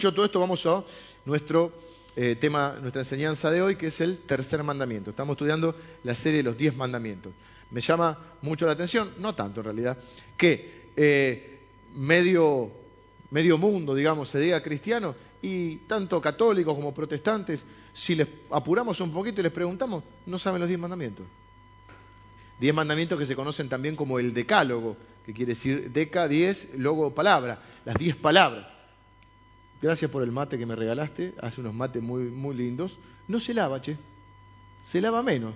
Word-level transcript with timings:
Dicho 0.00 0.14
todo 0.14 0.26
esto, 0.26 0.38
vamos 0.38 0.64
a 0.64 0.84
nuestro 1.24 1.72
eh, 2.14 2.36
tema, 2.36 2.76
nuestra 2.80 3.02
enseñanza 3.02 3.50
de 3.50 3.60
hoy, 3.60 3.74
que 3.74 3.88
es 3.88 4.00
el 4.00 4.18
tercer 4.18 4.62
mandamiento. 4.62 5.10
Estamos 5.10 5.34
estudiando 5.34 5.74
la 6.04 6.14
serie 6.14 6.36
de 6.36 6.44
los 6.44 6.56
diez 6.56 6.76
mandamientos. 6.76 7.32
Me 7.72 7.80
llama 7.80 8.16
mucho 8.42 8.64
la 8.66 8.74
atención, 8.74 9.10
no 9.18 9.34
tanto 9.34 9.58
en 9.58 9.64
realidad, 9.64 9.98
que 10.36 10.92
eh, 10.94 11.58
medio, 11.96 12.70
medio 13.32 13.58
mundo, 13.58 13.92
digamos, 13.92 14.28
se 14.28 14.38
diga 14.38 14.62
cristiano 14.62 15.16
y 15.42 15.78
tanto 15.88 16.20
católicos 16.20 16.76
como 16.76 16.94
protestantes, 16.94 17.66
si 17.92 18.14
les 18.14 18.28
apuramos 18.52 19.00
un 19.00 19.12
poquito 19.12 19.40
y 19.40 19.42
les 19.42 19.52
preguntamos, 19.52 20.04
no 20.26 20.38
saben 20.38 20.60
los 20.60 20.68
diez 20.68 20.78
mandamientos. 20.78 21.26
Diez 22.60 22.72
mandamientos 22.72 23.18
que 23.18 23.26
se 23.26 23.34
conocen 23.34 23.68
también 23.68 23.96
como 23.96 24.20
el 24.20 24.32
decálogo, 24.32 24.96
que 25.26 25.32
quiere 25.32 25.54
decir 25.54 25.90
deca, 25.90 26.28
diez, 26.28 26.68
luego 26.76 27.12
palabra, 27.12 27.60
las 27.84 27.96
diez 27.96 28.14
palabras. 28.14 28.77
Gracias 29.80 30.10
por 30.10 30.22
el 30.22 30.32
mate 30.32 30.58
que 30.58 30.66
me 30.66 30.74
regalaste. 30.74 31.34
Hace 31.40 31.60
unos 31.60 31.74
mates 31.74 32.02
muy, 32.02 32.24
muy 32.24 32.56
lindos. 32.56 32.98
No 33.28 33.38
se 33.38 33.54
lava, 33.54 33.80
che. 33.80 33.96
Se 34.84 35.00
lava 35.00 35.22
menos. 35.22 35.54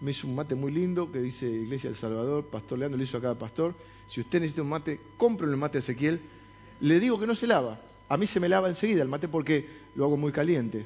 Me 0.00 0.10
hizo 0.10 0.26
un 0.26 0.34
mate 0.34 0.54
muy 0.54 0.70
lindo 0.72 1.10
que 1.10 1.20
dice 1.20 1.46
Iglesia 1.48 1.88
del 1.88 1.96
Salvador. 1.96 2.44
Pastor 2.44 2.78
Leandro 2.78 2.98
le 2.98 3.04
hizo 3.04 3.16
a 3.16 3.22
cada 3.22 3.34
pastor. 3.34 3.74
Si 4.08 4.20
usted 4.20 4.40
necesita 4.40 4.62
un 4.62 4.68
mate, 4.68 5.00
cómprelo 5.16 5.52
el 5.52 5.58
mate 5.58 5.74
de 5.74 5.78
Ezequiel. 5.78 6.20
Le 6.80 7.00
digo 7.00 7.18
que 7.18 7.26
no 7.26 7.34
se 7.34 7.46
lava. 7.46 7.80
A 8.08 8.18
mí 8.18 8.26
se 8.26 8.40
me 8.40 8.48
lava 8.48 8.68
enseguida 8.68 9.02
el 9.02 9.08
mate 9.08 9.26
porque 9.26 9.66
lo 9.94 10.04
hago 10.04 10.18
muy 10.18 10.32
caliente. 10.32 10.84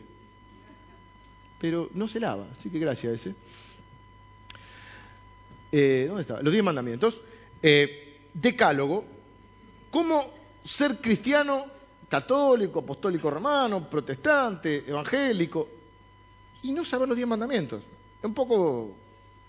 Pero 1.61 1.91
no 1.93 2.07
se 2.07 2.21
lava. 2.21 2.47
Así 2.53 2.71
que 2.71 2.79
gracias 2.79 3.13
a 3.13 3.17
ese. 3.17 3.35
Eh, 5.73 6.05
¿Dónde 6.07 6.23
está? 6.23 6.41
Los 6.41 6.53
diez 6.53 6.65
mandamientos. 6.65 7.21
Eh, 7.63 8.21
decálogo. 8.33 9.05
¿Cómo 9.91 10.25
ser 10.63 10.99
cristiano 10.99 11.80
católico, 12.11 12.81
apostólico 12.81 13.31
romano, 13.31 13.89
protestante, 13.89 14.85
evangélico, 14.87 15.69
y 16.63 16.73
no 16.73 16.85
saber 16.85 17.09
los 17.09 17.17
diez 17.17 17.29
mandamientos. 17.29 17.83
Es 18.19 18.25
un 18.25 18.35
poco 18.35 18.95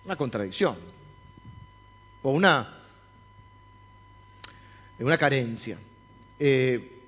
una 0.06 0.16
contradicción, 0.16 0.76
o 2.22 2.32
una, 2.32 2.78
una 5.00 5.18
carencia. 5.18 5.78
Eh, 6.40 7.00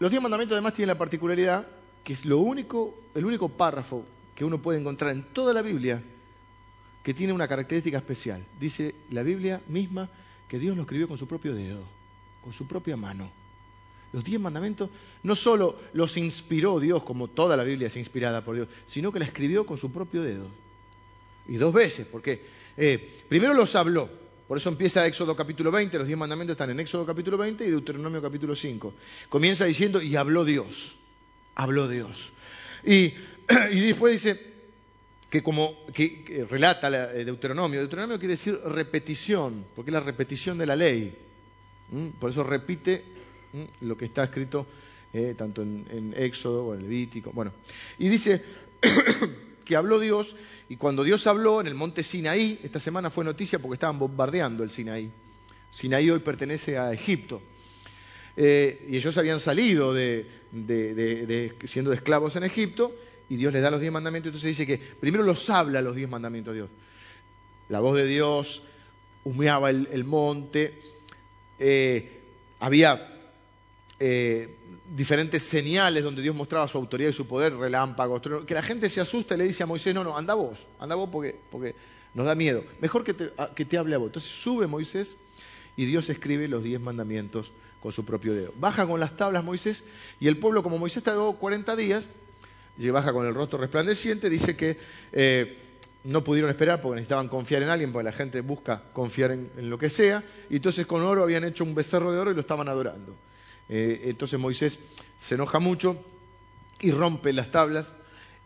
los 0.00 0.10
diez 0.10 0.20
mandamientos 0.20 0.56
además 0.56 0.74
tienen 0.74 0.88
la 0.88 0.98
particularidad 0.98 1.66
que 2.02 2.12
es 2.12 2.24
lo 2.26 2.38
único, 2.38 2.94
el 3.14 3.24
único 3.24 3.48
párrafo 3.48 4.04
que 4.34 4.44
uno 4.44 4.60
puede 4.60 4.80
encontrar 4.80 5.12
en 5.12 5.22
toda 5.32 5.54
la 5.54 5.62
Biblia 5.62 6.02
que 7.04 7.14
tiene 7.14 7.32
una 7.32 7.46
característica 7.46 7.98
especial. 7.98 8.44
Dice 8.58 8.94
la 9.10 9.22
Biblia 9.22 9.60
misma 9.68 10.08
que 10.48 10.58
Dios 10.58 10.76
lo 10.76 10.82
escribió 10.82 11.06
con 11.06 11.16
su 11.16 11.28
propio 11.28 11.54
dedo, 11.54 11.84
con 12.42 12.52
su 12.52 12.66
propia 12.66 12.96
mano. 12.96 13.30
Los 14.14 14.22
diez 14.22 14.40
mandamientos 14.40 14.90
no 15.24 15.34
solo 15.34 15.76
los 15.92 16.16
inspiró 16.16 16.78
Dios, 16.78 17.02
como 17.02 17.26
toda 17.26 17.56
la 17.56 17.64
Biblia 17.64 17.88
es 17.88 17.96
inspirada 17.96 18.44
por 18.44 18.54
Dios, 18.54 18.68
sino 18.86 19.10
que 19.10 19.18
la 19.18 19.24
escribió 19.24 19.66
con 19.66 19.76
su 19.76 19.90
propio 19.90 20.22
dedo. 20.22 20.46
Y 21.48 21.56
dos 21.56 21.74
veces, 21.74 22.06
porque 22.06 22.40
eh, 22.76 23.24
primero 23.28 23.54
los 23.54 23.74
habló, 23.74 24.08
por 24.46 24.56
eso 24.56 24.68
empieza 24.68 25.04
Éxodo 25.04 25.34
capítulo 25.34 25.72
20, 25.72 25.98
los 25.98 26.06
diez 26.06 26.16
mandamientos 26.16 26.54
están 26.54 26.70
en 26.70 26.78
Éxodo 26.78 27.04
capítulo 27.04 27.36
20 27.38 27.66
y 27.66 27.70
Deuteronomio 27.70 28.22
capítulo 28.22 28.54
5. 28.54 28.94
Comienza 29.28 29.64
diciendo, 29.64 30.00
y 30.00 30.14
habló 30.14 30.44
Dios, 30.44 30.96
habló 31.56 31.88
Dios. 31.88 32.32
Y, 32.84 33.14
después 33.48 34.12
dice 34.12 34.40
que 35.28 35.42
como 35.42 35.86
que, 35.92 36.46
relata 36.48 36.88
eh, 37.16 37.24
Deuteronomio, 37.24 37.80
Deuteronomio 37.80 38.20
quiere 38.20 38.34
decir 38.34 38.60
repetición, 38.64 39.64
porque 39.74 39.90
es 39.90 39.94
la 39.94 39.98
repetición 39.98 40.56
de 40.56 40.66
la 40.66 40.76
ley. 40.76 41.18
Por 42.20 42.30
eso 42.30 42.44
repite 42.44 43.13
lo 43.80 43.96
que 43.96 44.06
está 44.06 44.24
escrito 44.24 44.66
eh, 45.16 45.34
tanto 45.36 45.62
en, 45.62 46.12
Éxodo 46.16 46.66
o 46.66 46.74
en 46.74 46.82
Levítico. 46.82 47.30
Bueno, 47.32 47.52
y 48.00 48.08
dice 48.08 48.42
que 49.64 49.76
habló 49.76 50.00
Dios, 50.00 50.34
y 50.68 50.76
cuando 50.76 51.04
Dios 51.04 51.26
habló 51.28 51.60
en 51.60 51.68
el 51.68 51.74
monte 51.74 52.02
Sinaí, 52.02 52.58
esta 52.64 52.80
semana 52.80 53.10
fue 53.10 53.24
noticia 53.24 53.60
porque 53.60 53.74
estaban 53.74 53.98
bombardeando 53.98 54.64
el 54.64 54.70
Sinaí. 54.70 55.08
Sinaí 55.70 56.10
hoy 56.10 56.18
pertenece 56.18 56.78
a 56.78 56.92
Egipto. 56.92 57.40
Eh, 58.36 58.88
y 58.90 58.96
ellos 58.96 59.16
habían 59.16 59.38
salido 59.38 59.94
de, 59.94 60.26
siendo 61.64 61.92
esclavos 61.92 62.34
en 62.34 62.42
Egipto, 62.42 62.92
y 63.28 63.36
Dios 63.36 63.52
les 63.52 63.62
da 63.62 63.70
los 63.70 63.80
diez 63.80 63.92
mandamientos. 63.92 64.30
Entonces 64.30 64.56
dice 64.56 64.66
que 64.66 64.78
primero 64.78 65.22
los 65.22 65.48
habla 65.48 65.80
los 65.80 65.94
diez 65.94 66.10
mandamientos 66.10 66.54
de 66.54 66.60
Dios. 66.60 66.70
La 67.68 67.78
voz 67.78 67.96
de 67.96 68.06
Dios 68.06 68.62
humeaba 69.22 69.70
el, 69.70 70.04
monte, 70.04 70.74
eh, 71.60 72.20
había 72.58 73.13
eh, 74.06 74.48
diferentes 74.94 75.42
señales 75.42 76.04
donde 76.04 76.20
Dios 76.20 76.36
mostraba 76.36 76.68
su 76.68 76.76
autoridad 76.76 77.08
y 77.08 77.14
su 77.14 77.26
poder, 77.26 77.56
relámpagos, 77.56 78.20
que 78.46 78.52
la 78.52 78.62
gente 78.62 78.90
se 78.90 79.00
asusta 79.00 79.34
y 79.34 79.38
le 79.38 79.44
dice 79.44 79.62
a 79.62 79.66
Moisés, 79.66 79.94
no, 79.94 80.04
no, 80.04 80.14
anda 80.14 80.34
vos, 80.34 80.66
anda 80.78 80.94
vos 80.94 81.08
porque, 81.10 81.74
nos 82.12 82.26
da 82.26 82.34
miedo. 82.34 82.62
Mejor 82.82 83.02
que 83.02 83.14
te, 83.14 83.30
que 83.54 83.64
te 83.64 83.78
hable 83.78 83.94
a 83.94 83.98
vos. 83.98 84.08
Entonces 84.08 84.30
sube 84.30 84.66
Moisés 84.66 85.16
y 85.74 85.86
Dios 85.86 86.10
escribe 86.10 86.48
los 86.48 86.62
diez 86.62 86.82
mandamientos 86.82 87.50
con 87.80 87.92
su 87.92 88.04
propio 88.04 88.34
dedo. 88.34 88.52
Baja 88.58 88.86
con 88.86 89.00
las 89.00 89.16
tablas 89.16 89.42
Moisés 89.42 89.84
y 90.20 90.28
el 90.28 90.36
pueblo, 90.36 90.62
como 90.62 90.76
Moisés 90.76 91.02
tardó 91.02 91.32
40 91.32 91.74
días, 91.76 92.06
y 92.76 92.90
baja 92.90 93.10
con 93.10 93.26
el 93.26 93.34
rostro 93.34 93.58
resplandeciente, 93.58 94.28
dice 94.28 94.54
que 94.54 94.76
eh, 95.12 95.56
no 96.04 96.22
pudieron 96.22 96.50
esperar 96.50 96.82
porque 96.82 96.96
necesitaban 96.96 97.28
confiar 97.28 97.62
en 97.62 97.70
alguien, 97.70 97.90
porque 97.90 98.04
la 98.04 98.12
gente 98.12 98.42
busca 98.42 98.82
confiar 98.92 99.30
en, 99.30 99.50
en, 99.56 99.70
lo 99.70 99.78
que 99.78 99.88
sea, 99.88 100.22
y 100.50 100.56
entonces 100.56 100.84
con 100.84 101.00
oro 101.02 101.22
habían 101.22 101.44
hecho 101.44 101.64
un 101.64 101.74
becerro 101.74 102.12
de 102.12 102.18
oro 102.18 102.32
y 102.32 102.34
lo 102.34 102.40
estaban 102.40 102.68
adorando. 102.68 103.14
Eh, 103.68 104.02
entonces 104.04 104.38
Moisés 104.38 104.78
se 105.18 105.34
enoja 105.34 105.58
mucho 105.58 106.02
y 106.80 106.90
rompe 106.90 107.32
las 107.32 107.50
tablas. 107.50 107.94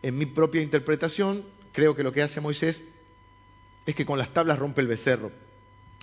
En 0.01 0.17
mi 0.17 0.25
propia 0.25 0.61
interpretación, 0.61 1.43
creo 1.73 1.95
que 1.95 2.03
lo 2.03 2.11
que 2.11 2.21
hace 2.21 2.41
Moisés 2.41 2.83
es 3.85 3.95
que 3.95 4.05
con 4.05 4.17
las 4.17 4.33
tablas 4.33 4.59
rompe 4.59 4.81
el 4.81 4.87
becerro. 4.87 5.31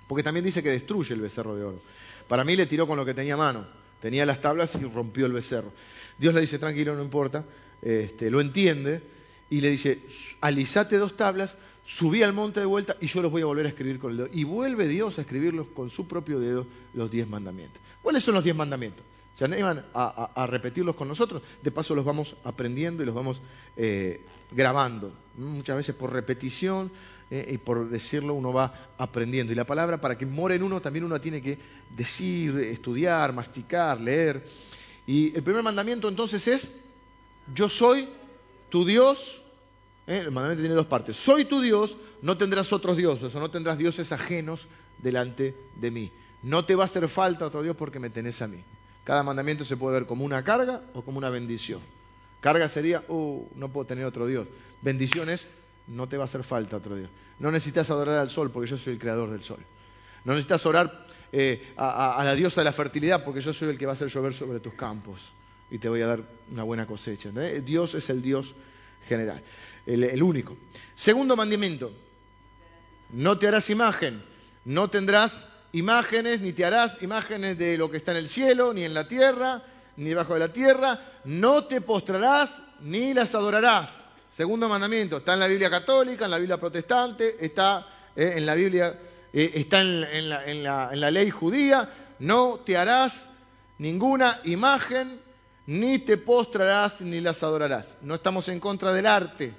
Porque 0.07 0.23
también 0.23 0.45
dice 0.45 0.63
que 0.63 0.71
destruye 0.71 1.15
el 1.15 1.21
becerro 1.21 1.57
de 1.57 1.65
oro. 1.65 1.83
Para 2.29 2.45
mí 2.45 2.57
le 2.57 2.67
tiró 2.67 2.87
con 2.87 2.97
lo 2.97 3.05
que 3.05 3.15
tenía 3.15 3.35
a 3.35 3.39
mano. 3.39 3.67
Tenía 4.01 4.27
las 4.27 4.41
tablas 4.41 4.75
y 4.81 4.85
rompió 4.85 5.27
el 5.27 5.33
becerro. 5.33 5.73
Dios 6.19 6.35
le 6.35 6.41
dice, 6.41 6.59
tranquilo, 6.59 6.95
no 6.95 7.03
importa. 7.03 7.45
Este, 7.83 8.31
lo 8.31 8.41
entiende 8.41 9.03
y 9.51 9.61
le 9.61 9.71
dice, 9.71 10.01
alisate 10.41 10.99
dos 10.99 11.17
tablas, 11.17 11.57
subí 11.87 12.23
al 12.23 12.33
monte 12.33 12.59
de 12.59 12.67
vuelta 12.67 12.97
y 13.01 13.07
yo 13.07 13.23
los 13.23 13.31
voy 13.31 13.43
a 13.43 13.47
volver 13.47 13.65
a 13.65 13.69
escribir 13.69 13.99
con 14.01 14.11
el 14.11 14.17
dedo. 14.17 14.29
Y 14.33 14.45
vuelve 14.45 14.89
Dios 14.89 15.19
a 15.19 15.23
escribirlos 15.23 15.69
con 15.69 15.89
su 15.89 16.09
propio 16.09 16.41
dedo 16.41 16.67
los 16.95 17.11
diez 17.11 17.29
mandamientos. 17.29 17.81
¿Cuáles 18.03 18.25
son 18.25 18.35
los 18.35 18.45
diez 18.45 18.57
mandamientos? 18.57 19.05
Se 19.37 19.45
animan 19.45 19.85
a, 19.95 20.47
repetirlos 20.49 20.97
con 20.97 21.09
nosotros, 21.09 21.43
de 21.63 21.71
paso 21.71 21.95
los 21.95 22.05
vamos 22.05 22.37
aprendiendo 22.43 23.03
y 23.03 23.07
los 23.07 23.15
vamos 23.15 23.41
eh, 23.77 24.21
grabando. 24.51 25.13
Muchas 25.37 25.77
veces 25.77 25.95
por 25.95 26.13
repetición 26.13 26.91
eh, 27.31 27.51
y 27.53 27.59
por 27.59 27.89
decirlo 27.89 28.35
uno 28.35 28.53
va 28.53 28.89
aprendiendo. 28.99 29.53
Y 29.53 29.57
la 29.57 29.67
palabra 29.67 30.01
para 30.01 30.19
que 30.19 30.27
more 30.27 30.57
en 30.57 30.63
uno 30.63 30.81
también 30.81 31.05
uno 31.05 31.21
tiene 31.21 31.41
que 31.41 31.59
decir, 31.95 32.59
estudiar, 32.59 33.33
masticar, 33.33 34.01
leer. 34.01 34.45
Y 35.07 35.37
el 35.37 35.43
primer 35.43 35.63
mandamiento 35.63 36.09
entonces 36.09 36.49
es, 36.49 36.73
yo 37.55 37.69
soy 37.69 38.09
tu 38.71 38.85
Dios 38.85 39.43
¿eh? 40.07 40.19
El 40.19 40.31
mandamiento 40.31 40.63
tiene 40.63 40.75
dos 40.75 40.87
partes. 40.87 41.17
Soy 41.17 41.45
tu 41.45 41.61
Dios, 41.61 41.97
no 42.23 42.37
tendrás 42.37 42.73
otros 42.73 42.97
dioses 42.97 43.35
o 43.35 43.41
no 43.41 43.51
tendrás 43.51 43.79
dioses 43.79 44.13
ajenos 44.13 44.69
delante 44.99 45.55
de 45.77 45.91
mí. 45.91 46.11
No 46.43 46.65
te 46.65 46.75
va 46.75 46.85
a 46.85 46.87
hacer 46.87 47.09
falta 47.09 47.47
otro 47.47 47.63
Dios 47.63 47.77
porque 47.77 47.99
me 47.99 48.11
tenés 48.11 48.41
a 48.43 48.49
mí. 48.49 48.63
Cada 49.05 49.23
mandamiento 49.23 49.65
se 49.65 49.77
puede 49.77 49.95
ver 49.99 50.07
como 50.07 50.25
una 50.25 50.43
carga 50.43 50.83
o 50.95 51.03
como 51.03 51.19
una 51.19 51.31
bendición. 51.31 51.81
Carga 52.41 52.69
sería, 52.69 53.03
uh, 53.09 53.47
no 53.57 53.69
puedo 53.69 53.87
tener 53.87 54.05
otro 54.05 54.27
Dios. 54.27 54.47
Bendición 54.83 55.31
es, 55.31 55.47
no 55.87 56.09
te 56.09 56.17
va 56.17 56.25
a 56.25 56.27
hacer 56.27 56.45
falta 56.45 56.77
otro 56.77 56.97
Dios. 56.97 57.09
No 57.39 57.51
necesitas 57.51 57.91
adorar 57.91 58.19
al 58.19 58.31
sol 58.31 58.51
porque 58.51 58.71
yo 58.71 58.79
soy 58.79 58.95
el 58.95 58.99
creador 58.99 59.31
del 59.31 59.43
sol. 59.43 59.59
No 60.25 60.33
necesitas 60.33 60.67
orar 60.67 61.07
eh, 61.33 61.73
a, 61.77 62.23
la 62.25 62.35
diosa 62.35 62.61
de 62.61 62.65
la 62.65 62.73
fertilidad 62.73 63.25
porque 63.25 63.41
yo 63.41 63.53
soy 63.53 63.69
el 63.69 63.79
que 63.79 63.87
va 63.87 63.93
a 63.93 63.95
hacer 63.95 64.09
llover 64.09 64.35
sobre 64.35 64.61
tus 64.61 64.75
campos 64.75 65.33
y 65.71 65.79
te 65.79 65.89
voy 65.89 66.03
a 66.03 66.07
dar 66.07 66.23
una 66.51 66.63
buena 66.63 66.87
cosecha. 66.87 67.31
Dios 67.31 67.95
es 67.95 68.11
el 68.11 68.23
Dios 68.23 68.55
general 69.07 69.43
el, 69.87 70.23
único. 70.23 70.57
Segundo 70.95 71.37
mandamiento, 71.37 71.93
no 73.11 73.39
te 73.39 73.49
harás 73.49 73.71
imagen, 73.71 74.23
no 74.65 74.91
tendrás 74.91 75.47
imágenes, 75.73 76.41
ni 76.41 76.53
te 76.53 76.65
harás 76.65 77.01
imágenes 77.03 77.57
de 77.59 77.79
lo 77.79 77.91
que 77.91 77.97
está 77.97 78.13
en 78.13 78.19
el 78.19 78.29
cielo, 78.29 78.73
ni 78.73 78.83
en 78.83 78.95
la 78.95 79.07
tierra, 79.07 79.63
ni 79.97 80.11
debajo 80.11 80.35
de 80.35 80.41
la 80.41 80.53
tierra, 80.53 81.01
no 81.25 81.65
te 81.65 81.81
postrarás 81.81 82.63
ni 82.81 83.15
las 83.15 83.35
adorarás. 83.35 84.05
Segundo 84.29 84.69
mandamiento, 84.69 85.19
está 85.19 85.35
en 85.35 85.41
la 85.41 85.47
Biblia 85.47 85.71
católica, 85.71 86.25
en 86.25 86.31
la 86.33 86.39
Biblia 86.39 86.59
protestante, 86.59 87.37
está 87.45 87.87
eh, 88.15 88.35
en 88.37 88.45
la 88.45 88.55
Biblia, 88.55 88.99
eh, 89.33 89.53
está 89.55 89.81
en 89.81 90.63
la 90.63 91.11
ley 91.11 91.31
judía, 91.31 91.89
no 92.19 92.61
te 92.65 92.77
harás 92.77 93.31
ninguna 93.79 94.41
imagen, 94.45 95.21
ni 95.67 95.99
te 95.99 96.17
postrarás 96.17 97.01
ni 97.01 97.21
las 97.21 97.43
adorarás. 97.43 97.99
No 98.03 98.15
estamos 98.15 98.49
en 98.49 98.61
contra 98.61 98.93
del 98.93 99.07
arte, 99.07 99.53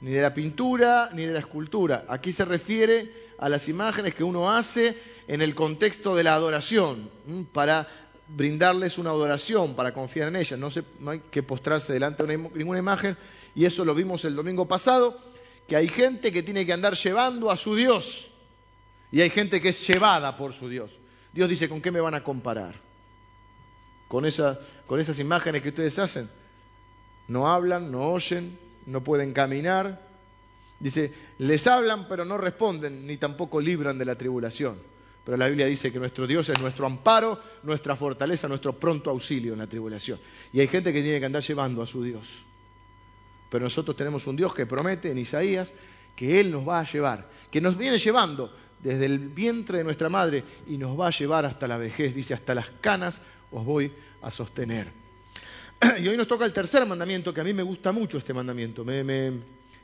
ni 0.00 0.10
de 0.10 0.22
la 0.22 0.34
pintura, 0.34 1.10
ni 1.12 1.26
de 1.26 1.32
la 1.32 1.40
escultura. 1.40 2.04
Aquí 2.08 2.32
se 2.32 2.44
refiere 2.44 3.32
a 3.38 3.48
las 3.48 3.68
imágenes 3.68 4.14
que 4.14 4.24
uno 4.24 4.50
hace 4.50 4.96
en 5.28 5.42
el 5.42 5.54
contexto 5.54 6.14
de 6.14 6.24
la 6.24 6.34
adoración, 6.34 7.10
para 7.52 7.88
brindarles 8.28 8.98
una 8.98 9.10
adoración 9.10 9.74
para 9.74 9.92
confiar 9.92 10.28
en 10.28 10.36
ella. 10.36 10.56
No, 10.56 10.68
no 11.00 11.10
hay 11.10 11.20
que 11.30 11.42
postrarse 11.42 11.92
delante 11.92 12.24
de 12.24 12.36
ninguna 12.36 12.78
imagen. 12.78 13.16
Y 13.54 13.64
eso 13.64 13.84
lo 13.84 13.94
vimos 13.94 14.24
el 14.24 14.34
domingo 14.34 14.66
pasado, 14.66 15.18
que 15.68 15.76
hay 15.76 15.88
gente 15.88 16.32
que 16.32 16.42
tiene 16.42 16.64
que 16.64 16.72
andar 16.72 16.94
llevando 16.94 17.50
a 17.50 17.56
su 17.56 17.74
Dios. 17.74 18.30
Y 19.10 19.20
hay 19.20 19.28
gente 19.28 19.60
que 19.60 19.68
es 19.68 19.86
llevada 19.86 20.36
por 20.36 20.54
su 20.54 20.68
Dios. 20.68 20.98
Dios 21.32 21.48
dice, 21.48 21.68
¿con 21.68 21.82
qué 21.82 21.90
me 21.90 22.00
van 22.00 22.14
a 22.14 22.24
comparar? 22.24 22.74
¿Con, 24.12 24.26
esa, 24.26 24.60
con 24.86 25.00
esas 25.00 25.18
imágenes 25.20 25.62
que 25.62 25.70
ustedes 25.70 25.98
hacen? 25.98 26.28
No 27.28 27.48
hablan, 27.48 27.90
no 27.90 28.10
oyen, 28.10 28.58
no 28.84 29.02
pueden 29.02 29.32
caminar. 29.32 30.02
Dice, 30.78 31.10
les 31.38 31.66
hablan 31.66 32.06
pero 32.06 32.22
no 32.26 32.36
responden, 32.36 33.06
ni 33.06 33.16
tampoco 33.16 33.58
libran 33.58 33.96
de 33.96 34.04
la 34.04 34.14
tribulación. 34.14 34.76
Pero 35.24 35.38
la 35.38 35.48
Biblia 35.48 35.64
dice 35.64 35.90
que 35.90 35.98
nuestro 35.98 36.26
Dios 36.26 36.46
es 36.50 36.60
nuestro 36.60 36.84
amparo, 36.84 37.40
nuestra 37.62 37.96
fortaleza, 37.96 38.48
nuestro 38.48 38.78
pronto 38.78 39.08
auxilio 39.08 39.54
en 39.54 39.60
la 39.60 39.66
tribulación. 39.66 40.18
Y 40.52 40.60
hay 40.60 40.68
gente 40.68 40.92
que 40.92 41.00
tiene 41.00 41.18
que 41.18 41.24
andar 41.24 41.42
llevando 41.42 41.80
a 41.80 41.86
su 41.86 42.04
Dios. 42.04 42.44
Pero 43.48 43.64
nosotros 43.64 43.96
tenemos 43.96 44.26
un 44.26 44.36
Dios 44.36 44.52
que 44.52 44.66
promete 44.66 45.10
en 45.10 45.16
Isaías 45.16 45.72
que 46.14 46.38
Él 46.38 46.50
nos 46.50 46.68
va 46.68 46.80
a 46.80 46.84
llevar, 46.84 47.30
que 47.50 47.62
nos 47.62 47.78
viene 47.78 47.96
llevando 47.96 48.54
desde 48.82 49.06
el 49.06 49.18
vientre 49.18 49.78
de 49.78 49.84
nuestra 49.84 50.10
madre 50.10 50.44
y 50.66 50.76
nos 50.76 51.00
va 51.00 51.06
a 51.06 51.12
llevar 51.12 51.46
hasta 51.46 51.66
la 51.66 51.78
vejez. 51.78 52.14
Dice, 52.14 52.34
hasta 52.34 52.54
las 52.54 52.68
canas 52.82 53.22
os 53.52 53.64
voy 53.64 53.92
a 54.22 54.30
sostener. 54.30 54.88
Y 56.00 56.08
hoy 56.08 56.16
nos 56.16 56.28
toca 56.28 56.44
el 56.44 56.52
tercer 56.52 56.86
mandamiento, 56.86 57.34
que 57.34 57.40
a 57.40 57.44
mí 57.44 57.52
me 57.52 57.62
gusta 57.62 57.92
mucho 57.92 58.18
este 58.18 58.32
mandamiento, 58.32 58.84
me, 58.84 59.30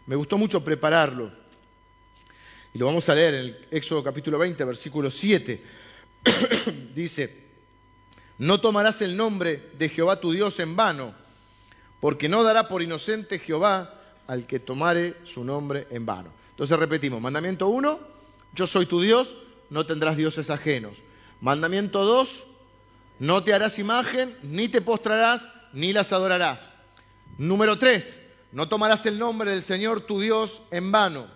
gustó 0.06 0.38
mucho 0.38 0.62
prepararlo. 0.62 1.30
Y 2.72 2.78
lo 2.78 2.86
vamos 2.86 3.08
a 3.08 3.14
leer 3.14 3.34
en 3.34 3.40
el 3.40 3.66
Éxodo 3.70 4.02
capítulo 4.04 4.38
20, 4.38 4.64
versículo 4.64 5.10
7. 5.10 5.62
Dice, 6.94 7.36
no 8.38 8.60
tomarás 8.60 9.02
el 9.02 9.16
nombre 9.16 9.70
de 9.78 9.88
Jehová 9.88 10.20
tu 10.20 10.32
Dios 10.32 10.60
en 10.60 10.76
vano, 10.76 11.14
porque 12.00 12.28
no 12.28 12.42
dará 12.42 12.68
por 12.68 12.82
inocente 12.82 13.38
Jehová 13.38 13.94
al 14.26 14.46
que 14.46 14.60
tomare 14.60 15.16
su 15.24 15.42
nombre 15.42 15.86
en 15.90 16.06
vano. 16.06 16.30
Entonces 16.50 16.78
repetimos, 16.78 17.20
mandamiento 17.20 17.68
1, 17.68 18.00
yo 18.54 18.66
soy 18.66 18.86
tu 18.86 19.00
Dios, 19.00 19.36
no 19.70 19.86
tendrás 19.86 20.16
dioses 20.16 20.50
ajenos. 20.50 20.98
Mandamiento 21.40 22.04
2, 22.04 22.46
no 23.18 23.42
te 23.42 23.54
harás 23.54 23.78
imagen, 23.78 24.36
ni 24.42 24.68
te 24.68 24.80
postrarás, 24.80 25.50
ni 25.72 25.92
las 25.92 26.12
adorarás. 26.12 26.70
Número 27.36 27.78
3, 27.78 28.20
no 28.52 28.68
tomarás 28.68 29.04
el 29.06 29.18
nombre 29.18 29.50
del 29.50 29.62
Señor 29.62 30.02
tu 30.02 30.20
Dios 30.20 30.62
en 30.70 30.90
vano. 30.90 31.26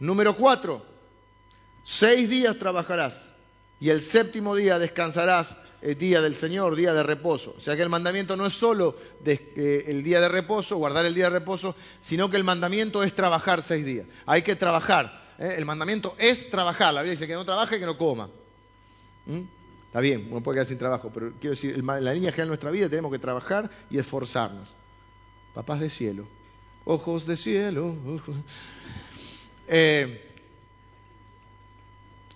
Número 0.00 0.36
cuatro, 0.36 0.84
seis 1.82 2.28
días 2.28 2.56
trabajarás 2.58 3.14
y 3.80 3.90
el 3.90 4.00
séptimo 4.00 4.54
día 4.54 4.78
descansarás 4.78 5.56
el 5.80 5.96
día 5.96 6.20
del 6.20 6.34
Señor, 6.34 6.76
día 6.76 6.92
de 6.92 7.02
reposo. 7.02 7.54
O 7.56 7.60
sea 7.60 7.76
que 7.76 7.82
el 7.82 7.88
mandamiento 7.88 8.36
no 8.36 8.46
es 8.46 8.54
solo 8.54 8.96
eh, 9.24 9.84
el 9.86 10.02
día 10.02 10.20
de 10.20 10.28
reposo, 10.28 10.76
guardar 10.76 11.06
el 11.06 11.14
día 11.14 11.24
de 11.24 11.38
reposo, 11.38 11.74
sino 12.00 12.30
que 12.30 12.36
el 12.36 12.44
mandamiento 12.44 13.02
es 13.02 13.14
trabajar 13.14 13.62
seis 13.62 13.84
días. 13.84 14.06
Hay 14.26 14.42
que 14.42 14.56
trabajar. 14.56 15.34
¿eh? 15.38 15.54
El 15.56 15.64
mandamiento 15.64 16.14
es 16.18 16.50
trabajar. 16.50 16.94
La 16.94 17.02
Biblia 17.02 17.12
dice 17.12 17.26
que 17.26 17.34
no 17.34 17.44
trabaje 17.44 17.76
y 17.76 17.80
que 17.80 17.86
no 17.86 17.98
coma. 17.98 18.28
¿Mm? 19.26 19.42
Está 19.88 20.00
bien, 20.00 20.28
uno 20.30 20.42
puede 20.42 20.56
quedar 20.56 20.66
sin 20.66 20.76
trabajo, 20.76 21.10
pero 21.12 21.32
quiero 21.40 21.54
decir, 21.54 21.74
en 21.74 21.86
la 21.86 22.12
línea 22.12 22.30
general 22.30 22.48
de 22.48 22.50
nuestra 22.50 22.70
vida 22.70 22.90
tenemos 22.90 23.10
que 23.10 23.18
trabajar 23.18 23.70
y 23.90 23.96
esforzarnos. 23.96 24.68
Papás 25.54 25.80
de 25.80 25.88
cielo, 25.88 26.28
ojos 26.84 27.26
de 27.26 27.36
cielo. 27.38 27.96
Eh, 29.66 30.30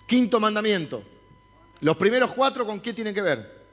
quinto 0.07 0.39
mandamiento. 0.39 1.03
Los 1.81 1.95
primeros 1.97 2.31
cuatro, 2.33 2.65
¿con 2.65 2.79
qué 2.79 2.91
tienen 2.91 3.13
que 3.13 3.21
ver? 3.21 3.65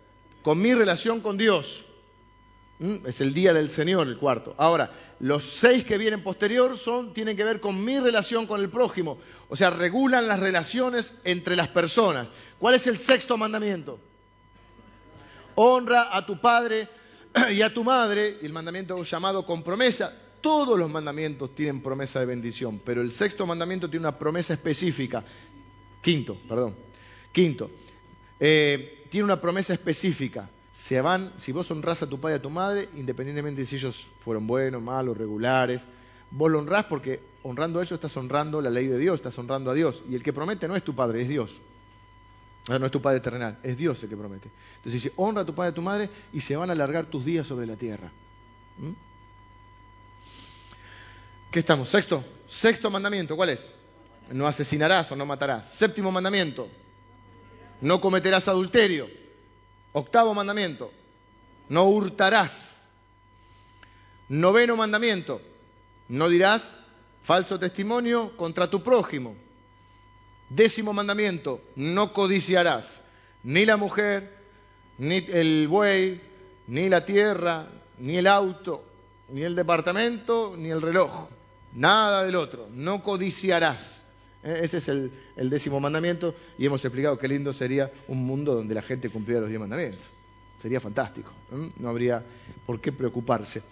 Con 0.42 0.60
mi 0.60 0.74
relación 0.74 1.20
con 1.20 1.38
Dios. 1.38 1.86
¿Mm? 2.80 3.06
Es 3.06 3.22
el 3.22 3.32
día 3.32 3.54
del 3.54 3.70
Señor, 3.70 4.08
el 4.08 4.18
cuarto. 4.18 4.54
Ahora, 4.58 4.90
los 5.20 5.44
seis 5.44 5.84
que 5.84 5.98
vienen 5.98 6.22
posterior 6.22 6.78
son, 6.78 7.12
tienen 7.12 7.36
que 7.36 7.44
ver 7.44 7.60
con 7.60 7.84
mi 7.84 8.00
relación 8.00 8.46
con 8.46 8.60
el 8.60 8.70
prójimo. 8.70 9.18
O 9.48 9.56
sea, 9.56 9.68
regulan 9.68 10.26
las 10.26 10.40
relaciones 10.40 11.14
entre 11.24 11.56
las 11.56 11.68
personas. 11.68 12.28
¿Cuál 12.58 12.74
es 12.74 12.86
el 12.86 12.96
sexto 12.96 13.36
mandamiento? 13.36 14.00
Honra 15.56 16.16
a 16.16 16.24
tu 16.24 16.40
padre 16.40 16.88
y 17.52 17.60
a 17.60 17.72
tu 17.72 17.84
madre, 17.84 18.38
y 18.40 18.46
el 18.46 18.52
mandamiento 18.52 19.02
llamado 19.02 19.44
con 19.44 19.62
promesa. 19.62 20.16
Todos 20.40 20.78
los 20.78 20.90
mandamientos 20.90 21.54
tienen 21.54 21.82
promesa 21.82 22.18
de 22.20 22.24
bendición, 22.24 22.80
pero 22.82 23.02
el 23.02 23.12
sexto 23.12 23.46
mandamiento 23.46 23.90
tiene 23.90 24.06
una 24.06 24.18
promesa 24.18 24.54
específica. 24.54 25.22
Quinto, 26.00 26.38
perdón. 26.48 26.74
Quinto, 27.30 27.70
eh, 28.38 29.04
tiene 29.10 29.24
una 29.24 29.38
promesa 29.38 29.74
específica. 29.74 30.48
Se 30.80 30.98
van, 31.02 31.34
si 31.36 31.52
vos 31.52 31.70
honrás 31.70 32.02
a 32.02 32.08
tu 32.08 32.18
padre 32.18 32.36
y 32.36 32.38
a 32.38 32.42
tu 32.42 32.48
madre, 32.48 32.88
independientemente 32.96 33.60
de 33.60 33.66
si 33.66 33.76
ellos 33.76 34.06
fueron 34.20 34.46
buenos, 34.46 34.80
malos, 34.80 35.14
regulares, 35.14 35.86
vos 36.30 36.50
lo 36.50 36.58
honrás 36.58 36.86
porque 36.86 37.20
honrando 37.42 37.78
a 37.78 37.82
ellos 37.82 37.92
estás 37.92 38.16
honrando 38.16 38.62
la 38.62 38.70
ley 38.70 38.86
de 38.86 38.96
Dios, 38.96 39.16
estás 39.16 39.38
honrando 39.38 39.70
a 39.70 39.74
Dios. 39.74 40.02
Y 40.08 40.14
el 40.14 40.22
que 40.22 40.32
promete 40.32 40.66
no 40.66 40.74
es 40.74 40.82
tu 40.82 40.94
padre, 40.94 41.20
es 41.20 41.28
Dios. 41.28 41.60
No 42.66 42.86
es 42.86 42.90
tu 42.90 43.02
padre 43.02 43.20
terrenal, 43.20 43.58
es 43.62 43.76
Dios 43.76 44.02
el 44.02 44.08
que 44.08 44.16
promete. 44.16 44.50
Entonces 44.76 45.02
dice, 45.02 45.12
honra 45.16 45.42
a 45.42 45.44
tu 45.44 45.54
padre 45.54 45.68
y 45.68 45.72
a 45.72 45.74
tu 45.74 45.82
madre 45.82 46.10
y 46.32 46.40
se 46.40 46.56
van 46.56 46.70
a 46.70 46.72
alargar 46.72 47.04
tus 47.04 47.26
días 47.26 47.46
sobre 47.46 47.66
la 47.66 47.76
tierra. 47.76 48.10
¿Mm? 48.78 48.92
¿Qué 51.50 51.58
estamos? 51.58 51.90
Sexto. 51.90 52.24
Sexto 52.48 52.90
mandamiento, 52.90 53.36
¿cuál 53.36 53.50
es? 53.50 53.70
No 54.32 54.46
asesinarás 54.46 55.12
o 55.12 55.16
no 55.16 55.26
matarás. 55.26 55.74
Séptimo 55.74 56.10
mandamiento. 56.10 56.68
No 57.82 58.00
cometerás 58.00 58.48
adulterio. 58.48 59.19
Octavo 59.92 60.34
mandamiento. 60.34 60.92
No 61.68 61.84
hurtarás. 61.84 62.84
Noveno 64.28 64.76
mandamiento. 64.76 65.40
No 66.08 66.28
dirás 66.28 66.78
falso 67.22 67.58
testimonio 67.58 68.36
contra 68.36 68.68
tu 68.68 68.82
prójimo. 68.82 69.34
Décimo 70.48 70.92
mandamiento. 70.92 71.60
No 71.76 72.12
codiciarás 72.12 73.02
ni 73.42 73.64
la 73.64 73.76
mujer, 73.76 74.36
ni 74.98 75.16
el 75.16 75.68
buey, 75.68 76.20
ni 76.66 76.88
la 76.88 77.04
tierra, 77.04 77.66
ni 77.98 78.16
el 78.16 78.26
auto, 78.26 78.84
ni 79.28 79.42
el 79.42 79.54
departamento, 79.54 80.54
ni 80.56 80.70
el 80.70 80.82
reloj. 80.82 81.28
Nada 81.72 82.24
del 82.24 82.36
otro, 82.36 82.68
no 82.70 83.02
codiciarás. 83.02 83.99
Eh, 84.42 84.60
ese 84.62 84.78
es 84.78 84.88
el, 84.88 85.10
décimo 85.36 85.80
mandamiento 85.80 86.34
y 86.58 86.66
hemos 86.66 86.84
explicado 86.84 87.18
qué 87.18 87.28
lindo 87.28 87.52
sería 87.52 87.90
un 88.08 88.24
mundo 88.24 88.54
donde 88.54 88.74
la 88.74 88.82
gente 88.82 89.10
cumpliera 89.10 89.40
los 89.40 89.50
diez 89.50 89.60
mandamientos. 89.60 90.04
Sería 90.60 90.80
fantástico, 90.80 91.32
no 91.78 91.88
habría 91.88 92.22
por 92.66 92.80
qué 92.80 92.92
preocuparse. 92.92 93.62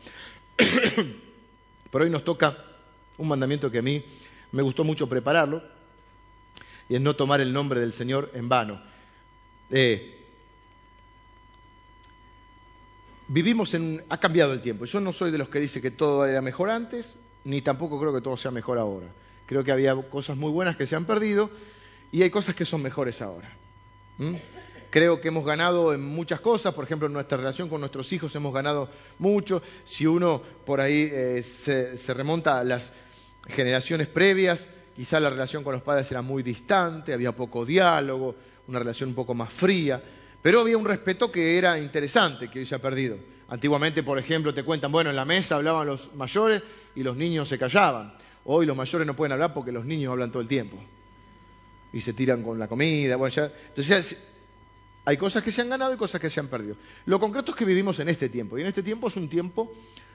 Pero 0.57 2.05
hoy 2.05 2.11
nos 2.11 2.25
toca 2.25 2.57
un 3.19 3.29
mandamiento 3.29 3.71
que 3.71 3.79
a 3.79 3.83
mí 3.83 4.03
me 4.53 4.63
gustó 4.63 4.85
mucho 4.85 5.09
prepararlo 5.09 5.63
y 6.89 6.95
es 6.95 7.01
no 7.01 7.15
tomar 7.15 7.41
el 7.41 7.53
nombre 7.53 7.81
del 7.81 7.93
Señor 7.93 8.31
en 8.35 8.49
vano. 8.49 8.81
Eh, 9.71 10.19
vivimos 13.29 13.75
en... 13.75 14.03
ha 14.09 14.19
cambiado 14.19 14.55
el 14.55 14.63
tiempo. 14.63 14.87
Yo 14.87 15.01
no 15.01 15.13
soy 15.13 15.31
de 15.31 15.39
los 15.39 15.49
que 15.51 15.61
dice 15.61 15.83
que 15.83 15.91
todo 15.91 16.27
era 16.27 16.41
mejor 16.41 16.71
antes, 16.71 17.17
ni 17.45 17.61
tampoco 17.61 18.01
creo 18.01 18.15
que 18.15 18.23
todo 18.23 18.37
sea 18.37 18.51
mejor 18.51 18.79
ahora. 18.79 19.09
Creo 19.49 19.65
que 19.65 19.73
había 19.73 19.97
cosas 19.97 20.37
muy 20.37 20.53
buenas 20.53 20.77
que 20.77 20.87
se 20.87 20.95
han 20.95 21.07
perdido 21.07 21.51
y 22.13 22.23
hay 22.23 22.29
cosas 22.29 22.55
que 22.55 22.67
son 22.67 22.83
mejores 22.83 23.23
ahora. 23.23 23.51
Creo 24.91 25.23
que 25.23 25.29
hemos 25.29 25.47
ganado 25.47 25.95
en 25.95 26.05
muchas 26.05 26.41
cosas, 26.41 26.75
por 26.75 26.85
ejemplo, 26.85 27.07
en 27.07 27.15
nuestra 27.15 27.39
relación 27.39 27.71
con 27.71 27.81
nuestros 27.81 28.13
hijos 28.13 28.35
hemos 28.37 28.53
ganado 28.53 28.91
mucho. 29.19 29.63
Si 29.85 30.07
uno 30.07 30.43
por 30.67 30.83
ahí 30.83 31.09
eh, 31.11 31.43
se, 31.43 31.97
se 31.97 32.13
remonta 32.13 32.61
a 32.61 32.65
las 32.65 32.93
generaciones 33.47 34.07
previas, 34.07 34.69
quizá 34.95 35.19
la 35.19 35.31
relación 35.31 35.65
con 35.65 35.73
los 35.73 35.83
padres 35.83 36.11
era 36.11 36.21
muy 36.21 36.43
distante, 36.43 37.15
había 37.15 37.33
poco 37.33 37.65
diálogo, 37.65 38.35
una 38.67 38.79
relación 38.79 39.09
un 39.09 39.15
poco 39.15 39.33
más 39.35 39.51
fría, 39.51 40.03
pero 40.43 40.61
había 40.61 40.77
un 40.77 40.85
respeto 40.85 41.33
que 41.33 41.57
era 41.57 41.79
interesante, 41.79 42.49
que 42.51 42.59
hoy 42.59 42.67
se 42.67 42.75
ha 42.75 42.83
perdido. 42.83 43.17
Antiguamente, 43.49 44.03
por 44.03 44.19
ejemplo, 44.19 44.53
te 44.53 44.63
cuentan, 44.63 44.93
bueno, 44.93 45.09
en 45.09 45.17
la 45.17 45.25
mesa 45.25 45.57
hablaban 45.57 45.87
los 45.87 46.15
mayores 46.15 46.63
y 46.95 47.03
los 47.03 47.17
niños 47.17 47.49
se 47.49 47.59
callaban. 47.59 48.13
Hoy 48.51 48.65
los 48.65 48.75
mayores 48.75 49.07
no 49.07 49.15
pueden 49.15 49.33
hablar 49.33 49.53
porque 49.53 49.71
los 49.71 49.85
niños 49.85 50.11
hablan 50.11 50.31
todo 50.31 50.41
el 50.41 50.49
tiempo. 50.49 50.79
Y 51.93 52.01
se 52.01 52.15
tiran 52.15 52.43
con 52.43 52.59
la 52.59 52.67
comida. 52.67 53.17
Bueno, 53.17 53.51
entonces, 53.69 54.25
hay 55.05 55.19
cosas 55.19 55.43
que 55.43 55.53
se 55.53 55.61
han 55.61 55.69
ganado 55.69 55.93
y 55.93 55.99
cosas 55.99 56.19
que 56.19 56.31
se 56.31 56.41
han 56.41 56.49
perdido. 56.49 56.77
Lo 57.05 57.21
concreto 57.21 57.51
es 57.51 57.59
que 57.59 57.67
vivimos 57.67 58.01
en 58.01 58.09
este 58.09 58.31
tiempo. 58.31 58.57
Y 58.57 58.63
en 58.63 58.69
este 58.69 58.83
tiempo 58.83 59.09
es 59.09 59.17
un 59.17 59.29
tiempo 59.29 59.71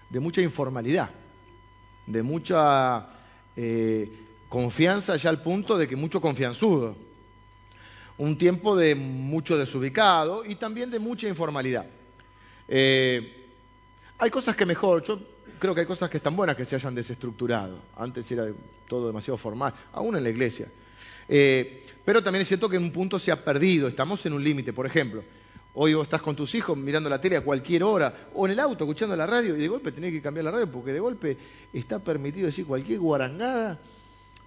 de 0.09 0.19
mucha 0.19 0.41
informalidad, 0.41 1.11
de 2.07 2.23
mucha 2.23 3.07
eh, 3.55 4.11
confianza 4.49 5.15
ya 5.15 5.29
al 5.29 5.43
punto 5.43 5.77
de 5.77 5.87
que 5.87 5.95
mucho 5.95 6.19
confianzudo. 6.19 6.95
Un 8.17 8.39
tiempo 8.39 8.75
de 8.75 8.95
mucho 8.95 9.59
desubicado 9.59 10.43
y 10.43 10.55
también 10.55 10.89
de 10.89 10.97
mucha 10.97 11.27
informalidad. 11.27 11.85
Eh, 12.67 13.45
hay 14.17 14.31
cosas 14.31 14.55
que 14.55 14.65
mejor, 14.65 15.03
creo 15.59 15.73
que 15.73 15.81
hay 15.81 15.87
cosas 15.87 16.09
que 16.09 16.17
están 16.17 16.35
buenas 16.35 16.55
que 16.55 16.65
se 16.65 16.75
hayan 16.75 16.95
desestructurado. 16.95 17.79
Antes 17.97 18.31
era 18.31 18.47
todo 18.87 19.07
demasiado 19.07 19.37
formal, 19.37 19.73
aún 19.93 20.15
en 20.15 20.23
la 20.23 20.29
iglesia. 20.29 20.67
Eh, 21.27 21.85
pero 22.03 22.21
también 22.21 22.41
es 22.41 22.47
cierto 22.47 22.67
que 22.67 22.77
en 22.77 22.83
un 22.83 22.91
punto 22.91 23.17
se 23.17 23.31
ha 23.31 23.43
perdido, 23.43 23.87
estamos 23.87 24.25
en 24.25 24.33
un 24.33 24.43
límite. 24.43 24.73
Por 24.73 24.85
ejemplo, 24.85 25.23
Hoy 25.75 25.95
vos 25.95 26.03
estás 26.03 26.21
con 26.21 26.35
tus 26.35 26.53
hijos 26.53 26.77
mirando 26.77 27.09
la 27.09 27.19
tele 27.19 27.35
a 27.35 27.41
cualquier 27.41 27.83
hora, 27.83 28.27
o 28.35 28.45
en 28.45 28.51
el 28.51 28.59
auto 28.59 28.83
escuchando 28.83 29.15
la 29.15 29.25
radio, 29.25 29.55
y 29.55 29.59
de 29.59 29.67
golpe 29.67 29.91
tenés 29.91 30.11
que 30.11 30.21
cambiar 30.21 30.45
la 30.45 30.51
radio 30.51 30.71
porque 30.71 30.93
de 30.93 30.99
golpe 30.99 31.35
está 31.73 31.97
permitido 31.97 32.45
decir 32.45 32.67
cualquier 32.67 32.99
guarangada. 32.99 33.79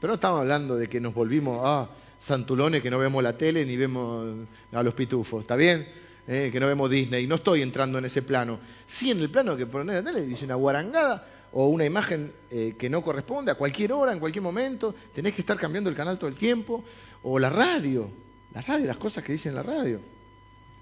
Pero 0.01 0.13
no 0.13 0.15
estamos 0.15 0.41
hablando 0.41 0.77
de 0.77 0.89
que 0.89 1.01
nos 1.01 1.15
volvimos 1.15 1.61
ah, 1.65 1.89
santulones, 2.21 2.81
que 2.81 2.91
no 2.91 2.99
vemos 2.99 3.25
la 3.25 3.37
tele 3.37 3.67
ni 3.67 3.77
vemos 3.77 4.47
a 4.71 4.83
los 4.85 4.95
pitufos, 4.95 5.41
¿está 5.41 5.57
bien? 5.57 5.89
Eh, 6.29 6.51
que 6.53 6.59
no 6.59 6.67
vemos 6.67 6.91
Disney. 6.91 7.27
No 7.27 7.37
estoy 7.37 7.63
entrando 7.63 7.99
en 7.99 8.05
ese 8.05 8.23
plano. 8.23 8.59
Sí 8.85 9.11
en 9.11 9.21
el 9.21 9.31
plano 9.31 9.57
que 9.57 9.67
poner 9.67 9.97
la 9.97 10.11
tele 10.11 10.27
dice 10.27 10.45
una 10.45 10.57
guarangada 10.57 11.27
o 11.53 11.69
una 11.69 11.85
imagen 11.85 12.33
eh, 12.51 12.75
que 12.77 12.91
no 12.91 13.03
corresponde 13.03 13.53
a 13.53 13.55
cualquier 13.55 13.93
hora, 13.93 14.13
en 14.13 14.19
cualquier 14.19 14.43
momento. 14.43 14.95
Tenés 15.15 15.35
que 15.35 15.43
estar 15.43 15.57
cambiando 15.57 15.89
el 15.89 15.97
canal 15.97 16.19
todo 16.19 16.29
el 16.29 16.37
tiempo. 16.37 16.85
O 17.23 17.39
la 17.39 17.51
radio. 17.51 18.11
La 18.53 18.61
radio, 18.61 18.87
las 18.87 18.97
cosas 18.97 19.23
que 19.23 19.33
dicen 19.33 19.55
la 19.55 19.63
radio. 19.63 20.01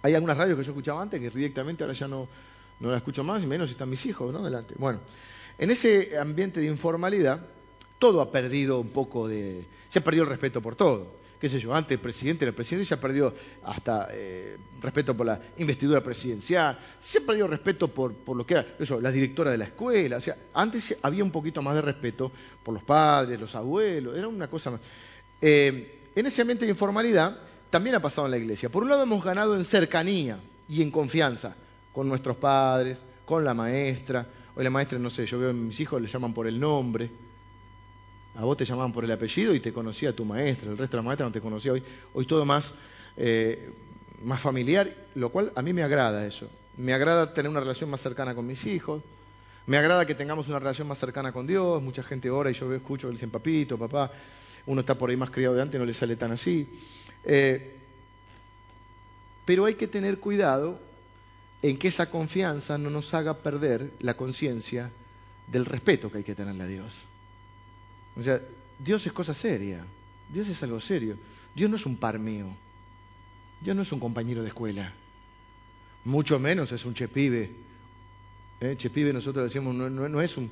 Hay 0.02 0.14
algunas 0.14 0.36
radios 0.36 0.58
que 0.58 0.64
yo 0.64 0.72
escuchaba 0.72 1.02
antes 1.02 1.20
que 1.20 1.30
directamente 1.30 1.82
ahora 1.82 1.94
ya 1.94 2.08
no, 2.08 2.28
no 2.80 2.90
la 2.90 2.98
escucho 2.98 3.24
más, 3.24 3.42
y 3.42 3.46
menos 3.46 3.68
si 3.68 3.72
están 3.72 3.88
mis 3.88 4.04
hijos, 4.06 4.32
¿no? 4.32 4.42
Delante. 4.42 4.74
Bueno, 4.78 5.00
en 5.58 5.70
ese 5.70 6.18
ambiente 6.18 6.60
de 6.60 6.66
informalidad, 6.66 7.40
todo 7.98 8.20
ha 8.20 8.30
perdido 8.30 8.80
un 8.80 8.90
poco 8.90 9.28
de... 9.28 9.64
Se 9.88 10.00
ha 10.00 10.04
perdido 10.04 10.24
el 10.24 10.30
respeto 10.30 10.60
por 10.60 10.74
todo 10.74 11.23
qué 11.44 11.50
sé 11.50 11.60
yo, 11.60 11.74
antes 11.74 11.98
presidente 11.98 12.46
el 12.46 12.54
presidente, 12.54 12.88
ya 12.88 12.98
perdió 12.98 13.34
hasta 13.64 14.08
eh, 14.12 14.56
respeto 14.80 15.14
por 15.14 15.26
la 15.26 15.38
investidura 15.58 16.02
presidencial, 16.02 16.78
se 16.98 17.18
ha 17.18 17.20
perdido 17.20 17.46
respeto 17.46 17.88
por, 17.88 18.14
por 18.14 18.34
lo 18.34 18.46
que 18.46 18.54
era 18.54 18.66
eso, 18.78 18.98
la 18.98 19.12
directora 19.12 19.50
de 19.50 19.58
la 19.58 19.66
escuela, 19.66 20.16
o 20.16 20.20
sea, 20.22 20.38
antes 20.54 20.96
había 21.02 21.22
un 21.22 21.30
poquito 21.30 21.60
más 21.60 21.74
de 21.74 21.82
respeto 21.82 22.32
por 22.62 22.72
los 22.72 22.82
padres, 22.82 23.38
los 23.38 23.54
abuelos, 23.54 24.16
era 24.16 24.26
una 24.26 24.48
cosa 24.48 24.70
más. 24.70 24.80
Eh, 25.38 25.98
en 26.14 26.24
ese 26.24 26.40
ambiente 26.40 26.64
de 26.64 26.70
informalidad 26.70 27.36
también 27.68 27.94
ha 27.94 28.00
pasado 28.00 28.26
en 28.26 28.30
la 28.30 28.38
iglesia. 28.38 28.70
Por 28.70 28.82
un 28.82 28.88
lado 28.88 29.02
hemos 29.02 29.22
ganado 29.22 29.54
en 29.54 29.66
cercanía 29.66 30.38
y 30.66 30.80
en 30.80 30.90
confianza 30.90 31.54
con 31.92 32.08
nuestros 32.08 32.38
padres, 32.38 33.02
con 33.26 33.44
la 33.44 33.52
maestra, 33.52 34.26
hoy 34.56 34.64
la 34.64 34.70
maestra, 34.70 34.98
no 34.98 35.10
sé, 35.10 35.26
yo 35.26 35.38
veo 35.38 35.50
a 35.50 35.52
mis 35.52 35.78
hijos 35.78 36.00
le 36.00 36.08
llaman 36.08 36.32
por 36.32 36.46
el 36.46 36.58
nombre, 36.58 37.10
a 38.36 38.44
vos 38.44 38.56
te 38.56 38.64
llamaban 38.64 38.92
por 38.92 39.04
el 39.04 39.12
apellido 39.12 39.54
y 39.54 39.60
te 39.60 39.72
conocía 39.72 40.14
tu 40.14 40.24
maestra, 40.24 40.70
el 40.70 40.76
resto 40.76 40.96
de 40.96 41.02
la 41.02 41.06
maestra 41.06 41.26
no 41.26 41.32
te 41.32 41.40
conocía 41.40 41.72
hoy. 41.72 41.82
Hoy 42.12 42.26
todo 42.26 42.44
más, 42.44 42.74
eh, 43.16 43.70
más 44.22 44.40
familiar, 44.40 44.92
lo 45.14 45.30
cual 45.30 45.52
a 45.54 45.62
mí 45.62 45.72
me 45.72 45.82
agrada 45.82 46.26
eso. 46.26 46.48
Me 46.76 46.92
agrada 46.92 47.32
tener 47.32 47.48
una 47.50 47.60
relación 47.60 47.90
más 47.90 48.00
cercana 48.00 48.34
con 48.34 48.46
mis 48.46 48.66
hijos. 48.66 49.02
Me 49.66 49.76
agrada 49.76 50.04
que 50.04 50.14
tengamos 50.14 50.48
una 50.48 50.58
relación 50.58 50.88
más 50.88 50.98
cercana 50.98 51.32
con 51.32 51.46
Dios. 51.46 51.80
Mucha 51.80 52.02
gente 52.02 52.28
ora 52.28 52.50
y 52.50 52.54
yo 52.54 52.72
escucho 52.74 53.06
que 53.06 53.12
dicen 53.12 53.30
papito, 53.30 53.78
papá. 53.78 54.10
Uno 54.66 54.80
está 54.80 54.96
por 54.96 55.10
ahí 55.10 55.16
más 55.16 55.30
criado 55.30 55.54
de 55.54 55.62
antes, 55.62 55.78
no 55.78 55.86
le 55.86 55.94
sale 55.94 56.16
tan 56.16 56.32
así. 56.32 56.68
Eh, 57.24 57.76
pero 59.44 59.66
hay 59.66 59.74
que 59.74 59.86
tener 59.86 60.18
cuidado 60.18 60.80
en 61.62 61.78
que 61.78 61.88
esa 61.88 62.10
confianza 62.10 62.78
no 62.78 62.90
nos 62.90 63.14
haga 63.14 63.38
perder 63.38 63.90
la 64.00 64.14
conciencia 64.14 64.90
del 65.46 65.64
respeto 65.64 66.10
que 66.10 66.18
hay 66.18 66.24
que 66.24 66.34
tenerle 66.34 66.64
a 66.64 66.66
Dios. 66.66 66.94
O 68.16 68.22
sea, 68.22 68.40
Dios 68.78 69.06
es 69.06 69.12
cosa 69.12 69.34
seria. 69.34 69.84
Dios 70.28 70.48
es 70.48 70.62
algo 70.62 70.80
serio. 70.80 71.16
Dios 71.54 71.70
no 71.70 71.76
es 71.76 71.86
un 71.86 71.96
par 71.96 72.18
mío. 72.18 72.46
Dios 73.60 73.74
no 73.74 73.82
es 73.82 73.92
un 73.92 74.00
compañero 74.00 74.42
de 74.42 74.48
escuela. 74.48 74.92
Mucho 76.04 76.38
menos 76.38 76.72
es 76.72 76.84
un 76.84 76.94
chepibe. 76.94 77.50
¿Eh? 78.60 78.74
Chepibe 78.76 79.12
nosotros 79.12 79.44
decimos, 79.44 79.74
no, 79.74 79.88
no, 79.90 80.20
es 80.20 80.36
un, 80.36 80.50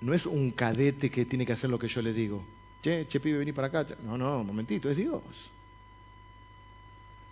no 0.00 0.14
es 0.14 0.26
un 0.26 0.50
cadete 0.52 1.10
que 1.10 1.24
tiene 1.26 1.46
que 1.46 1.52
hacer 1.52 1.70
lo 1.70 1.78
que 1.78 1.88
yo 1.88 2.02
le 2.02 2.12
digo. 2.12 2.44
Che, 2.82 3.06
chepibe, 3.08 3.38
vení 3.38 3.52
para 3.52 3.68
acá. 3.68 3.86
No, 4.02 4.16
no, 4.16 4.40
un 4.40 4.46
momentito, 4.46 4.88
es 4.88 4.96
Dios. 4.96 5.22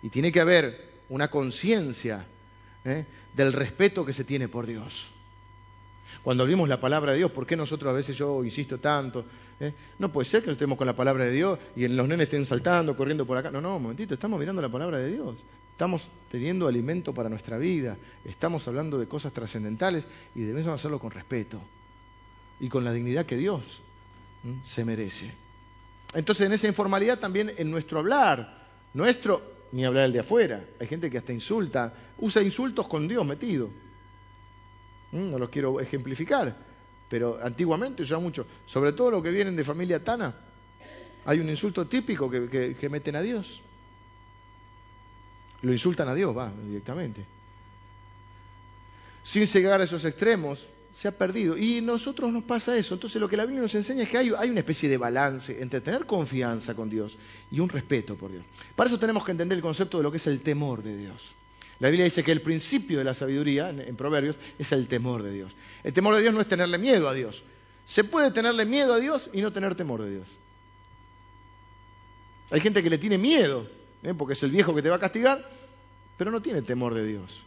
Y 0.03 0.09
tiene 0.09 0.31
que 0.31 0.39
haber 0.39 0.89
una 1.09 1.29
conciencia 1.29 2.25
¿eh? 2.85 3.05
del 3.33 3.53
respeto 3.53 4.05
que 4.05 4.13
se 4.13 4.23
tiene 4.23 4.47
por 4.47 4.67
Dios. 4.67 5.11
Cuando 6.23 6.43
abrimos 6.43 6.67
la 6.67 6.79
palabra 6.79 7.11
de 7.11 7.19
Dios, 7.19 7.31
¿por 7.31 7.45
qué 7.45 7.55
nosotros 7.55 7.91
a 7.91 7.95
veces 7.95 8.15
yo 8.15 8.43
insisto 8.43 8.77
tanto? 8.77 9.25
¿Eh? 9.59 9.73
No 9.99 10.11
puede 10.11 10.25
ser 10.25 10.43
que 10.43 10.51
estemos 10.51 10.77
con 10.77 10.87
la 10.87 10.95
palabra 10.95 11.25
de 11.25 11.31
Dios 11.31 11.59
y 11.75 11.87
los 11.87 12.07
nenes 12.07 12.25
estén 12.25 12.45
saltando, 12.45 12.95
corriendo 12.95 13.25
por 13.25 13.37
acá. 13.37 13.51
No, 13.51 13.61
no, 13.61 13.79
momentito, 13.79 14.13
estamos 14.13 14.39
mirando 14.39 14.61
la 14.61 14.69
palabra 14.69 14.99
de 14.99 15.11
Dios. 15.11 15.35
Estamos 15.71 16.09
teniendo 16.29 16.67
alimento 16.67 17.13
para 17.13 17.29
nuestra 17.29 17.57
vida. 17.57 17.97
Estamos 18.25 18.67
hablando 18.67 18.99
de 18.99 19.07
cosas 19.07 19.31
trascendentales 19.31 20.07
y 20.35 20.41
debemos 20.41 20.67
hacerlo 20.67 20.99
con 20.99 21.11
respeto 21.11 21.61
y 22.59 22.67
con 22.67 22.83
la 22.83 22.91
dignidad 22.91 23.25
que 23.25 23.37
Dios 23.37 23.81
se 24.63 24.83
merece. 24.83 25.31
Entonces, 26.13 26.47
en 26.47 26.53
esa 26.53 26.67
informalidad 26.67 27.19
también 27.19 27.53
en 27.55 27.69
nuestro 27.69 27.99
hablar, 27.99 28.67
nuestro, 28.93 29.41
ni 29.71 29.85
hablar 29.85 30.05
el 30.05 30.13
de 30.13 30.19
afuera. 30.19 30.65
Hay 30.79 30.87
gente 30.87 31.09
que 31.09 31.17
hasta 31.17 31.33
insulta, 31.33 31.93
usa 32.17 32.41
insultos 32.41 32.87
con 32.87 33.07
Dios 33.07 33.25
metido. 33.25 33.69
Mm, 35.11 35.31
no 35.31 35.39
los 35.39 35.49
quiero 35.49 35.79
ejemplificar, 35.79 36.55
pero 37.09 37.39
antiguamente 37.41 38.03
mucho, 38.17 38.45
sobre 38.65 38.93
todo 38.93 39.11
los 39.11 39.23
que 39.23 39.31
vienen 39.31 39.55
de 39.55 39.63
familia 39.63 40.03
tana, 40.03 40.35
hay 41.25 41.39
un 41.39 41.49
insulto 41.49 41.87
típico 41.87 42.29
que, 42.29 42.87
meten 42.89 43.15
a 43.15 43.21
Dios. 43.21 43.61
Lo 45.61 45.71
insultan 45.73 46.07
a 46.07 46.15
Dios, 46.15 46.35
va, 46.35 46.51
directamente. 46.65 47.25
Sin 49.23 49.45
llegar 49.45 49.81
a 49.81 49.83
esos 49.83 50.05
extremos, 50.05 50.67
se 50.93 51.07
ha 51.07 51.11
perdido. 51.11 51.57
Y 51.57 51.81
nosotros 51.81 52.31
nos 52.31 52.43
pasa 52.43 52.77
eso. 52.77 52.93
Entonces 52.93 53.19
lo 53.19 53.27
que 53.27 53.37
la 53.37 53.45
Biblia 53.45 53.61
nos 53.61 53.75
enseña 53.75 54.03
es 54.03 54.09
que 54.09 54.17
hay, 54.17 54.29
una 54.31 54.59
especie 54.59 54.89
de 54.89 54.97
balance 54.97 55.61
entre 55.61 55.81
tener 55.81 56.05
confianza 56.05 56.73
con 56.73 56.89
Dios 56.89 57.17
y 57.51 57.59
un 57.59 57.69
respeto 57.69 58.15
por 58.15 58.31
Dios. 58.31 58.45
Para 58.75 58.89
eso 58.89 58.99
tenemos 58.99 59.25
que 59.25 59.31
entender 59.31 59.57
el 59.57 59.61
concepto 59.61 59.97
de 59.97 60.03
lo 60.03 60.11
que 60.11 60.17
es 60.17 60.27
el 60.27 60.41
temor 60.41 60.81
de 60.81 60.97
Dios. 60.97 61.35
La 61.79 61.89
Biblia 61.89 62.03
dice 62.03 62.23
que 62.23 62.31
el 62.31 62.41
principio 62.41 62.97
de 62.97 63.05
la 63.05 63.13
sabiduría, 63.13 63.69
en, 63.69 63.95
Proverbios, 63.95 64.37
es 64.57 64.71
el 64.71 64.87
temor 64.87 65.23
de 65.23 65.31
Dios. 65.31 65.51
El 65.83 65.93
temor 65.93 66.15
de 66.15 66.21
Dios 66.21 66.33
no 66.33 66.41
es 66.41 66.47
tenerle 66.47 66.77
miedo 66.77 67.07
a 67.07 67.13
Dios. 67.13 67.43
Se 67.85 68.03
puede 68.03 68.31
tenerle 68.31 68.65
miedo 68.65 68.93
a 68.93 68.99
Dios 68.99 69.29
y 69.33 69.41
no 69.41 69.53
tener 69.53 69.75
temor 69.75 70.03
de 70.03 70.11
Dios. 70.11 70.35
Hay 72.51 72.59
gente 72.59 72.83
que 72.83 72.89
le 72.89 72.97
tiene 72.97 73.17
miedo, 73.17 73.67
¿eh? 74.03 74.13
porque 74.13 74.33
es 74.33 74.43
el 74.43 74.51
viejo 74.51 74.75
que 74.75 74.81
te 74.81 74.89
va 74.89 74.97
a 74.97 74.99
castigar, 74.99 75.49
pero 76.17 76.31
no 76.31 76.41
tiene 76.41 76.61
temor 76.61 76.93
de 76.93 77.05
Dios. 77.05 77.43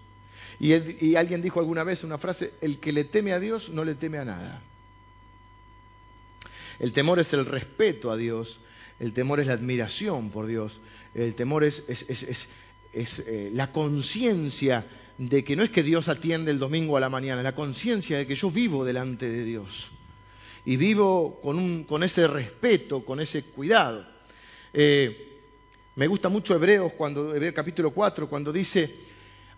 Y, 0.59 1.17
alguien 1.17 1.43
dijo 1.43 1.61
alguna 1.61 1.83
vez 1.83 2.05
una 2.05 2.19
frase, 2.19 2.55
el 2.61 2.79
que 2.79 2.93
le 2.93 3.05
teme 3.05 3.33
a 3.33 3.41
Dios 3.41 3.69
no 3.71 3.85
le 3.85 3.95
teme 3.95 4.19
a 4.19 4.25
nada. 4.25 4.63
El 6.79 6.93
temor 6.93 7.19
es 7.19 7.33
el 7.33 7.47
respeto 7.47 8.11
a 8.11 8.17
Dios, 8.17 8.61
el 8.99 9.13
temor 9.13 9.41
es 9.41 9.49
la 9.49 9.55
admiración 9.55 10.31
por 10.31 10.47
Dios, 10.47 10.81
el 11.15 11.35
temor 11.35 11.65
es, 11.65 11.85
es 12.93 13.21
eh, 13.21 13.51
la 13.53 13.73
conciencia 13.73 14.87
de 15.19 15.45
que 15.45 15.57
no 15.57 15.63
es 15.63 15.71
que 15.71 15.83
Dios 15.83 16.09
atiende 16.09 16.51
el 16.51 16.59
domingo 16.59 16.97
a 16.97 17.01
la 17.01 17.09
mañana, 17.09 17.43
la 17.43 17.55
conciencia 17.55 18.19
de 18.19 18.27
que 18.27 18.35
yo 18.35 18.51
vivo 18.51 18.85
delante 18.85 19.29
de 19.29 19.45
Dios 19.45 19.91
y 20.65 20.77
vivo 20.77 21.41
con, 21.43 21.85
con 21.85 22.03
ese 22.03 22.27
respeto, 22.27 23.05
con 23.05 23.21
ese 23.21 23.45
cuidado. 23.45 24.07
Eh, 24.73 25.41
me 25.97 26.07
gusta 26.07 26.29
mucho 26.29 26.55
Hebreos, 26.55 26.93
cuando, 26.93 27.35
Hebreos 27.35 27.55
capítulo 27.55 27.91
4, 27.91 28.29
cuando 28.29 28.53
dice, 28.53 28.95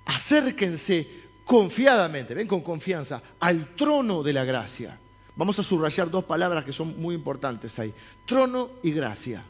acérquense 0.07 1.25
confiadamente, 1.45 2.35
ven 2.35 2.49
con 2.49 2.63
confianza, 2.63 3.23
al 3.41 3.75
trono 3.75 4.23
de 4.23 4.33
la 4.33 4.45
gracia. 4.45 4.99
Vamos 5.37 5.59
a 5.59 5.63
subrayar 5.63 6.11
dos 6.11 6.25
palabras 6.25 6.65
que 6.65 6.73
son 6.73 7.01
muy 7.01 7.15
importantes 7.15 7.79
ahí, 7.79 7.93
trono 8.25 8.71
y 8.83 8.93
gracia. 8.93 9.45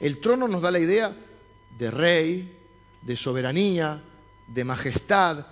El 0.00 0.18
trono 0.18 0.48
nos 0.48 0.62
da 0.62 0.70
la 0.70 0.78
idea 0.78 1.14
de 1.78 1.90
rey, 1.90 2.52
de 3.02 3.16
soberanía, 3.16 4.02
de 4.46 4.64
majestad. 4.64 5.46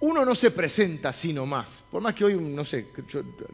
Uno 0.00 0.24
no 0.24 0.34
se 0.34 0.50
presenta 0.50 1.12
sino 1.12 1.46
más. 1.46 1.82
Por 1.90 2.02
más 2.02 2.14
que 2.14 2.24
hoy, 2.24 2.34
no 2.34 2.64
sé, 2.64 2.88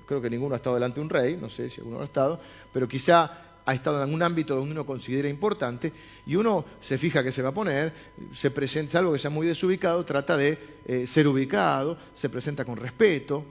creo 0.06 0.20
que 0.20 0.30
ninguno 0.30 0.54
ha 0.54 0.56
estado 0.56 0.76
delante 0.76 0.96
de 0.96 1.02
un 1.02 1.10
rey, 1.10 1.36
no 1.40 1.48
sé 1.48 1.68
si 1.68 1.80
alguno 1.80 2.00
ha 2.00 2.04
estado, 2.04 2.40
pero 2.72 2.88
quizá 2.88 3.50
ha 3.64 3.74
estado 3.74 3.98
en 3.98 4.02
algún 4.02 4.22
ámbito 4.22 4.56
donde 4.56 4.72
uno 4.72 4.86
considera 4.86 5.28
importante 5.28 5.92
y 6.26 6.34
uno 6.34 6.64
se 6.80 6.98
fija 6.98 7.22
que 7.22 7.30
se 7.30 7.42
va 7.42 7.50
a 7.50 7.54
poner, 7.54 7.92
se 8.32 8.50
presenta 8.50 8.98
algo 8.98 9.12
que 9.12 9.18
sea 9.18 9.30
muy 9.30 9.46
desubicado, 9.46 10.04
trata 10.04 10.36
de 10.36 10.58
eh, 10.86 11.06
ser 11.06 11.28
ubicado, 11.28 11.96
se 12.14 12.28
presenta 12.28 12.64
con 12.64 12.76
respeto, 12.76 13.44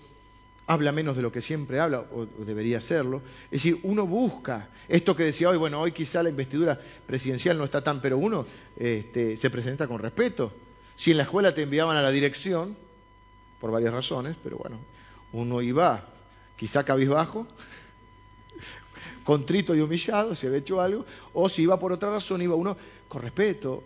habla 0.70 0.92
menos 0.92 1.16
de 1.16 1.24
lo 1.24 1.32
que 1.32 1.42
siempre 1.42 1.80
habla, 1.80 2.02
o, 2.02 2.28
debería 2.46 2.78
hacerlo. 2.78 3.24
Es 3.46 3.64
decir, 3.64 3.80
uno 3.82 4.06
busca 4.06 4.70
esto 4.88 5.16
que 5.16 5.24
decía 5.24 5.50
hoy, 5.50 5.58
bueno, 5.58 5.82
hoy 5.82 5.92
quizá 5.92 6.22
la 6.22 6.30
investidura 6.30 6.80
presidencial 7.08 7.58
no 7.58 7.64
está 7.64 7.84
tan, 7.84 8.00
pero 8.00 8.20
uno 8.20 8.46
este, 8.78 9.36
se 9.36 9.50
presenta 9.50 9.88
con 9.88 9.98
respeto. 9.98 10.54
Si 10.96 11.10
en 11.10 11.18
la 11.18 11.24
escuela 11.24 11.56
te 11.56 11.64
enviaban 11.64 11.98
a 11.98 12.04
la 12.04 12.12
dirección, 12.12 12.78
por 13.60 13.72
varias 13.72 13.92
razones, 13.92 14.38
pero 14.44 14.58
bueno, 14.58 14.78
uno 15.34 15.60
iba 15.60 16.04
quizá 16.56 16.84
cabizbajo, 16.84 17.48
contrito 19.24 19.74
y 19.74 19.82
humillado, 19.82 20.36
si 20.36 20.46
había 20.46 20.60
hecho 20.60 20.80
algo, 20.80 21.04
o 21.34 21.50
si 21.50 21.64
iba 21.64 21.80
por 21.80 21.94
otra 21.94 22.12
razón, 22.12 22.44
iba 22.44 22.54
uno 22.54 22.78
con 23.08 23.24
respeto. 23.24 23.84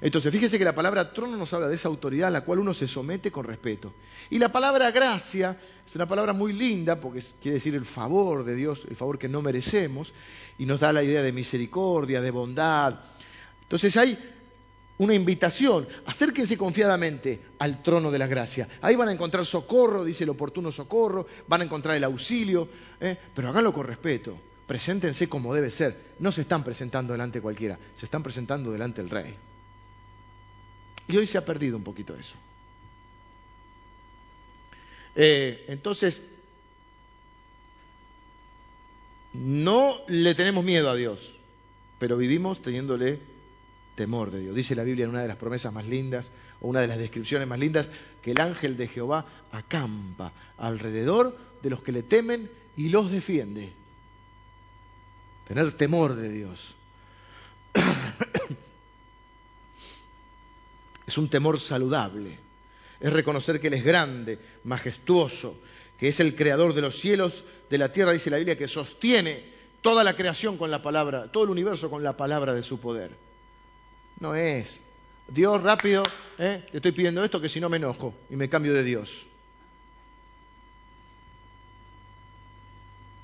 Entonces, 0.00 0.32
fíjese 0.32 0.58
que 0.58 0.64
la 0.64 0.74
palabra 0.74 1.12
trono 1.12 1.36
nos 1.36 1.52
habla 1.52 1.68
de 1.68 1.76
esa 1.76 1.88
autoridad 1.88 2.28
a 2.28 2.32
la 2.32 2.40
cual 2.40 2.58
uno 2.58 2.74
se 2.74 2.88
somete 2.88 3.30
con 3.30 3.44
respeto. 3.44 3.94
Y 4.28 4.38
la 4.38 4.50
palabra 4.50 4.90
gracia 4.90 5.56
es 5.86 5.94
una 5.94 6.06
palabra 6.06 6.32
muy 6.32 6.52
linda 6.52 7.00
porque 7.00 7.22
quiere 7.40 7.54
decir 7.54 7.74
el 7.74 7.84
favor 7.84 8.44
de 8.44 8.56
Dios, 8.56 8.84
el 8.88 8.96
favor 8.96 9.18
que 9.18 9.28
no 9.28 9.40
merecemos, 9.40 10.12
y 10.58 10.66
nos 10.66 10.80
da 10.80 10.92
la 10.92 11.02
idea 11.02 11.22
de 11.22 11.32
misericordia, 11.32 12.20
de 12.20 12.30
bondad. 12.30 12.98
Entonces 13.62 13.96
hay 13.96 14.18
una 14.98 15.14
invitación, 15.14 15.86
acérquense 16.06 16.56
confiadamente 16.56 17.40
al 17.58 17.82
trono 17.82 18.10
de 18.10 18.18
la 18.18 18.26
gracia. 18.26 18.68
Ahí 18.80 18.96
van 18.96 19.08
a 19.08 19.12
encontrar 19.12 19.46
socorro, 19.46 20.04
dice 20.04 20.24
el 20.24 20.30
oportuno 20.30 20.72
socorro, 20.72 21.26
van 21.46 21.60
a 21.60 21.64
encontrar 21.64 21.96
el 21.96 22.04
auxilio, 22.04 22.68
¿eh? 23.00 23.16
pero 23.34 23.48
háganlo 23.48 23.72
con 23.72 23.86
respeto, 23.86 24.36
preséntense 24.66 25.28
como 25.28 25.54
debe 25.54 25.70
ser. 25.70 25.96
No 26.18 26.32
se 26.32 26.42
están 26.42 26.64
presentando 26.64 27.12
delante 27.12 27.40
cualquiera, 27.40 27.78
se 27.94 28.06
están 28.06 28.22
presentando 28.22 28.72
delante 28.72 29.02
del 29.02 29.10
rey. 29.10 29.51
Y 31.08 31.16
hoy 31.16 31.26
se 31.26 31.38
ha 31.38 31.44
perdido 31.44 31.76
un 31.76 31.84
poquito 31.84 32.16
eso. 32.16 32.34
Eh, 35.14 35.64
entonces, 35.68 36.22
no 39.34 39.98
le 40.08 40.34
tenemos 40.34 40.64
miedo 40.64 40.90
a 40.90 40.94
Dios, 40.94 41.34
pero 41.98 42.16
vivimos 42.16 42.62
teniéndole 42.62 43.18
temor 43.94 44.30
de 44.30 44.40
Dios. 44.40 44.54
Dice 44.54 44.74
la 44.74 44.84
Biblia 44.84 45.04
en 45.04 45.10
una 45.10 45.22
de 45.22 45.28
las 45.28 45.36
promesas 45.36 45.72
más 45.72 45.86
lindas, 45.86 46.30
o 46.60 46.68
una 46.68 46.80
de 46.80 46.88
las 46.88 46.98
descripciones 46.98 47.48
más 47.48 47.58
lindas, 47.58 47.88
que 48.22 48.32
el 48.32 48.40
ángel 48.40 48.76
de 48.76 48.88
Jehová 48.88 49.26
acampa 49.50 50.32
alrededor 50.58 51.36
de 51.62 51.70
los 51.70 51.82
que 51.82 51.92
le 51.92 52.02
temen 52.02 52.50
y 52.76 52.88
los 52.88 53.10
defiende. 53.10 53.72
Tener 55.46 55.72
temor 55.72 56.14
de 56.14 56.30
Dios. 56.30 56.74
es 61.12 61.18
un 61.18 61.28
temor 61.28 61.60
saludable. 61.60 62.38
Es 62.98 63.12
reconocer 63.12 63.60
que 63.60 63.66
Él 63.66 63.74
es 63.74 63.84
grande, 63.84 64.38
majestuoso, 64.64 65.60
que 65.98 66.08
es 66.08 66.20
el 66.20 66.34
creador 66.34 66.72
de 66.72 66.80
los 66.80 66.98
cielos, 66.98 67.44
de 67.68 67.76
la 67.76 67.92
tierra, 67.92 68.12
dice 68.12 68.30
la 68.30 68.38
Biblia, 68.38 68.56
que 68.56 68.66
sostiene 68.66 69.52
toda 69.82 70.04
la 70.04 70.16
creación 70.16 70.56
con 70.56 70.70
la 70.70 70.82
palabra, 70.82 71.30
todo 71.30 71.44
el 71.44 71.50
universo 71.50 71.90
con 71.90 72.02
la 72.02 72.16
palabra 72.16 72.54
de 72.54 72.62
su 72.62 72.80
poder. 72.80 73.10
No 74.20 74.34
es. 74.34 74.80
Dios 75.28 75.62
rápido, 75.62 76.02
¿eh? 76.38 76.64
le 76.72 76.76
estoy 76.78 76.92
pidiendo 76.92 77.22
esto 77.22 77.40
que 77.40 77.48
si 77.48 77.60
no 77.60 77.68
me 77.68 77.76
enojo 77.76 78.14
y 78.30 78.36
me 78.36 78.48
cambio 78.48 78.72
de 78.72 78.82
Dios. 78.82 79.26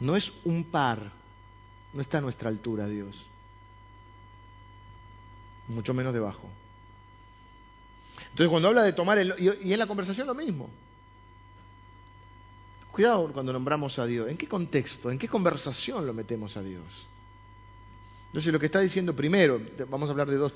No 0.00 0.14
es 0.14 0.32
un 0.44 0.64
par, 0.64 1.10
no 1.94 2.02
está 2.02 2.18
a 2.18 2.20
nuestra 2.20 2.50
altura 2.50 2.86
Dios, 2.86 3.26
mucho 5.68 5.94
menos 5.94 6.12
debajo. 6.12 6.48
Entonces 8.22 8.48
cuando 8.48 8.68
habla 8.68 8.82
de 8.82 8.92
tomar 8.92 9.18
el... 9.18 9.34
Y 9.62 9.72
en 9.72 9.78
la 9.78 9.86
conversación 9.86 10.26
lo 10.26 10.34
mismo. 10.34 10.70
Cuidado 12.92 13.32
cuando 13.32 13.52
nombramos 13.52 13.98
a 13.98 14.06
Dios. 14.06 14.28
¿En 14.28 14.36
qué 14.36 14.48
contexto, 14.48 15.10
en 15.10 15.18
qué 15.18 15.28
conversación 15.28 16.06
lo 16.06 16.12
metemos 16.12 16.56
a 16.56 16.62
Dios? 16.62 17.06
Entonces 18.26 18.52
lo 18.52 18.58
que 18.58 18.66
está 18.66 18.80
diciendo 18.80 19.14
primero, 19.14 19.60
vamos 19.88 20.08
a 20.08 20.12
hablar 20.12 20.28
de 20.28 20.36
dos, 20.36 20.52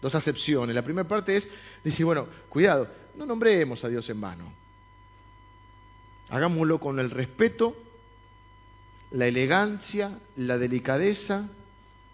dos 0.00 0.14
acepciones. 0.14 0.74
La 0.74 0.82
primera 0.82 1.06
parte 1.06 1.36
es 1.36 1.48
decir, 1.82 2.04
bueno, 2.04 2.26
cuidado, 2.48 2.88
no 3.16 3.24
nombremos 3.26 3.84
a 3.84 3.88
Dios 3.88 4.08
en 4.10 4.20
vano. 4.20 4.52
Hagámoslo 6.28 6.78
con 6.78 6.98
el 6.98 7.10
respeto, 7.10 7.76
la 9.10 9.26
elegancia, 9.26 10.18
la 10.36 10.58
delicadeza 10.58 11.48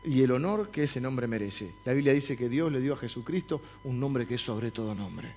y 0.05 0.23
el 0.23 0.31
honor 0.33 0.71
que 0.71 0.85
ese 0.85 1.01
nombre 1.01 1.27
merece. 1.27 1.75
La 1.85 1.93
Biblia 1.93 2.13
dice 2.13 2.37
que 2.37 2.49
Dios 2.49 2.71
le 2.71 2.81
dio 2.81 2.95
a 2.95 2.97
Jesucristo 2.97 3.61
un 3.85 3.99
nombre 3.99 4.27
que 4.27 4.37
es 4.37 4.45
sobre 4.45 4.71
todo 4.71 4.95
nombre. 4.95 5.35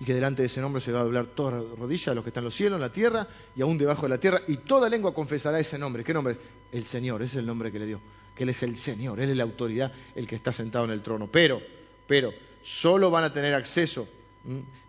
Y 0.00 0.04
que 0.04 0.14
delante 0.14 0.42
de 0.42 0.46
ese 0.46 0.60
nombre 0.60 0.80
se 0.80 0.92
va 0.92 1.00
a 1.00 1.04
doblar 1.04 1.26
toda 1.26 1.62
rodilla 1.78 2.12
de 2.12 2.16
los 2.16 2.24
que 2.24 2.30
están 2.30 2.42
en 2.42 2.46
los 2.46 2.54
cielos, 2.54 2.76
en 2.76 2.82
la 2.82 2.92
tierra 2.92 3.26
y 3.54 3.62
aún 3.62 3.78
debajo 3.78 4.02
de 4.02 4.10
la 4.10 4.18
tierra, 4.18 4.40
y 4.46 4.58
toda 4.58 4.90
lengua 4.90 5.14
confesará 5.14 5.58
ese 5.58 5.78
nombre. 5.78 6.04
¿Qué 6.04 6.12
nombre 6.12 6.34
es? 6.34 6.40
El 6.72 6.84
Señor, 6.84 7.22
ese 7.22 7.36
es 7.36 7.40
el 7.40 7.46
nombre 7.46 7.72
que 7.72 7.78
le 7.78 7.86
dio. 7.86 8.00
Que 8.34 8.42
Él 8.42 8.50
es 8.50 8.62
el 8.62 8.76
Señor, 8.76 9.20
Él 9.20 9.30
es 9.30 9.36
la 9.36 9.44
autoridad, 9.44 9.92
el 10.14 10.26
que 10.26 10.36
está 10.36 10.52
sentado 10.52 10.84
en 10.84 10.90
el 10.90 11.02
trono. 11.02 11.28
Pero, 11.30 11.62
pero, 12.06 12.32
solo 12.62 13.10
van 13.10 13.24
a 13.24 13.32
tener 13.32 13.54
acceso 13.54 14.06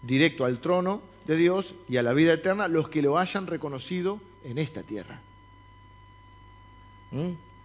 directo 0.02 0.46
al 0.46 0.60
trono 0.60 1.02
de 1.26 1.38
Dios 1.38 1.74
y 1.88 1.98
a 1.98 2.04
la 2.04 2.14
vida 2.14 2.34
eterna 2.34 2.68
los 2.68 2.90
que 2.90 3.02
lo 3.02 3.18
hayan 3.18 3.48
reconocido 3.48 4.20
en 4.44 4.58
esta 4.58 4.84
tierra. 4.84 5.22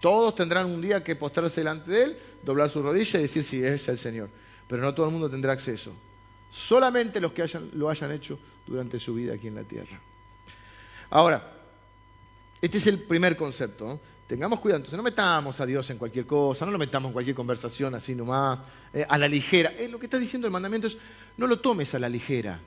Todos 0.03 0.35
tendrán 0.35 0.67
un 0.67 0.83
día 0.83 1.05
que 1.05 1.15
postrarse 1.15 1.61
delante 1.61 1.89
de 1.93 2.03
Él, 2.03 2.19
doblar 2.43 2.69
su 2.69 2.83
rodilla 2.83 3.21
y 3.21 3.23
decir 3.23 3.45
si 3.45 3.65
es 3.65 3.87
el 3.89 3.99
Señor. 3.99 4.29
Pero 4.67 4.83
no 4.83 4.93
todo 4.93 5.07
el 5.07 5.13
mundo 5.13 5.31
tendrá 5.31 5.53
acceso. 5.53 5.93
Solamente 6.51 7.21
los 7.21 7.31
que 7.31 7.49
lo 7.75 7.89
hayan 7.89 8.11
hecho 8.11 8.37
durante 8.67 8.99
su 8.99 9.15
vida 9.15 9.35
aquí 9.35 9.47
en 9.47 9.55
la 9.55 9.63
tierra. 9.63 10.01
Ahora, 11.09 11.53
este 12.61 12.79
es 12.79 12.87
el 12.89 12.99
primer 12.99 13.37
concepto. 13.37 14.01
Tengamos 14.27 14.59
cuidado, 14.59 14.79
entonces 14.79 14.97
no 14.97 15.05
metamos 15.05 15.61
a 15.61 15.67
Dios 15.67 15.89
en 15.91 15.99
cualquier 15.99 16.27
cosa, 16.27 16.67
no 16.67 16.73
lo 16.73 16.79
metamos 16.79 17.11
en 17.11 17.13
cualquier 17.13 17.37
conversación 17.37 17.95
así 17.95 18.17
nomás, 18.17 18.59
eh, 18.93 19.07
a 19.09 19.19
la 19.19 19.29
ligera. 19.29 19.71
Eh, 19.79 19.89
lo 19.89 20.01
que 20.01 20.07
está 20.07 20.19
diciendo 20.19 20.49
el 20.49 20.53
mandamiento 20.53 20.89
es, 20.89 20.99
no 21.37 21.47
lo 21.47 21.61
tomes 21.61 21.95
a 21.95 22.01
la 22.01 22.09
ligera 22.09 22.59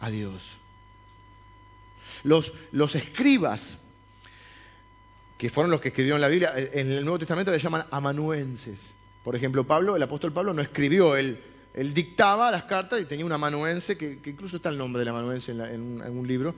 a 0.00 0.10
Dios. 0.10 0.56
Los, 2.24 2.52
los 2.72 2.96
escribas 2.96 3.78
que 5.44 5.50
fueron 5.50 5.70
los 5.70 5.82
que 5.82 5.88
escribieron 5.88 6.22
la 6.22 6.28
Biblia, 6.28 6.54
eh, 6.56 6.70
en 6.72 6.90
el 6.90 7.04
Nuevo 7.04 7.18
Testamento 7.18 7.52
le 7.52 7.58
llaman 7.58 7.84
amanuenses. 7.90 8.94
Por 9.22 9.36
ejemplo, 9.36 9.62
Pablo, 9.64 9.94
el 9.94 10.02
apóstol 10.02 10.32
Pablo 10.32 10.54
no 10.54 10.62
escribió, 10.62 11.16
él, 11.16 11.38
él 11.74 11.92
dictaba 11.92 12.50
las 12.50 12.64
cartas 12.64 13.02
y 13.02 13.04
tenía 13.04 13.26
un 13.26 13.32
amanuense, 13.32 13.98
que, 13.98 14.20
incluso 14.24 14.56
está 14.56 14.70
el 14.70 14.78
nombre 14.78 15.00
del 15.00 15.08
amanuense 15.08 15.52
en, 15.52 16.16
un, 16.16 16.26
libro, 16.26 16.54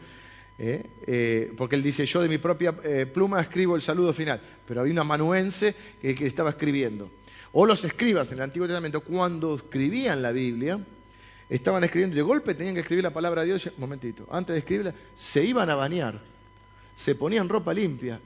eh, 0.56 0.86
eh, 1.04 1.52
porque 1.56 1.74
él 1.74 1.82
dice, 1.82 2.06
yo 2.06 2.22
de 2.22 2.28
mi 2.28 2.38
propia 2.38 2.76
pluma 3.12 3.40
escribo 3.40 3.74
el 3.74 3.82
saludo 3.82 4.12
final, 4.12 4.40
pero 4.68 4.82
había 4.82 4.92
un 4.92 5.00
amanuense 5.00 5.74
que, 6.00 6.14
que 6.14 6.28
estaba 6.28 6.50
escribiendo. 6.50 7.10
O 7.54 7.66
los 7.66 7.82
escribas 7.82 8.30
en 8.30 8.38
el 8.38 8.44
Antiguo 8.44 8.68
Testamento, 8.68 9.00
cuando 9.00 9.56
escribían 9.56 10.22
la 10.22 10.30
Biblia, 10.30 10.78
estaban 11.50 11.82
escribiendo, 11.82 12.14
de 12.14 12.22
golpe 12.22 12.54
tenían 12.54 12.76
que 12.76 12.82
escribir 12.82 13.02
la 13.02 13.12
palabra 13.12 13.42
de 13.42 13.48
Dios, 13.48 13.68
momentito, 13.78 14.28
antes 14.30 14.54
de 14.54 14.60
escribirla, 14.60 14.94
se 15.16 15.44
iban 15.44 15.70
a 15.70 15.74
bañar, 15.74 16.20
se 16.96 17.16
ponían 17.16 17.48
ropa 17.48 17.74
limpia 17.74 18.20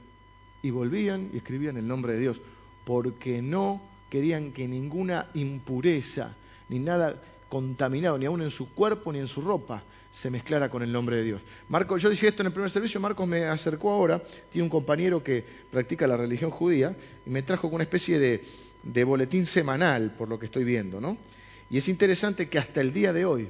y 0.61 0.69
volvían 0.69 1.29
y 1.33 1.37
escribían 1.37 1.77
el 1.77 1.87
nombre 1.87 2.13
de 2.13 2.19
Dios, 2.19 2.41
porque 2.85 3.41
no 3.41 3.81
querían 4.09 4.51
que 4.51 4.67
ninguna 4.67 5.27
impureza, 5.33 6.35
ni 6.69 6.79
nada 6.79 7.21
contaminado, 7.49 8.17
ni 8.17 8.25
aún 8.25 8.41
en 8.41 8.51
su 8.51 8.73
cuerpo 8.73 9.11
ni 9.11 9.19
en 9.19 9.27
su 9.27 9.41
ropa, 9.41 9.83
se 10.11 10.29
mezclara 10.29 10.69
con 10.69 10.83
el 10.83 10.91
nombre 10.91 11.15
de 11.17 11.23
Dios. 11.23 11.41
Marcos, 11.69 12.01
yo 12.01 12.09
dije 12.09 12.27
esto 12.27 12.43
en 12.43 12.47
el 12.47 12.53
primer 12.53 12.69
servicio, 12.69 12.99
Marcos 12.99 13.27
me 13.27 13.43
acercó 13.45 13.91
ahora, 13.91 14.21
tiene 14.51 14.63
un 14.63 14.69
compañero 14.69 15.23
que 15.23 15.43
practica 15.71 16.07
la 16.07 16.17
religión 16.17 16.51
judía, 16.51 16.95
y 17.25 17.29
me 17.29 17.43
trajo 17.43 17.63
con 17.63 17.75
una 17.75 17.83
especie 17.83 18.19
de, 18.19 18.43
de 18.83 19.03
boletín 19.03 19.45
semanal, 19.45 20.13
por 20.17 20.27
lo 20.27 20.37
que 20.37 20.47
estoy 20.47 20.63
viendo, 20.63 20.99
¿no? 20.99 21.17
Y 21.69 21.77
es 21.77 21.87
interesante 21.87 22.49
que 22.49 22.59
hasta 22.59 22.81
el 22.81 22.91
día 22.91 23.13
de 23.13 23.23
hoy 23.23 23.47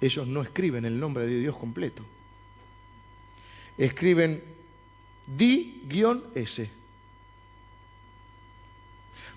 ellos 0.00 0.26
no 0.26 0.42
escriben 0.42 0.86
el 0.86 0.98
nombre 0.98 1.26
de 1.26 1.38
Dios 1.38 1.56
completo. 1.56 2.02
Escriben 3.76 4.42
Di-S. 5.26 6.70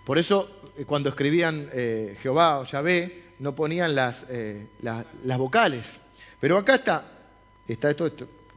Por 0.07 0.17
eso, 0.17 0.49
eh, 0.77 0.85
cuando 0.85 1.09
escribían 1.09 1.69
eh, 1.73 2.17
Jehová 2.21 2.59
o 2.59 2.63
Yahvé, 2.63 3.23
no 3.39 3.53
ponían 3.55 3.93
las, 3.93 4.25
eh, 4.29 4.67
las 4.81 5.37
vocales. 5.37 5.99
Pero 6.39 6.57
acá 6.57 6.75
está, 6.75 7.11
está 7.67 7.89
esto, 7.89 8.09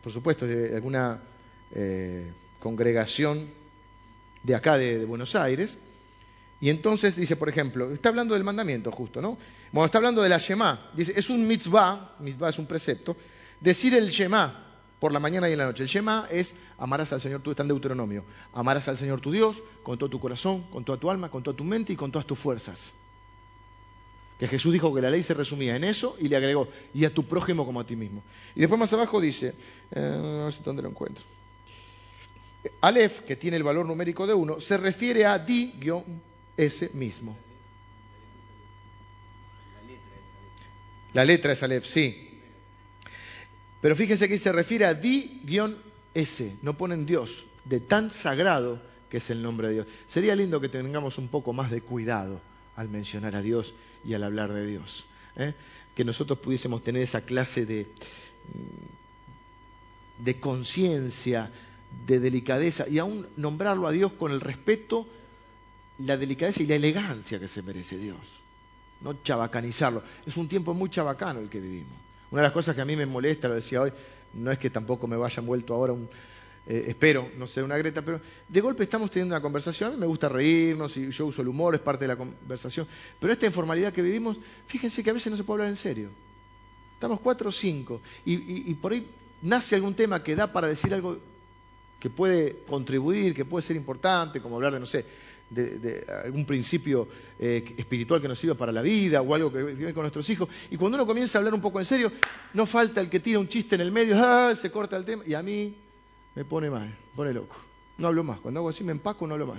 por 0.02 0.12
supuesto, 0.12 0.46
de 0.46 0.76
alguna 0.76 1.20
congregación 2.58 3.48
de 4.42 4.54
acá 4.54 4.78
de, 4.78 5.04
Buenos 5.04 5.34
Aires. 5.34 5.76
Y 6.60 6.68
entonces 6.68 7.16
dice, 7.16 7.36
por 7.36 7.48
ejemplo, 7.48 7.90
está 7.90 8.10
hablando 8.10 8.34
del 8.34 8.44
mandamiento 8.44 8.92
justo, 8.92 9.20
¿no? 9.20 9.36
Bueno, 9.72 9.86
está 9.86 9.98
hablando 9.98 10.22
de 10.22 10.28
la 10.28 10.38
Shema. 10.38 10.90
Dice, 10.94 11.14
es 11.16 11.30
un 11.30 11.46
mitzvah, 11.46 12.16
mitzvah 12.20 12.50
es 12.50 12.58
un 12.58 12.66
precepto, 12.66 13.16
decir 13.60 13.94
el 13.94 14.10
Shema, 14.10 14.69
por 15.00 15.12
la 15.12 15.18
mañana 15.18 15.48
y 15.48 15.52
en 15.52 15.58
la 15.58 15.64
noche. 15.64 15.82
El 15.82 15.88
Shema 15.88 16.28
es 16.30 16.54
amarás 16.78 17.12
al 17.12 17.20
Señor, 17.20 17.40
tú 17.40 17.50
está 17.50 17.62
en 17.62 17.68
Deuteronomio. 17.68 18.22
Amarás 18.52 18.86
al 18.86 18.98
Señor 18.98 19.20
tu 19.20 19.32
Dios 19.32 19.62
con 19.82 19.98
todo 19.98 20.10
tu 20.10 20.20
corazón, 20.20 20.62
con 20.70 20.84
toda 20.84 20.98
tu 20.98 21.10
alma, 21.10 21.30
con 21.30 21.42
toda 21.42 21.56
tu 21.56 21.64
mente 21.64 21.94
y 21.94 21.96
con 21.96 22.12
todas 22.12 22.26
tus 22.26 22.38
fuerzas. 22.38 22.92
Que 24.38 24.46
Jesús 24.46 24.72
dijo 24.72 24.94
que 24.94 25.00
la 25.00 25.10
ley 25.10 25.22
se 25.22 25.34
resumía 25.34 25.74
en 25.74 25.84
eso 25.84 26.16
y 26.18 26.28
le 26.28 26.36
agregó, 26.36 26.68
y 26.94 27.04
a 27.04 27.12
tu 27.12 27.24
prójimo 27.24 27.66
como 27.66 27.80
a 27.80 27.84
ti 27.84 27.96
mismo. 27.96 28.22
Y 28.54 28.60
después 28.60 28.78
más 28.78 28.92
abajo 28.92 29.20
dice, 29.20 29.54
eh, 29.90 30.18
no 30.20 30.50
sé 30.50 30.62
dónde 30.64 30.82
lo 30.82 30.88
encuentro. 30.88 31.24
Aleph, 32.82 33.20
que 33.20 33.36
tiene 33.36 33.56
el 33.56 33.62
valor 33.62 33.86
numérico 33.86 34.26
de 34.26 34.34
uno, 34.34 34.60
se 34.60 34.76
refiere 34.76 35.24
a 35.26 35.38
di-ese 35.38 36.90
mismo. 36.94 37.36
La 41.12 41.24
letra 41.24 41.52
es 41.52 41.62
Aleph, 41.62 41.86
sí. 41.86 42.29
Pero 43.80 43.96
fíjense 43.96 44.28
que 44.28 44.38
se 44.38 44.52
refiere 44.52 44.84
a 44.84 44.94
di-s, 44.94 46.56
no 46.62 46.76
ponen 46.76 47.06
Dios, 47.06 47.44
de 47.64 47.80
tan 47.80 48.10
sagrado 48.10 48.80
que 49.08 49.16
es 49.18 49.30
el 49.30 49.42
nombre 49.42 49.68
de 49.68 49.74
Dios. 49.74 49.86
Sería 50.06 50.36
lindo 50.36 50.60
que 50.60 50.68
tengamos 50.68 51.18
un 51.18 51.28
poco 51.28 51.52
más 51.52 51.70
de 51.70 51.80
cuidado 51.80 52.40
al 52.76 52.88
mencionar 52.88 53.36
a 53.36 53.42
Dios 53.42 53.74
y 54.04 54.14
al 54.14 54.24
hablar 54.24 54.52
de 54.52 54.66
Dios. 54.66 55.04
¿eh? 55.36 55.54
Que 55.94 56.04
nosotros 56.04 56.38
pudiésemos 56.38 56.82
tener 56.82 57.02
esa 57.02 57.22
clase 57.22 57.66
de, 57.66 57.86
mm, 58.54 60.24
de 60.24 60.40
conciencia, 60.40 61.50
de 62.06 62.20
delicadeza 62.20 62.88
y 62.88 62.98
aún 62.98 63.26
nombrarlo 63.36 63.86
a 63.88 63.92
Dios 63.92 64.12
con 64.12 64.30
el 64.30 64.40
respeto 64.40 65.06
la 65.98 66.16
delicadeza 66.16 66.62
y 66.62 66.66
la 66.66 66.76
elegancia 66.76 67.38
que 67.38 67.48
se 67.48 67.62
merece 67.62 67.98
Dios. 67.98 68.18
No 69.00 69.22
chabacanizarlo. 69.22 70.02
Es 70.26 70.36
un 70.36 70.48
tiempo 70.48 70.74
muy 70.74 70.90
chabacano 70.90 71.40
el 71.40 71.48
que 71.48 71.60
vivimos. 71.60 72.10
Una 72.30 72.42
de 72.42 72.46
las 72.46 72.52
cosas 72.52 72.74
que 72.74 72.80
a 72.80 72.84
mí 72.84 72.96
me 72.96 73.06
molesta, 73.06 73.48
lo 73.48 73.54
decía 73.54 73.82
hoy, 73.82 73.92
no 74.34 74.50
es 74.50 74.58
que 74.58 74.70
tampoco 74.70 75.06
me 75.06 75.16
vayan 75.16 75.44
vuelto 75.44 75.74
ahora 75.74 75.92
un, 75.92 76.08
eh, 76.66 76.84
espero 76.88 77.30
no 77.36 77.46
ser 77.46 77.64
una 77.64 77.76
Greta, 77.78 78.02
pero 78.02 78.20
de 78.48 78.60
golpe 78.60 78.84
estamos 78.84 79.10
teniendo 79.10 79.34
una 79.34 79.42
conversación, 79.42 79.90
a 79.90 79.94
mí 79.94 80.00
me 80.00 80.06
gusta 80.06 80.28
reírnos 80.28 80.96
y 80.96 81.10
yo 81.10 81.26
uso 81.26 81.42
el 81.42 81.48
humor, 81.48 81.74
es 81.74 81.80
parte 81.80 82.04
de 82.04 82.08
la 82.08 82.16
conversación, 82.16 82.86
pero 83.18 83.32
esta 83.32 83.46
informalidad 83.46 83.92
que 83.92 84.02
vivimos, 84.02 84.38
fíjense 84.66 85.02
que 85.02 85.10
a 85.10 85.14
veces 85.14 85.30
no 85.30 85.36
se 85.36 85.44
puede 85.44 85.62
hablar 85.62 85.70
en 85.70 85.76
serio. 85.76 86.10
Estamos 86.94 87.20
cuatro 87.20 87.48
o 87.48 87.52
cinco 87.52 88.02
y, 88.26 88.74
por 88.74 88.92
ahí 88.92 89.06
nace 89.40 89.74
algún 89.74 89.94
tema 89.94 90.22
que 90.22 90.36
da 90.36 90.52
para 90.52 90.68
decir 90.68 90.92
algo 90.92 91.18
que 91.98 92.10
puede 92.10 92.58
contribuir, 92.68 93.34
que 93.34 93.46
puede 93.46 93.66
ser 93.66 93.74
importante, 93.74 94.42
como 94.42 94.56
hablar 94.56 94.74
de, 94.74 94.80
no 94.80 94.86
sé, 94.86 95.06
de, 95.50 96.06
algún 96.24 96.44
principio 96.44 97.08
eh, 97.38 97.74
espiritual 97.76 98.20
que 98.20 98.28
nos 98.28 98.38
sirva 98.38 98.54
para 98.54 98.72
la 98.72 98.82
vida 98.82 99.20
o 99.20 99.34
algo 99.34 99.52
que 99.52 99.62
vive 99.62 99.92
con 99.92 100.02
nuestros 100.02 100.28
hijos. 100.30 100.48
Y 100.70 100.76
cuando 100.76 100.96
uno 100.96 101.06
comienza 101.06 101.38
a 101.38 101.40
hablar 101.40 101.54
un 101.54 101.60
poco 101.60 101.78
en 101.80 101.84
serio, 101.84 102.12
no 102.54 102.66
falta 102.66 103.00
el 103.00 103.10
que 103.10 103.20
tira 103.20 103.38
un 103.38 103.48
chiste 103.48 103.74
en 103.74 103.80
el 103.82 103.92
medio, 103.92 104.14
¡ah! 104.16 104.54
se 104.54 104.70
corta 104.70 104.96
el 104.96 105.04
tema, 105.04 105.24
y 105.26 105.34
a 105.34 105.42
mí 105.42 105.74
me 106.34 106.44
pone 106.44 106.70
mal, 106.70 106.94
pone 107.14 107.32
loco. 107.32 107.56
No 107.98 108.08
hablo 108.08 108.24
más. 108.24 108.40
Cuando 108.40 108.60
hago 108.60 108.68
así 108.70 108.84
me 108.84 108.92
empaco, 108.92 109.26
no 109.26 109.34
hablo 109.34 109.48
más. 109.48 109.58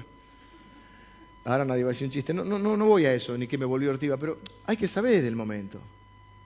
Ahora 1.43 1.65
nadie 1.65 1.83
va 1.83 1.89
a 1.89 1.93
decir 1.93 2.05
un 2.05 2.11
chiste. 2.11 2.33
No, 2.33 2.43
no, 2.43 2.57
no, 2.59 2.85
voy 2.85 3.05
a 3.05 3.13
eso, 3.13 3.37
ni 3.37 3.47
que 3.47 3.57
me 3.57 3.65
volvió 3.65 3.89
hortiva, 3.89 4.17
pero 4.17 4.39
hay 4.65 4.77
que 4.77 4.87
saber 4.87 5.21
del 5.21 5.35
momento. 5.35 5.79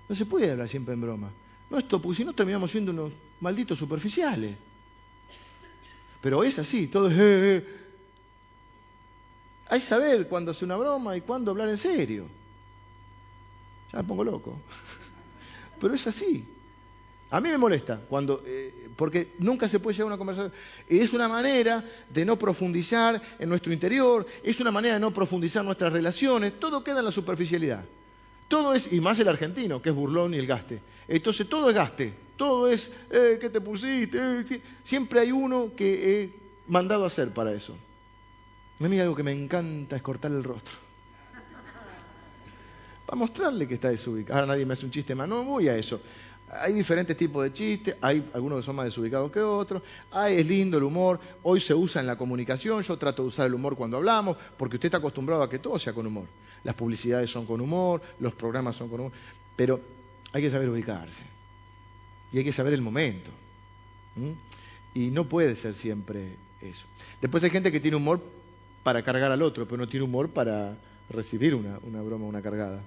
No 0.08 0.16
se 0.16 0.26
puede 0.26 0.52
hablar 0.52 0.68
siempre 0.68 0.94
en 0.94 1.02
broma. 1.02 1.32
No 1.70 1.78
esto, 1.78 2.02
porque 2.02 2.18
si 2.18 2.26
no 2.26 2.34
terminamos 2.34 2.72
siendo 2.72 2.92
unos 2.92 3.12
malditos 3.40 3.78
superficiales. 3.78 4.56
Pero 6.22 6.44
es 6.44 6.58
así, 6.60 6.88
todo 6.88 7.08
es... 7.08 7.18
Eh, 7.18 7.58
eh. 7.58 7.85
Hay 9.68 9.82
saber 9.82 10.28
cuándo 10.28 10.52
hacer 10.52 10.66
una 10.66 10.78
broma 10.78 11.18
y 11.18 11.22
cuándo 11.22 11.52
hablar 11.52 11.70
en 11.70 11.78
serio. 11.78 12.28
Ya 13.92 14.00
me 14.00 14.08
pongo 14.08 14.24
loco. 14.24 14.58
Pero 15.80 15.94
es 15.94 16.06
así. 16.08 16.46
A 17.32 17.42
mí 17.42 17.50
me 17.50 17.58
molesta 17.58 18.00
cuando, 18.08 18.44
eh, 18.46 18.90
porque 18.96 19.34
nunca 19.40 19.68
se 19.68 19.80
puede 19.80 19.96
llegar 19.96 20.06
a 20.06 20.14
una 20.14 20.18
conversación. 20.18 20.54
Es 20.88 21.12
una 21.14 21.28
manera 21.28 21.84
de 22.10 22.24
no 22.24 22.38
profundizar 22.38 23.22
en 23.40 23.50
nuestro 23.50 23.74
interior, 23.74 24.26
es 24.44 24.60
una 24.60 24.72
manera 24.72 24.94
de 24.94 25.00
no 25.00 25.12
profundizar 25.12 25.66
nuestras 25.66 25.92
relaciones, 25.92 26.60
todo 26.60 26.84
queda 26.84 27.00
en 27.00 27.06
la 27.06 27.12
superficialidad. 27.12 27.84
Todo 28.48 28.76
es, 28.76 28.92
y 28.94 29.00
más 29.00 29.20
el 29.20 29.28
argentino, 29.28 29.82
que 29.82 29.90
es 29.90 29.96
burlón 29.96 30.36
y 30.36 30.38
el 30.38 30.46
gaste. 30.46 30.80
Entonces 31.08 31.50
todo 31.50 31.70
es 31.70 31.76
gaste, 31.76 32.14
todo 32.38 32.70
es, 32.70 32.92
eh, 33.10 33.40
¿qué 33.42 33.50
te 33.50 33.60
pusiste? 33.60 34.18
Eh, 34.22 34.62
siempre 34.84 35.20
hay 35.20 35.32
uno 35.32 35.72
que 35.76 36.22
he 36.22 36.30
mandado 36.68 37.06
a 37.06 37.08
hacer 37.08 37.32
para 37.32 37.54
eso. 37.54 37.76
A 38.80 38.88
mí 38.88 39.00
algo 39.00 39.16
que 39.16 39.24
me 39.24 39.32
encanta 39.32 39.96
es 39.96 40.02
cortar 40.02 40.32
el 40.32 40.44
rostro. 40.44 40.76
Para 43.06 43.18
mostrarle 43.18 43.68
que 43.68 43.76
está 43.76 43.90
desubicado. 43.90 44.40
Ahora 44.40 44.54
nadie 44.54 44.66
me 44.66 44.74
hace 44.74 44.86
un 44.86 44.92
chiste 44.92 45.16
más, 45.16 45.30
no 45.30 45.44
voy 45.44 45.68
a 45.68 45.78
eso. 45.78 46.02
Hay 46.50 46.74
diferentes 46.74 47.16
tipos 47.18 47.44
de 47.44 47.54
chistes, 47.54 47.96
hay 48.02 48.30
algunos 48.34 48.60
que 48.60 48.66
son 48.66 48.76
más 48.76 48.86
desubicados 48.86 49.32
que 49.32 49.42
otros, 49.42 49.82
hay, 50.12 50.36
es 50.36 50.48
lindo 50.48 50.78
el 50.78 50.84
humor, 50.84 51.20
hoy 51.42 51.60
se 51.60 51.74
usa 51.74 52.02
en 52.02 52.08
la 52.08 52.18
comunicación, 52.18 52.84
yo 52.84 52.98
trato 52.98 53.24
de 53.24 53.30
usar 53.30 53.48
el 53.48 53.56
humor 53.56 53.76
cuando 53.76 53.98
hablamos, 53.98 54.38
porque 54.56 54.76
usted 54.76 54.88
está 54.88 54.98
acostumbrado 54.98 55.42
a 55.42 55.50
que 55.50 55.58
todo 55.58 55.80
sea 55.80 55.94
con 55.94 56.06
humor. 56.06 56.28
Las 56.64 56.76
publicidades 56.76 57.32
son 57.32 57.46
con 57.46 57.62
humor, 57.62 58.02
los 58.20 58.34
programas 58.34 58.76
son 58.76 58.90
con 58.90 59.00
humor, 59.00 59.12
pero 59.56 59.80
hay 60.34 60.42
que 60.42 60.52
saber 60.52 60.70
ubicarse 60.70 61.24
y 62.32 62.38
hay 62.38 62.44
que 62.44 62.52
saber 62.52 62.74
el 62.74 62.82
momento. 62.82 63.32
Y 64.94 65.08
no 65.10 65.28
puede 65.28 65.56
ser 65.56 65.74
siempre 65.74 66.36
eso. 66.62 66.86
Después 67.22 67.44
hay 67.44 67.50
gente 67.50 67.72
que 67.72 67.80
tiene 67.80 67.98
humor 67.98 68.22
para 68.86 69.02
cargar 69.02 69.32
al 69.32 69.42
otro, 69.42 69.66
pero 69.66 69.78
no 69.78 69.88
tiene 69.88 70.04
humor 70.04 70.30
para 70.30 70.78
recibir 71.10 71.56
una, 71.56 71.80
broma, 72.04 72.28
una 72.28 72.40
cargada. 72.40 72.84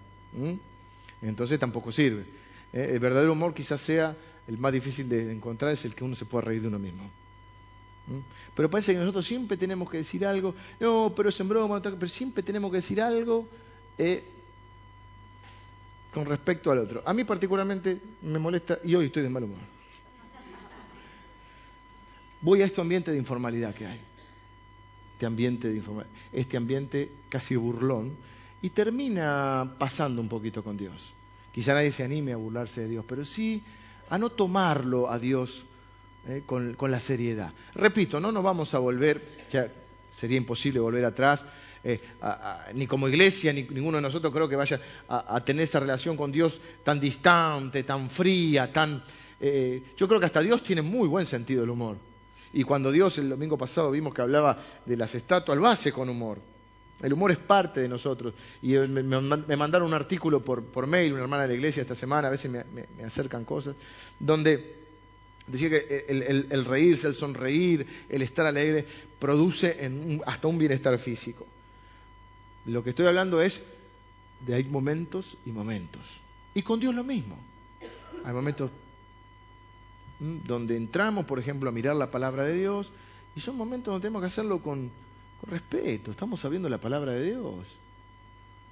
Entonces 1.20 1.58
tampoco 1.58 1.90
sirve. 1.90 2.24
¿eh? 2.72 2.90
el 2.92 3.00
verdadero 3.00 3.32
humor 3.32 3.52
quizás 3.52 3.80
sea 3.80 4.14
el 4.46 4.58
más 4.58 4.72
difícil 4.72 5.08
de 5.08 5.32
encontrar, 5.32 5.72
es 5.72 5.84
el 5.84 5.96
que 5.96 6.04
uno 6.04 6.14
se 6.14 6.24
pueda 6.24 6.44
reír 6.44 6.62
de 6.62 6.68
uno 6.68 6.78
mismo. 6.78 7.02
Pero 8.54 8.70
parece 8.70 8.92
que 8.92 9.00
nosotros 9.00 9.26
siempre 9.26 9.56
tenemos 9.56 9.90
que 9.90 9.96
decir 9.96 10.24
algo, 10.24 10.54
no, 10.78 11.12
pero 11.16 11.30
es 11.30 11.40
en 11.40 11.48
broma, 11.48 11.82
pero 11.82 12.06
siempre 12.06 12.44
tenemos 12.44 12.70
que 12.70 12.76
decir 12.76 13.02
algo 13.02 13.48
eh, 13.98 14.22
con 16.14 16.26
respecto 16.26 16.70
al 16.70 16.78
otro. 16.78 17.02
A 17.04 17.12
mí 17.12 17.24
particularmente 17.24 18.00
me 18.22 18.38
molesta, 18.38 18.78
y 18.84 18.94
hoy 18.94 19.06
estoy 19.06 19.24
de 19.24 19.30
mal 19.30 19.42
humor. 19.42 19.58
Voy 22.40 22.62
a 22.62 22.66
este 22.66 22.80
ambiente 22.80 23.10
de 23.10 23.18
informalidad 23.18 23.74
que 23.74 23.84
hay, 23.84 24.00
este 25.18 25.26
ambiente, 25.26 25.66
de 25.66 25.82
este 26.32 26.56
ambiente 26.56 27.10
casi 27.28 27.56
burlón, 27.56 28.12
y 28.62 28.70
termina 28.70 29.74
pasando 29.76 30.22
un 30.22 30.28
poquito 30.28 30.62
con 30.62 30.76
Dios. 30.76 31.12
Quizá 31.52 31.74
nadie 31.74 31.90
se 31.90 32.04
anime 32.04 32.32
a 32.32 32.36
burlarse 32.36 32.82
de 32.82 32.88
Dios, 32.88 33.04
pero 33.08 33.24
sí 33.24 33.60
a 34.10 34.16
no 34.16 34.30
tomarlo 34.30 35.10
a 35.10 35.18
Dios 35.18 35.64
eh, 36.28 36.44
con, 36.46 36.76
la 36.80 37.00
seriedad. 37.00 37.52
Repito, 37.74 38.20
no 38.20 38.30
nos 38.30 38.44
vamos 38.44 38.72
a 38.74 38.78
volver, 38.78 39.20
ya 39.50 39.68
sería 40.12 40.36
imposible 40.36 40.78
volver 40.78 41.04
atrás, 41.04 41.44
eh, 41.82 42.00
ni 42.74 42.86
como 42.86 43.08
iglesia, 43.08 43.52
ni 43.52 43.64
ninguno 43.64 43.96
de 43.96 44.02
nosotros 44.02 44.32
creo 44.32 44.48
que 44.48 44.54
vaya 44.54 44.80
a, 45.08 45.44
tener 45.44 45.64
esa 45.64 45.80
relación 45.80 46.16
con 46.16 46.30
Dios 46.30 46.60
tan 46.84 47.00
distante, 47.00 47.82
tan 47.82 48.08
fría, 48.08 48.72
tan... 48.72 49.02
Eh, 49.40 49.82
yo 49.96 50.06
creo 50.06 50.20
que 50.20 50.26
hasta 50.26 50.42
Dios 50.42 50.62
tiene 50.62 50.82
muy 50.82 51.08
buen 51.08 51.26
sentido 51.26 51.64
el 51.64 51.70
humor. 51.70 51.96
Y 52.52 52.64
cuando 52.64 52.90
Dios 52.90 53.18
el 53.18 53.28
domingo 53.28 53.58
pasado 53.58 53.90
vimos 53.90 54.14
que 54.14 54.22
hablaba 54.22 54.58
de 54.84 54.96
las 54.96 55.14
estatuas, 55.14 55.58
lo 55.58 55.66
hace 55.66 55.92
con 55.92 56.08
humor. 56.08 56.38
El 57.02 57.12
humor 57.12 57.30
es 57.30 57.38
parte 57.38 57.80
de 57.80 57.88
nosotros. 57.88 58.34
Y 58.62 58.74
me, 58.74 59.56
mandaron 59.56 59.88
un 59.88 59.94
artículo 59.94 60.42
por, 60.42 60.86
mail, 60.86 61.12
una 61.12 61.22
hermana 61.22 61.42
de 61.42 61.48
la 61.48 61.54
iglesia 61.54 61.82
esta 61.82 61.94
semana, 61.94 62.28
a 62.28 62.30
veces 62.30 62.50
me, 62.50 63.04
acercan 63.04 63.44
cosas, 63.44 63.76
donde 64.18 64.76
decía 65.46 65.70
que 65.70 66.06
el, 66.08 66.64
reírse, 66.64 67.06
el 67.06 67.14
sonreír, 67.14 67.86
el 68.08 68.22
estar 68.22 68.46
alegre, 68.46 68.86
produce 69.18 69.78
hasta 70.26 70.48
un 70.48 70.58
bienestar 70.58 70.98
físico. 70.98 71.46
Lo 72.66 72.82
que 72.82 72.90
estoy 72.90 73.06
hablando 73.06 73.40
es 73.40 73.62
de 74.46 74.54
hay 74.54 74.64
momentos 74.64 75.36
y 75.46 75.50
momentos. 75.50 76.20
Y 76.54 76.62
con 76.62 76.80
Dios 76.80 76.94
lo 76.94 77.04
mismo. 77.04 77.38
Hay 78.24 78.32
momentos 78.32 78.70
donde 80.18 80.76
entramos, 80.76 81.24
por 81.24 81.38
ejemplo, 81.38 81.68
a 81.68 81.72
mirar 81.72 81.96
la 81.96 82.10
palabra 82.10 82.44
de 82.44 82.54
Dios, 82.54 82.92
y 83.36 83.40
son 83.40 83.56
momentos 83.56 83.92
donde 83.92 84.02
tenemos 84.02 84.22
que 84.22 84.26
hacerlo 84.26 84.60
con 84.60 84.90
respeto, 85.46 86.10
estamos 86.10 86.40
sabiendo 86.40 86.68
la 86.68 86.78
palabra 86.78 87.12
de 87.12 87.24
Dios. 87.24 87.66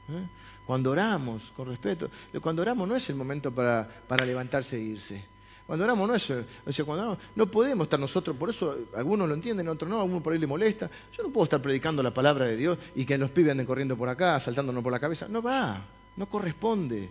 ¿eh? 0.08 0.26
Cuando 0.66 0.90
oramos, 0.90 1.52
con 1.56 1.68
respeto. 1.68 2.10
Cuando 2.40 2.62
oramos 2.62 2.88
no 2.88 2.96
es 2.96 3.08
el 3.08 3.14
momento 3.14 3.52
para, 3.52 3.88
levantarse 4.24 4.76
e 4.76 4.80
irse. 4.80 5.24
Cuando 5.66 5.84
oramos 5.84 6.08
no 6.08 6.14
es, 6.14 6.30
o 6.30 6.72
sea, 6.72 6.84
cuando 6.84 7.18
no 7.34 7.46
podemos 7.46 7.86
estar 7.86 7.98
nosotros, 7.98 8.36
por 8.36 8.50
eso 8.50 8.76
algunos 8.94 9.28
lo 9.28 9.34
entienden, 9.34 9.68
otros 9.68 9.90
no, 9.90 9.98
a 9.98 10.02
algunos 10.02 10.22
por 10.22 10.32
ahí 10.32 10.38
le 10.38 10.46
molesta. 10.46 10.90
Yo 11.16 11.22
no 11.22 11.30
puedo 11.30 11.44
estar 11.44 11.62
predicando 11.62 12.02
la 12.02 12.12
palabra 12.12 12.46
de 12.46 12.56
Dios 12.56 12.78
y 12.94 13.04
que 13.04 13.18
los 13.18 13.30
pibes 13.30 13.52
anden 13.52 13.66
corriendo 13.66 13.96
por 13.96 14.08
acá, 14.08 14.38
saltándonos 14.38 14.82
por 14.82 14.92
la 14.92 15.00
cabeza. 15.00 15.28
No 15.28 15.42
va, 15.42 15.84
no 16.16 16.26
corresponde. 16.26 17.08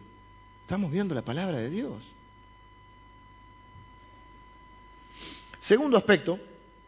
Estamos 0.61 0.91
viendo 0.91 1.15
la 1.15 1.21
palabra 1.21 1.57
de 1.57 1.69
Dios. 1.69 2.13
Segundo 5.65 5.97
aspecto, 5.97 6.37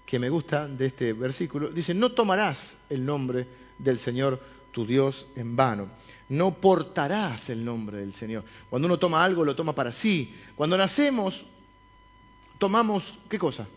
que 0.06 0.20
me 0.20 0.30
gusta 0.30 0.68
de 0.68 0.86
este 0.86 1.12
versículo, 1.14 1.70
dice, 1.70 1.96
no 1.96 2.12
tomarás 2.12 2.78
el 2.92 3.04
nombre 3.04 3.48
del 3.80 3.98
Señor 3.98 4.40
tu 4.70 4.86
Dios 4.86 5.26
en 5.36 5.56
vano, 5.56 5.88
no 6.30 6.54
portarás 6.54 7.50
el 7.50 7.66
nombre 7.66 7.98
del 7.98 8.14
Señor. 8.14 8.44
Cuando 8.70 8.86
uno 8.86 9.00
toma 9.00 9.24
algo, 9.24 9.44
lo 9.44 9.56
toma 9.56 9.74
para 9.74 9.92
sí. 9.92 10.32
Cuando 10.56 10.78
nacemos, 10.78 11.44
tomamos, 12.60 13.18
¿qué 13.28 13.40
cosa? 13.40 13.68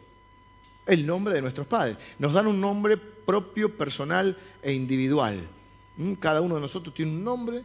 El 0.85 1.07
nombre 1.07 1.33
de 1.33 1.41
nuestros 1.41 1.67
padres. 1.67 1.97
Nos 2.19 2.35
dan 2.35 2.47
un 2.47 2.61
nombre 2.61 2.99
propio, 2.99 3.75
personal 3.75 4.37
e 4.61 4.75
individual. 4.75 5.49
¿Mm? 5.97 6.13
Cada 6.17 6.43
uno 6.43 6.57
de 6.57 6.61
nosotros 6.61 6.95
tiene 6.95 7.13
un 7.13 7.25
nombre, 7.25 7.65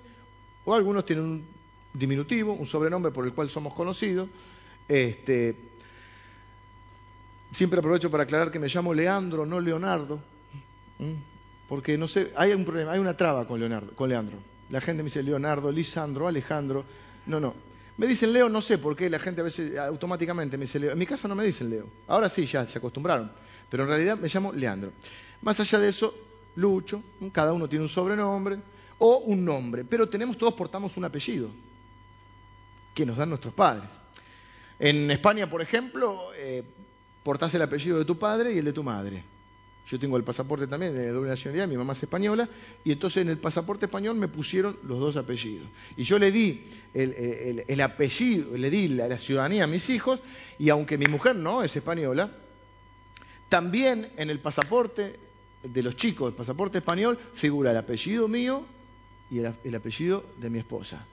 o 0.63 0.73
algunos 0.73 1.05
tienen 1.05 1.25
un 1.25 1.45
diminutivo, 1.93 2.53
un 2.53 2.65
sobrenombre 2.65 3.11
por 3.11 3.25
el 3.25 3.33
cual 3.33 3.49
somos 3.49 3.73
conocidos. 3.73 4.29
Este, 4.87 5.74
Siempre 7.55 7.79
aprovecho 7.79 8.11
para 8.11 8.23
aclarar 8.23 8.51
que 8.51 8.59
me 8.59 8.67
llamo 8.67 8.93
Leandro, 8.93 9.45
no 9.45 9.61
Leonardo, 9.61 10.19
porque 11.69 11.97
no 11.97 12.05
sé, 12.05 12.33
hay 12.35 12.51
un 12.51 12.65
problema, 12.65 12.91
hay 12.91 12.99
una 12.99 13.15
traba 13.15 13.47
con, 13.47 13.61
Leonardo, 13.61 13.95
con 13.95 14.09
Leandro. 14.09 14.37
La 14.71 14.81
gente 14.81 15.01
me 15.01 15.07
dice 15.07 15.23
Leonardo, 15.23 15.71
Lisandro, 15.71 16.27
Alejandro. 16.27 16.83
No, 17.27 17.39
no. 17.39 17.55
Me 17.95 18.07
dicen 18.07 18.33
Leo, 18.33 18.49
no 18.49 18.59
sé 18.59 18.77
por 18.77 18.93
qué 18.97 19.09
la 19.09 19.19
gente 19.19 19.39
a 19.39 19.45
veces 19.45 19.77
automáticamente 19.77 20.57
me 20.57 20.65
dice 20.65 20.79
Leo. 20.79 20.91
En 20.91 20.99
mi 20.99 21.05
casa 21.05 21.29
no 21.29 21.35
me 21.35 21.45
dicen 21.45 21.69
Leo. 21.69 21.87
Ahora 22.09 22.27
sí, 22.27 22.45
ya 22.45 22.67
se 22.67 22.77
acostumbraron. 22.77 23.31
Pero 23.69 23.83
en 23.83 23.89
realidad 23.89 24.17
me 24.17 24.27
llamo 24.27 24.51
Leandro. 24.51 24.91
Más 25.41 25.57
allá 25.57 25.79
de 25.79 25.87
eso, 25.87 26.13
Lucho, 26.57 27.01
cada 27.31 27.53
uno 27.53 27.69
tiene 27.69 27.83
un 27.83 27.89
sobrenombre 27.89 28.57
o 28.99 29.19
un 29.19 29.45
nombre. 29.45 29.85
Pero 29.85 30.09
tenemos, 30.09 30.37
todos 30.37 30.55
portamos 30.55 30.97
un 30.97 31.05
apellido 31.05 31.49
que 32.93 33.05
nos 33.05 33.15
dan 33.15 33.29
nuestros 33.29 33.53
padres. 33.53 33.91
En 34.77 35.09
España, 35.09 35.49
por 35.49 35.61
ejemplo, 35.61 36.33
eh, 36.35 36.65
portás 37.25 37.55
el 37.55 37.63
apellido 37.63 37.97
de 37.97 38.05
tu 38.05 38.19
padre 38.19 38.53
y 38.53 38.59
el 38.59 38.65
de 38.65 38.71
tu 38.71 38.83
madre. 38.83 39.23
Yo 39.87 39.99
tengo 39.99 40.15
el 40.15 40.23
pasaporte 40.23 40.67
también 40.67 40.93
de 40.93 41.09
doble 41.09 41.29
nacionalidad, 41.29 41.67
mi 41.67 41.75
mamá 41.75 41.93
es 41.93 42.03
española, 42.03 42.47
y 42.83 42.91
entonces 42.91 43.23
en 43.23 43.29
el 43.29 43.39
pasaporte 43.39 43.85
español 43.85 44.15
me 44.15 44.27
pusieron 44.27 44.77
los 44.83 44.99
dos 44.99 45.17
apellidos. 45.17 45.67
Y 45.97 46.03
yo 46.03 46.19
le 46.19 46.31
di 46.31 46.65
el, 46.93 47.81
apellido, 47.81 48.55
le 48.55 48.69
di 48.69 48.89
la, 48.89 49.17
ciudadanía 49.17 49.63
a 49.63 49.67
mis 49.67 49.89
hijos, 49.89 50.21
y 50.59 50.69
aunque 50.69 50.99
mi 50.99 51.07
mujer 51.07 51.35
no 51.35 51.63
es 51.63 51.75
española, 51.75 52.31
también 53.49 54.11
en 54.17 54.29
el 54.29 54.39
pasaporte 54.39 55.19
de 55.63 55.83
los 55.83 55.95
chicos, 55.95 56.29
el 56.29 56.35
pasaporte 56.35 56.77
español, 56.77 57.17
figura 57.33 57.71
el 57.71 57.77
apellido 57.77 58.27
mío 58.27 58.63
y 59.31 59.39
el, 59.39 59.75
apellido 59.75 60.25
de 60.37 60.49
mi 60.51 60.59
esposa. 60.59 61.07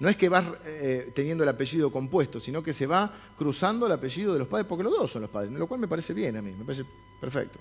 No 0.00 0.08
es 0.08 0.16
que 0.16 0.28
vas 0.28 0.44
eh, 0.64 1.10
teniendo 1.14 1.42
el 1.42 1.50
apellido 1.50 1.90
compuesto, 1.90 2.38
sino 2.38 2.62
que 2.62 2.72
se 2.72 2.86
va 2.86 3.12
cruzando 3.36 3.86
el 3.86 3.92
apellido 3.92 4.32
de 4.32 4.38
los 4.38 4.48
padres, 4.48 4.66
porque 4.68 4.84
los 4.84 4.92
dos 4.92 5.10
son 5.10 5.22
los 5.22 5.30
padres, 5.30 5.52
lo 5.52 5.66
cual 5.66 5.80
me 5.80 5.88
parece 5.88 6.14
bien 6.14 6.36
a 6.36 6.42
mí, 6.42 6.52
me 6.52 6.64
parece 6.64 6.84
perfecto. 7.20 7.58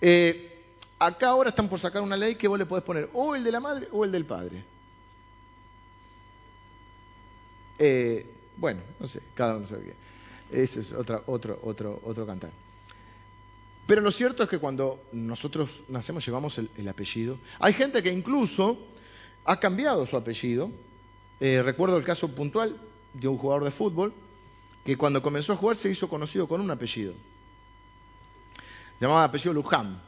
Eh, 0.00 0.64
acá 0.98 1.28
ahora 1.28 1.50
están 1.50 1.68
por 1.68 1.78
sacar 1.78 2.02
una 2.02 2.16
ley 2.16 2.34
que 2.34 2.48
vos 2.48 2.58
le 2.58 2.66
podés 2.66 2.84
poner 2.84 3.08
o 3.14 3.34
el 3.34 3.42
de 3.42 3.52
la 3.52 3.60
madre 3.60 3.88
o 3.90 4.04
el 4.04 4.12
del 4.12 4.24
padre. 4.24 4.64
Eh, 7.78 8.26
bueno, 8.56 8.82
no 9.00 9.08
sé, 9.08 9.20
cada 9.34 9.56
uno 9.56 9.66
sabe 9.66 9.84
qué. 9.84 10.62
Ese 10.62 10.80
es 10.80 10.92
otra, 10.92 11.22
otro, 11.26 11.58
otro, 11.62 12.00
otro 12.04 12.26
cantar. 12.26 12.50
Pero 13.86 14.00
lo 14.00 14.12
cierto 14.12 14.42
es 14.42 14.48
que 14.48 14.58
cuando 14.58 15.02
nosotros 15.12 15.82
nacemos 15.88 16.24
llevamos 16.24 16.58
el, 16.58 16.88
apellido. 16.88 17.38
Hay 17.58 17.72
gente 17.72 18.02
que 18.02 18.12
incluso 18.12 18.78
ha 19.44 19.58
cambiado 19.58 20.06
su 20.06 20.16
apellido. 20.16 20.70
Eh, 21.44 21.60
recuerdo 21.62 21.96
el 21.96 22.04
caso 22.04 22.28
puntual 22.28 22.76
de 23.14 23.26
un 23.26 23.36
jugador 23.36 23.64
de 23.64 23.72
fútbol 23.72 24.14
que 24.84 24.96
cuando 24.96 25.20
comenzó 25.20 25.52
a 25.52 25.56
jugar 25.56 25.74
se 25.76 25.90
hizo 25.90 26.08
conocido 26.08 26.46
con 26.46 26.60
un 26.60 26.70
apellido 26.70 27.14
llamaba 29.02 29.24
apellido 29.24 29.52
Luján. 29.52 30.00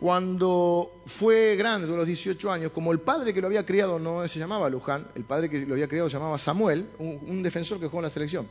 Cuando 0.00 0.90
fue 1.06 1.54
grande, 1.54 1.86
de 1.86 1.96
los 1.96 2.06
18 2.06 2.50
años, 2.50 2.72
como 2.72 2.90
el 2.90 2.98
padre 2.98 3.32
que 3.32 3.40
lo 3.40 3.46
había 3.46 3.64
criado 3.64 4.00
no 4.00 4.26
se 4.26 4.40
llamaba 4.40 4.68
Luján, 4.68 5.06
el 5.14 5.22
padre 5.22 5.48
que 5.48 5.64
lo 5.64 5.74
había 5.74 5.86
criado 5.86 6.10
se 6.10 6.16
llamaba 6.16 6.38
Samuel, 6.38 6.88
un, 6.98 7.40
defensor 7.44 7.78
que 7.78 7.86
jugó 7.86 8.00
en 8.00 8.04
la 8.04 8.10
selección. 8.10 8.48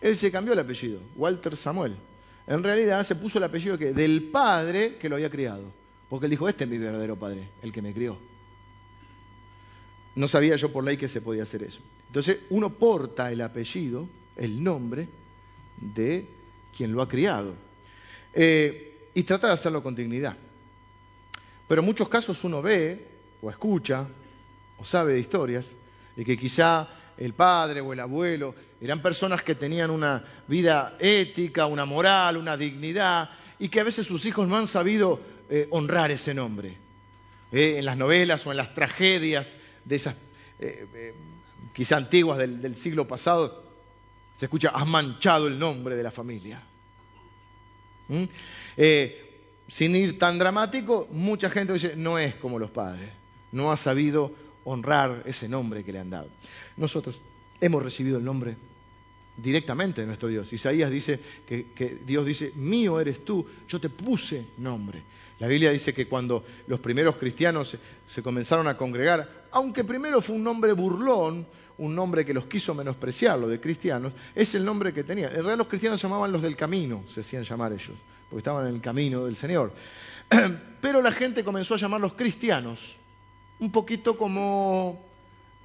Él 0.00 0.16
se 0.16 0.30
cambió 0.30 0.52
el 0.52 0.60
apellido, 0.60 1.00
Walter 1.16 1.56
Samuel. 1.56 1.96
En 2.46 2.62
realidad 2.62 3.02
se 3.02 3.16
puso 3.16 3.38
el 3.38 3.44
apellido 3.44 3.76
del 3.76 4.28
padre 4.30 4.96
que 4.98 5.08
lo 5.08 5.16
había 5.16 5.30
criado, 5.30 5.64
porque 6.08 6.26
él 6.26 6.30
dijo, 6.30 6.48
este 6.48 6.62
es 6.62 6.70
mi 6.70 6.78
verdadero 6.78 7.16
padre, 7.16 7.48
el 7.62 7.72
que 7.72 7.82
me 7.82 7.92
crió. 7.92 8.16
No 10.16 10.28
sabía 10.28 10.56
yo 10.56 10.72
por 10.72 10.82
ley 10.82 10.96
que 10.96 11.08
se 11.08 11.20
podía 11.20 11.44
hacer 11.44 11.62
eso. 11.62 11.80
Entonces 12.08 12.38
uno 12.50 12.70
porta 12.70 13.30
el 13.30 13.40
apellido, 13.42 14.08
el 14.36 14.64
nombre 14.64 15.08
de 15.76 16.26
quien 16.76 16.92
lo 16.92 17.02
ha 17.02 17.08
criado. 17.08 17.54
Eh, 18.32 19.10
y 19.14 19.22
trata 19.22 19.48
de 19.48 19.52
hacerlo 19.52 19.82
con 19.82 19.94
dignidad. 19.94 20.36
Pero 21.68 21.80
en 21.80 21.86
muchos 21.86 22.08
casos 22.08 22.42
uno 22.44 22.62
ve 22.62 23.06
o 23.42 23.50
escucha 23.50 24.06
o 24.78 24.84
sabe 24.84 25.14
de 25.14 25.20
historias 25.20 25.74
de 26.16 26.24
que 26.24 26.36
quizá 26.36 26.88
el 27.18 27.34
padre 27.34 27.80
o 27.80 27.92
el 27.92 28.00
abuelo 28.00 28.54
eran 28.80 29.02
personas 29.02 29.42
que 29.42 29.54
tenían 29.54 29.90
una 29.90 30.24
vida 30.48 30.96
ética, 30.98 31.66
una 31.66 31.84
moral, 31.84 32.36
una 32.36 32.56
dignidad 32.56 33.30
y 33.58 33.68
que 33.68 33.80
a 33.80 33.84
veces 33.84 34.06
sus 34.06 34.24
hijos 34.26 34.48
no 34.48 34.56
han 34.56 34.66
sabido 34.66 35.20
eh, 35.50 35.66
honrar 35.70 36.10
ese 36.10 36.32
nombre. 36.34 36.76
Eh, 37.52 37.76
en 37.78 37.84
las 37.84 37.96
novelas 37.96 38.46
o 38.46 38.50
en 38.50 38.56
las 38.56 38.74
tragedias 38.74 39.56
de 39.86 39.96
esas 39.96 40.16
eh, 40.58 41.14
quizá 41.72 41.96
antiguas 41.96 42.38
del, 42.38 42.76
siglo 42.76 43.06
pasado 43.06 43.64
se 44.34 44.46
escucha, 44.46 44.68
has 44.68 44.86
manchado 44.86 45.46
el 45.46 45.58
nombre 45.58 45.96
de 45.96 46.02
la 46.02 46.10
familia. 46.10 46.62
¿Mm? 48.08 48.24
Eh, 48.76 49.22
sin 49.68 49.96
ir 49.96 50.18
tan 50.18 50.38
dramático, 50.38 51.08
mucha 51.10 51.48
gente 51.48 51.72
dice, 51.72 51.96
no 51.96 52.18
es 52.18 52.34
como 52.34 52.58
los 52.58 52.70
padres, 52.70 53.10
no 53.52 53.72
ha 53.72 53.76
sabido 53.76 54.34
honrar 54.64 55.22
ese 55.26 55.48
nombre 55.48 55.84
que 55.84 55.92
le 55.92 56.00
han 56.00 56.10
dado. 56.10 56.28
Nosotros 56.76 57.20
hemos 57.60 57.82
recibido 57.82 58.18
el 58.18 58.24
nombre 58.24 58.56
directamente 59.36 60.00
de 60.00 60.06
nuestro 60.06 60.28
Dios. 60.28 60.52
Isaías 60.52 60.90
dice 60.90 61.20
que, 61.46 61.98
Dios 62.04 62.26
dice, 62.26 62.52
mío 62.56 63.00
eres 63.00 63.24
tú, 63.24 63.46
yo 63.68 63.80
te 63.80 63.88
puse 63.88 64.46
nombre. 64.58 65.02
La 65.38 65.46
Biblia 65.46 65.70
dice 65.70 65.92
que 65.92 66.06
cuando 66.08 66.44
los 66.66 66.80
primeros 66.80 67.16
cristianos 67.16 67.76
se, 68.06 68.22
comenzaron 68.22 68.68
a 68.68 68.76
congregar, 68.76 69.45
aunque 69.56 69.84
primero 69.84 70.20
fue 70.20 70.36
un 70.36 70.44
nombre 70.44 70.74
burlón, 70.74 71.46
un 71.78 71.94
nombre 71.94 72.26
que 72.26 72.34
los 72.34 72.44
quiso 72.44 72.74
menospreciar, 72.74 73.38
lo 73.38 73.48
de 73.48 73.58
cristianos, 73.58 74.12
es 74.34 74.54
el 74.54 74.62
nombre 74.62 74.92
que 74.92 75.02
tenían. 75.02 75.30
En 75.30 75.36
realidad 75.36 75.56
los 75.56 75.68
cristianos 75.68 76.02
llamaban 76.02 76.30
los 76.30 76.42
del 76.42 76.54
camino, 76.54 77.04
se 77.08 77.20
hacían 77.20 77.42
llamar 77.42 77.72
ellos 77.72 77.96
porque 78.28 78.40
estaban 78.40 78.66
en 78.66 78.74
el 78.74 78.82
camino 78.82 79.24
del 79.24 79.34
Señor. 79.34 79.72
Pero 80.82 81.00
la 81.00 81.10
gente 81.10 81.42
comenzó 81.42 81.72
a 81.72 81.78
llamarlos 81.78 82.12
cristianos, 82.12 82.98
un 83.58 83.72
poquito 83.72 84.18
como 84.18 85.02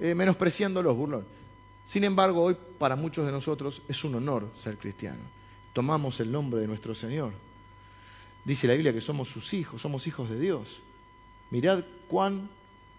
eh, 0.00 0.14
menospreciando 0.14 0.82
los 0.82 0.96
burlón. 0.96 1.26
Sin 1.84 2.04
embargo, 2.04 2.44
hoy 2.44 2.56
para 2.78 2.96
muchos 2.96 3.26
de 3.26 3.32
nosotros 3.32 3.82
es 3.88 4.04
un 4.04 4.14
honor 4.14 4.48
ser 4.54 4.78
cristiano. 4.78 5.20
Tomamos 5.74 6.18
el 6.20 6.32
nombre 6.32 6.62
de 6.62 6.66
nuestro 6.66 6.94
Señor. 6.94 7.34
Dice 8.42 8.66
la 8.66 8.72
Biblia 8.72 8.94
que 8.94 9.02
somos 9.02 9.28
sus 9.28 9.52
hijos, 9.52 9.82
somos 9.82 10.06
hijos 10.06 10.30
de 10.30 10.40
Dios. 10.40 10.80
Mirad 11.50 11.84
cuán 12.08 12.48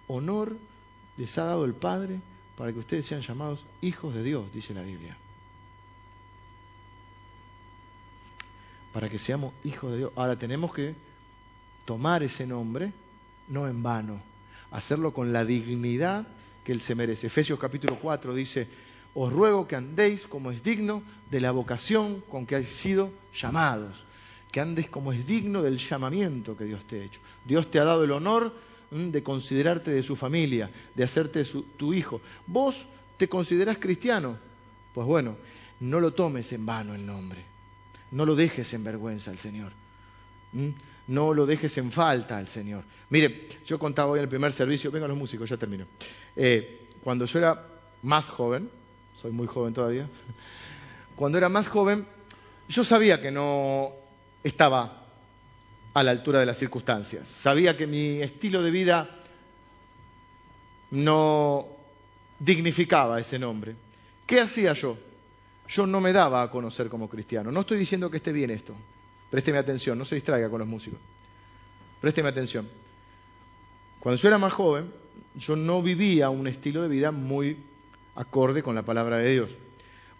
honor 0.08 0.56
les 1.18 1.38
ha 1.38 1.46
dado 1.46 1.66
el 1.66 1.74
Padre 1.74 2.20
para 2.58 2.72
que 2.72 2.80
ustedes 2.80 3.06
sean 3.06 3.22
llamados 3.22 3.66
hijos 3.82 4.14
de 4.14 4.24
Dios, 4.24 4.52
dice 4.54 4.74
la 4.74 4.82
Biblia. 4.84 5.18
para 8.94 9.10
que 9.10 9.18
seamos 9.18 9.54
hijos 9.66 9.92
de 9.92 9.98
Dios. 9.98 10.12
Ahora 10.16 10.38
tenemos 10.38 10.74
que 10.74 10.96
tomar 11.84 12.24
ese 12.24 12.46
nombre, 12.46 12.94
no 13.50 13.68
en 13.68 13.82
vano, 13.84 14.22
hacerlo 14.72 15.14
con 15.14 15.34
la 15.34 15.44
dignidad 15.44 16.26
que 16.64 16.72
Él 16.72 16.80
se 16.80 16.96
merece. 16.96 17.28
Efesios 17.28 17.60
capítulo 17.60 17.98
4 18.00 18.34
dice, 18.36 18.68
os 19.16 19.34
ruego 19.34 19.68
que 19.68 19.76
andéis 19.76 20.28
como 20.28 20.52
es 20.52 20.64
digno 20.64 21.02
de 21.30 21.42
la 21.42 21.52
vocación 21.52 22.24
con 22.30 22.46
que 22.46 22.56
habéis 22.56 22.70
sido 22.70 23.12
llamados, 23.34 24.06
que 24.52 24.62
andes 24.62 24.88
como 24.88 25.12
es 25.12 25.26
digno 25.26 25.64
del 25.64 25.80
llamamiento 25.80 26.56
que 26.56 26.66
Dios 26.66 26.86
te 26.86 27.02
ha 27.02 27.04
hecho. 27.04 27.20
Dios 27.46 27.70
te 27.70 27.80
ha 27.80 27.84
dado 27.84 28.04
el 28.04 28.12
honor 28.12 28.54
de 28.94 29.24
considerarte 29.24 29.92
de 29.92 30.04
su 30.04 30.16
familia, 30.16 30.70
de 30.94 31.04
hacerte 31.04 31.44
tu 31.78 31.94
hijo. 31.94 32.22
Vos 32.46 32.88
te 33.18 33.28
considerás 33.28 33.78
cristiano, 33.78 34.38
pues 34.94 35.08
bueno, 35.08 35.36
no 35.80 36.00
lo 36.00 36.14
tomes 36.14 36.54
en 36.54 36.66
vano 36.66 36.94
el 36.94 37.06
nombre. 37.06 37.44
No 38.12 38.26
lo 38.26 38.36
dejes 38.36 38.74
en 38.74 38.84
vergüenza 38.84 39.32
al 39.32 39.38
Señor. 39.38 39.72
¿Mm? 40.52 40.70
No 41.08 41.34
lo 41.34 41.46
dejes 41.46 41.78
en 41.78 41.92
falta 41.92 42.38
al 42.38 42.48
Señor. 42.48 42.84
Mire, 43.10 43.48
yo 43.66 43.80
contaba 43.80 44.12
hoy 44.12 44.20
en 44.20 44.24
el 44.24 44.30
primer 44.30 44.52
servicio, 44.52 44.92
vengan 44.92 45.10
los 45.10 45.18
músicos, 45.18 45.50
ya 45.50 45.58
termino. 45.58 45.86
Eh, 46.36 46.88
cuando 47.04 47.26
yo 47.26 47.40
era 47.40 47.66
más 48.04 48.30
joven, 48.30 48.70
soy 49.16 49.32
muy 49.32 49.48
joven 49.48 49.74
todavía, 49.74 50.08
cuando 51.16 51.38
era 51.38 51.50
más 51.50 51.68
joven, 51.68 52.06
yo 52.70 52.84
sabía 52.84 53.20
que 53.20 53.32
no 53.32 53.90
estaba 54.44 55.03
a 55.94 56.04
la 56.04 56.12
altura 56.12 56.40
de 56.40 56.46
las 56.46 56.58
circunstancias. 56.58 57.28
Sabía 57.28 57.78
que 57.78 57.88
mi 57.88 58.22
estilo 58.22 58.62
de 58.62 58.72
vida 58.72 59.10
no 60.92 61.68
dignificaba 62.40 63.20
ese 63.20 63.40
nombre. 63.40 63.76
¿Qué 64.26 64.40
hacía 64.40 64.74
yo? 64.74 64.98
yo 65.68 65.88
no 65.88 66.02
me 66.02 66.14
daba 66.14 66.44
a 66.44 66.52
conocer 66.52 66.90
como 66.90 67.10
cristiano. 67.10 67.52
No 67.52 67.62
estoy 67.62 67.78
diciendo 67.78 68.10
que 68.10 68.18
esté 68.18 68.32
bien 68.32 68.50
esto. 68.50 68.76
Présteme 69.32 69.58
atención, 69.58 69.98
no 69.98 70.06
se 70.06 70.16
distraiga 70.16 70.50
con 70.50 70.60
los 70.60 70.68
músicos. 70.68 71.00
Présteme 72.02 72.30
atención. 72.30 72.68
Cuando 74.00 74.22
yo 74.22 74.28
era 74.28 74.38
más 74.38 74.54
joven, 74.54 74.92
yo 75.36 75.56
no 75.56 75.82
vivía 75.82 76.30
un 76.30 76.48
estilo 76.48 76.82
de 76.82 76.90
vida 76.90 77.12
muy 77.12 77.58
acorde 78.16 78.62
con 78.62 78.76
la 78.76 78.84
palabra 78.84 79.18
de 79.18 79.32
Dios. 79.32 79.50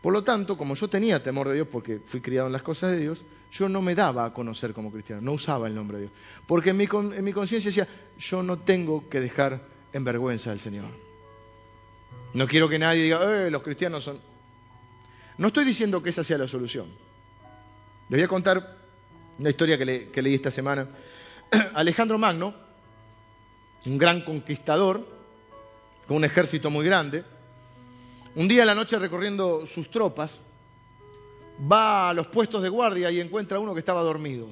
Por 0.04 0.12
lo 0.12 0.22
tanto, 0.22 0.58
como 0.58 0.76
yo 0.76 0.90
tenía 0.90 1.24
temor 1.24 1.48
de 1.48 1.56
Dios 1.56 1.68
porque 1.72 2.02
fui 2.06 2.20
criado 2.20 2.48
en 2.48 2.52
las 2.52 2.62
cosas 2.62 2.92
de 2.92 3.00
Dios, 3.00 3.22
yo 3.54 3.70
no 3.70 3.82
me 3.82 3.96
daba 3.96 4.26
a 4.26 4.34
conocer 4.34 4.74
como 4.74 4.92
cristiano, 4.92 5.22
no 5.22 5.32
usaba 5.32 5.66
el 5.70 5.74
nombre 5.74 5.98
de 5.98 6.04
Dios. 6.04 6.14
Porque 6.46 6.72
en 6.72 6.78
mi, 6.78 6.90
mi 7.22 7.32
conciencia 7.32 7.70
decía, 7.70 7.88
yo 8.20 8.44
no 8.44 8.60
tengo 8.60 9.08
que 9.08 9.22
dejar 9.22 9.62
en 9.94 10.04
vergüenza 10.04 10.52
al 10.52 10.60
Señor. 10.60 10.88
No 12.34 12.46
quiero 12.50 12.68
que 12.68 12.78
nadie 12.78 13.04
diga, 13.04 13.46
eh, 13.46 13.50
los 13.50 13.64
cristianos 13.64 14.04
son... 14.04 14.20
No 15.38 15.48
estoy 15.48 15.64
diciendo 15.64 16.04
que 16.04 16.10
esa 16.10 16.26
sea 16.26 16.38
la 16.38 16.50
solución. 16.50 16.88
Les 18.10 18.20
voy 18.20 18.24
a 18.24 18.28
contar 18.28 18.76
una 19.40 19.50
historia 19.50 19.78
que, 19.78 20.22
leí 20.22 20.34
esta 20.34 20.52
semana. 20.52 20.86
Alejandro 21.76 22.18
Magno, 22.18 22.54
un 23.86 23.98
gran 23.98 24.20
conquistador, 24.26 25.08
con 26.10 26.18
un 26.18 26.26
ejército 26.26 26.70
muy 26.70 26.86
grande, 26.86 27.24
un 28.36 28.48
día 28.48 28.62
en 28.62 28.68
la 28.68 28.76
noche 28.76 28.98
recorriendo 28.98 29.66
sus 29.68 29.90
tropas, 29.90 30.40
va 31.72 32.10
a 32.10 32.14
los 32.14 32.28
puestos 32.28 32.62
de 32.64 32.70
guardia 32.70 33.12
y 33.12 33.20
encuentra 33.20 33.58
a 33.58 33.60
uno 33.60 33.74
que 33.74 33.80
estaba 33.80 34.02
dormido. 34.02 34.48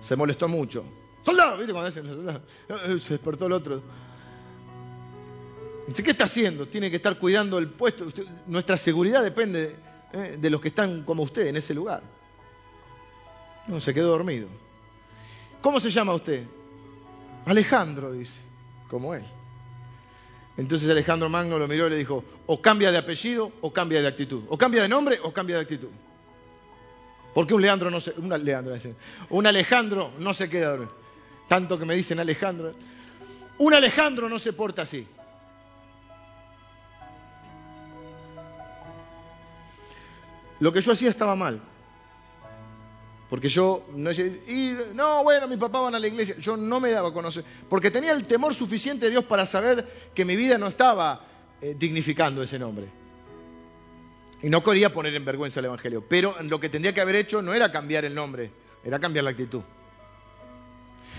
Se 0.00 0.16
molestó 0.16 0.48
mucho. 0.48 0.84
¡Soldado! 1.22 1.58
¿Viste 1.58 1.72
cuando 1.72 1.90
dicen 1.90 3.00
Se 3.00 3.14
despertó 3.14 3.46
el 3.46 3.52
otro. 3.52 3.82
¿qué 5.94 6.10
está 6.10 6.24
haciendo? 6.24 6.66
Tiene 6.68 6.90
que 6.90 6.96
estar 6.96 7.18
cuidando 7.18 7.58
el 7.58 7.68
puesto. 7.68 8.06
nuestra 8.46 8.76
seguridad 8.76 9.22
depende 9.22 9.76
eh, 10.12 10.36
de 10.38 10.50
los 10.50 10.60
que 10.60 10.68
están 10.68 11.02
como 11.02 11.22
usted 11.22 11.46
en 11.46 11.56
ese 11.56 11.74
lugar. 11.74 12.02
No, 13.66 13.80
se 13.80 13.92
quedó 13.92 14.08
dormido. 14.08 14.48
¿Cómo 15.60 15.80
se 15.80 15.90
llama 15.90 16.14
usted? 16.14 16.44
Alejandro, 17.44 18.12
dice, 18.12 18.38
como 18.88 19.14
él. 19.14 19.24
Entonces 20.58 20.90
Alejandro 20.90 21.28
Magno 21.28 21.56
lo 21.56 21.68
miró 21.68 21.86
y 21.86 21.90
le 21.90 21.96
dijo, 21.96 22.24
o 22.46 22.60
cambia 22.60 22.90
de 22.90 22.98
apellido 22.98 23.52
o 23.60 23.72
cambia 23.72 24.02
de 24.02 24.08
actitud. 24.08 24.42
O 24.48 24.58
cambia 24.58 24.82
de 24.82 24.88
nombre 24.88 25.20
o 25.22 25.32
cambia 25.32 25.54
de 25.54 25.62
actitud. 25.62 25.88
Porque 27.32 27.54
un 27.54 27.62
Leandro 27.62 27.90
no 27.90 28.00
se, 28.00 28.12
un 28.18 28.28
Leandro, 28.28 28.74
un 29.30 29.46
Alejandro 29.46 30.10
no 30.18 30.34
se 30.34 30.50
queda 30.50 30.70
dormido. 30.70 30.92
Tanto 31.46 31.78
que 31.78 31.84
me 31.84 31.94
dicen 31.94 32.18
Alejandro. 32.18 32.74
Un 33.58 33.72
Alejandro 33.72 34.28
no 34.28 34.36
se 34.40 34.52
porta 34.52 34.82
así. 34.82 35.06
Lo 40.58 40.72
que 40.72 40.80
yo 40.80 40.90
hacía 40.90 41.08
estaba 41.08 41.36
mal. 41.36 41.60
Porque 43.28 43.48
yo 43.48 43.86
no 43.94 44.10
y, 44.10 44.74
no, 44.94 45.22
bueno, 45.22 45.46
mi 45.46 45.58
papá 45.58 45.80
van 45.80 45.94
a 45.94 45.98
la 45.98 46.06
iglesia. 46.06 46.36
Yo 46.38 46.56
no 46.56 46.80
me 46.80 46.90
daba 46.90 47.10
a 47.10 47.12
conocer. 47.12 47.44
Porque 47.68 47.90
tenía 47.90 48.12
el 48.12 48.26
temor 48.26 48.54
suficiente 48.54 49.06
de 49.06 49.12
Dios 49.12 49.24
para 49.24 49.44
saber 49.44 49.86
que 50.14 50.24
mi 50.24 50.34
vida 50.34 50.56
no 50.56 50.66
estaba 50.66 51.20
eh, 51.60 51.76
dignificando 51.78 52.42
ese 52.42 52.58
nombre. 52.58 52.86
Y 54.42 54.48
no 54.48 54.62
quería 54.62 54.92
poner 54.92 55.14
en 55.14 55.24
vergüenza 55.26 55.60
el 55.60 55.66
Evangelio. 55.66 56.02
Pero 56.08 56.36
lo 56.42 56.58
que 56.58 56.70
tendría 56.70 56.94
que 56.94 57.02
haber 57.02 57.16
hecho 57.16 57.42
no 57.42 57.52
era 57.52 57.70
cambiar 57.70 58.06
el 58.06 58.14
nombre, 58.14 58.50
era 58.82 58.98
cambiar 58.98 59.24
la 59.24 59.30
actitud. 59.30 59.60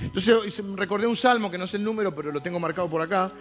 Entonces 0.02 0.64
recordé 0.76 1.06
un 1.06 1.18
salmo 1.18 1.52
que 1.52 1.58
no 1.58 1.68
sé 1.68 1.78
el 1.78 1.84
número, 1.84 2.16
pero 2.16 2.32
lo 2.32 2.42
tengo 2.42 2.60
marcado 2.60 2.90
por 2.90 3.02
acá. 3.02 3.32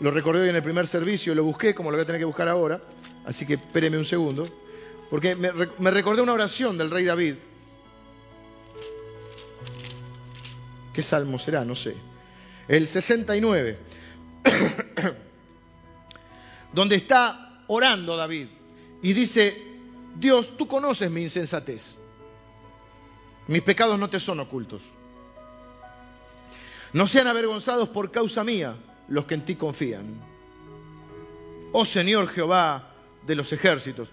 Lo 0.00 0.10
recordé 0.10 0.42
hoy 0.42 0.48
en 0.50 0.56
el 0.56 0.62
primer 0.62 0.86
servicio, 0.86 1.34
lo 1.34 1.44
busqué, 1.44 1.74
como 1.74 1.90
lo 1.90 1.96
voy 1.96 2.02
a 2.02 2.06
tener 2.06 2.20
que 2.20 2.26
buscar 2.26 2.48
ahora. 2.48 2.82
Así 3.24 3.46
que 3.46 3.54
espéreme 3.54 3.96
un 3.96 4.04
segundo. 4.04 4.46
Porque 5.08 5.36
me, 5.36 5.52
me 5.78 5.90
recordé 5.90 6.20
una 6.20 6.32
oración 6.32 6.76
del 6.76 6.90
rey 6.90 7.04
David 7.04 7.36
¿Qué 10.94 11.02
salmo 11.02 11.40
será? 11.40 11.64
No 11.64 11.74
sé. 11.74 11.96
El 12.68 12.86
69, 12.86 13.78
donde 16.72 16.94
está 16.94 17.64
orando 17.66 18.16
David 18.16 18.46
y 19.02 19.12
dice, 19.12 19.60
Dios, 20.16 20.56
tú 20.56 20.68
conoces 20.68 21.10
mi 21.10 21.22
insensatez. 21.22 21.96
Mis 23.48 23.60
pecados 23.62 23.98
no 23.98 24.08
te 24.08 24.20
son 24.20 24.40
ocultos. 24.40 24.82
No 26.92 27.08
sean 27.08 27.26
avergonzados 27.26 27.88
por 27.88 28.12
causa 28.12 28.44
mía 28.44 28.76
los 29.08 29.26
que 29.26 29.34
en 29.34 29.44
ti 29.44 29.56
confían. 29.56 30.20
Oh 31.72 31.84
Señor 31.84 32.28
Jehová 32.28 32.90
de 33.26 33.34
los 33.34 33.52
ejércitos, 33.52 34.10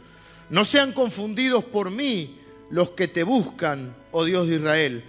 no 0.50 0.66
sean 0.66 0.94
confundidos 0.94 1.64
por 1.64 1.92
mí 1.92 2.40
los 2.72 2.90
que 2.90 3.08
te 3.08 3.24
buscan, 3.24 3.96
oh 4.12 4.26
Dios 4.26 4.48
de 4.48 4.56
Israel 4.56 5.06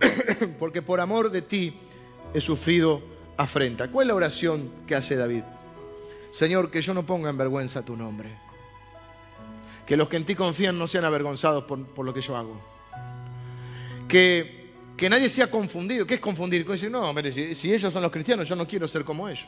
porque 0.58 0.82
por 0.82 1.00
amor 1.00 1.30
de 1.30 1.42
ti 1.42 1.74
he 2.34 2.40
sufrido 2.40 3.02
afrenta. 3.36 3.90
¿Cuál 3.90 4.04
es 4.04 4.08
la 4.08 4.14
oración 4.14 4.70
que 4.86 4.94
hace 4.94 5.16
David? 5.16 5.42
Señor, 6.30 6.70
que 6.70 6.82
yo 6.82 6.94
no 6.94 7.04
ponga 7.04 7.30
en 7.30 7.38
vergüenza 7.38 7.82
tu 7.82 7.96
nombre. 7.96 8.28
Que 9.86 9.96
los 9.96 10.08
que 10.08 10.16
en 10.16 10.24
ti 10.24 10.34
confían 10.34 10.78
no 10.78 10.88
sean 10.88 11.04
avergonzados 11.04 11.64
por, 11.64 12.04
lo 12.04 12.12
que 12.12 12.20
yo 12.20 12.36
hago. 12.36 12.60
Que, 14.08 14.70
que, 14.96 15.08
nadie 15.08 15.28
sea 15.28 15.50
confundido. 15.50 16.06
¿Qué 16.06 16.14
es 16.14 16.20
confundir? 16.20 16.66
Decir, 16.66 16.90
no, 16.90 17.08
hombre, 17.08 17.32
si, 17.32 17.54
si 17.54 17.72
ellos 17.72 17.92
son 17.92 18.02
los 18.02 18.10
cristianos, 18.10 18.48
yo 18.48 18.56
no 18.56 18.66
quiero 18.66 18.88
ser 18.88 19.04
como 19.04 19.28
ellos. 19.28 19.46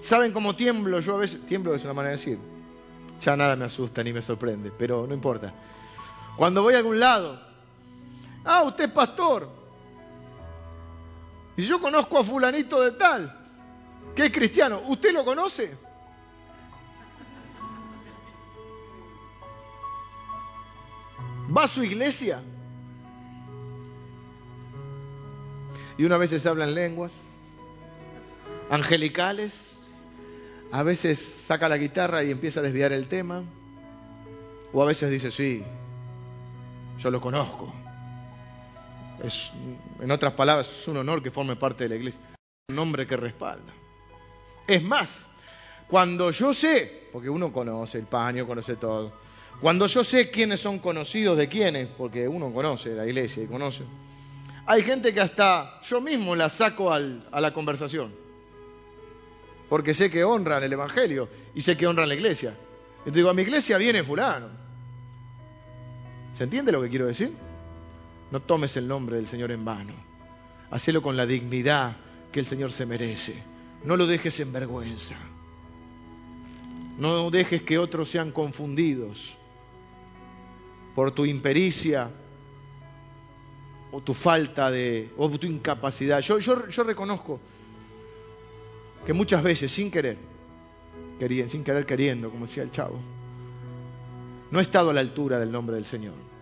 ¿Saben 0.00 0.32
cómo 0.32 0.54
tiemblo? 0.54 1.00
Yo 1.00 1.16
a 1.16 1.18
veces, 1.18 1.44
tiemblo 1.46 1.74
es 1.74 1.84
una 1.84 1.94
manera 1.94 2.12
de 2.12 2.18
decir. 2.18 2.38
Ya 3.20 3.36
nada 3.36 3.56
me 3.56 3.64
asusta 3.64 4.02
ni 4.02 4.12
me 4.12 4.22
sorprende, 4.22 4.70
pero 4.76 5.06
no 5.06 5.14
importa. 5.14 5.52
Cuando 6.36 6.62
voy 6.62 6.74
a 6.74 6.78
algún 6.78 7.00
lado 7.00 7.40
Ah, 8.44 8.62
usted 8.62 8.84
es 8.84 8.92
pastor. 8.92 9.48
Y 11.56 11.66
yo 11.66 11.80
conozco 11.80 12.18
a 12.18 12.24
fulanito 12.24 12.80
de 12.80 12.92
tal, 12.92 13.34
que 14.14 14.26
es 14.26 14.32
cristiano. 14.32 14.80
¿Usted 14.86 15.12
lo 15.12 15.24
conoce? 15.24 15.76
¿Va 21.56 21.64
a 21.64 21.68
su 21.68 21.84
iglesia? 21.84 22.42
Y 25.96 26.04
una 26.04 26.16
vez 26.16 26.30
se 26.30 26.48
hablan 26.48 26.74
lenguas 26.74 27.12
angelicales, 28.70 29.78
a 30.72 30.82
veces 30.82 31.18
saca 31.20 31.68
la 31.68 31.76
guitarra 31.76 32.24
y 32.24 32.30
empieza 32.30 32.60
a 32.60 32.62
desviar 32.62 32.92
el 32.92 33.06
tema, 33.06 33.44
o 34.72 34.82
a 34.82 34.86
veces 34.86 35.10
dice, 35.10 35.30
sí, 35.30 35.62
yo 36.98 37.10
lo 37.10 37.20
conozco. 37.20 37.72
En 40.00 40.10
otras 40.10 40.32
palabras, 40.34 40.68
es 40.68 40.88
un 40.88 40.98
honor 40.98 41.22
que 41.22 41.30
forme 41.30 41.56
parte 41.56 41.84
de 41.84 41.90
la 41.90 41.96
iglesia. 41.96 42.20
Un 42.68 42.78
hombre 42.78 43.06
que 43.06 43.16
respalda. 43.16 43.72
Es 44.66 44.82
más, 44.82 45.26
cuando 45.88 46.30
yo 46.30 46.54
sé, 46.54 47.08
porque 47.12 47.28
uno 47.28 47.52
conoce 47.52 47.98
el 47.98 48.06
paño, 48.06 48.46
conoce 48.46 48.76
todo, 48.76 49.12
cuando 49.60 49.86
yo 49.86 50.02
sé 50.02 50.30
quiénes 50.30 50.60
son 50.60 50.78
conocidos 50.78 51.36
de 51.36 51.48
quiénes, 51.48 51.88
porque 51.88 52.26
uno 52.26 52.52
conoce 52.52 52.94
la 52.94 53.06
iglesia 53.06 53.42
y 53.42 53.46
conoce, 53.46 53.84
hay 54.66 54.82
gente 54.82 55.12
que 55.12 55.20
hasta 55.20 55.80
yo 55.82 56.00
mismo 56.00 56.34
la 56.34 56.48
saco 56.48 56.90
a 56.92 56.98
la 56.98 57.52
conversación, 57.52 58.14
porque 59.68 59.94
sé 59.94 60.10
que 60.10 60.24
honran 60.24 60.62
el 60.62 60.72
Evangelio 60.72 61.28
y 61.54 61.60
sé 61.60 61.76
que 61.76 61.86
honran 61.86 62.08
la 62.08 62.14
iglesia. 62.14 62.54
Y 63.06 63.10
digo, 63.10 63.28
a 63.28 63.34
mi 63.34 63.42
iglesia 63.42 63.76
viene 63.76 64.02
fulano. 64.02 64.48
¿Se 66.36 66.44
entiende 66.44 66.72
lo 66.72 66.82
que 66.82 66.88
quiero 66.88 67.06
decir? 67.06 67.32
No 68.34 68.40
tomes 68.40 68.76
el 68.76 68.88
nombre 68.88 69.14
del 69.14 69.28
Señor 69.28 69.52
en 69.52 69.64
vano. 69.64 69.92
Hacelo 70.72 71.00
con 71.00 71.16
la 71.16 71.24
dignidad 71.24 71.96
que 72.32 72.40
el 72.40 72.46
Señor 72.46 72.72
se 72.72 72.84
merece. 72.84 73.40
No 73.84 73.96
lo 73.96 74.08
dejes 74.08 74.40
en 74.40 74.52
vergüenza. 74.52 75.14
No 76.98 77.30
dejes 77.30 77.62
que 77.62 77.78
otros 77.78 78.10
sean 78.10 78.32
confundidos 78.32 79.36
por 80.96 81.12
tu 81.12 81.24
impericia 81.24 82.10
o 83.92 84.00
tu 84.00 84.14
falta 84.14 84.68
de, 84.68 85.12
o 85.16 85.30
tu 85.30 85.46
incapacidad. 85.46 86.18
Yo, 86.18 86.40
yo, 86.40 86.66
yo 86.68 86.82
reconozco 86.82 87.38
que 89.06 89.12
muchas 89.12 89.44
veces, 89.44 89.70
sin 89.70 89.92
querer, 89.92 90.18
sin 91.46 91.62
querer 91.62 91.86
queriendo, 91.86 92.30
como 92.30 92.46
decía 92.46 92.64
el 92.64 92.72
chavo, 92.72 92.98
no 94.50 94.58
he 94.58 94.62
estado 94.62 94.90
a 94.90 94.92
la 94.92 95.02
altura 95.02 95.38
del 95.38 95.52
nombre 95.52 95.76
del 95.76 95.84
Señor 95.84 96.33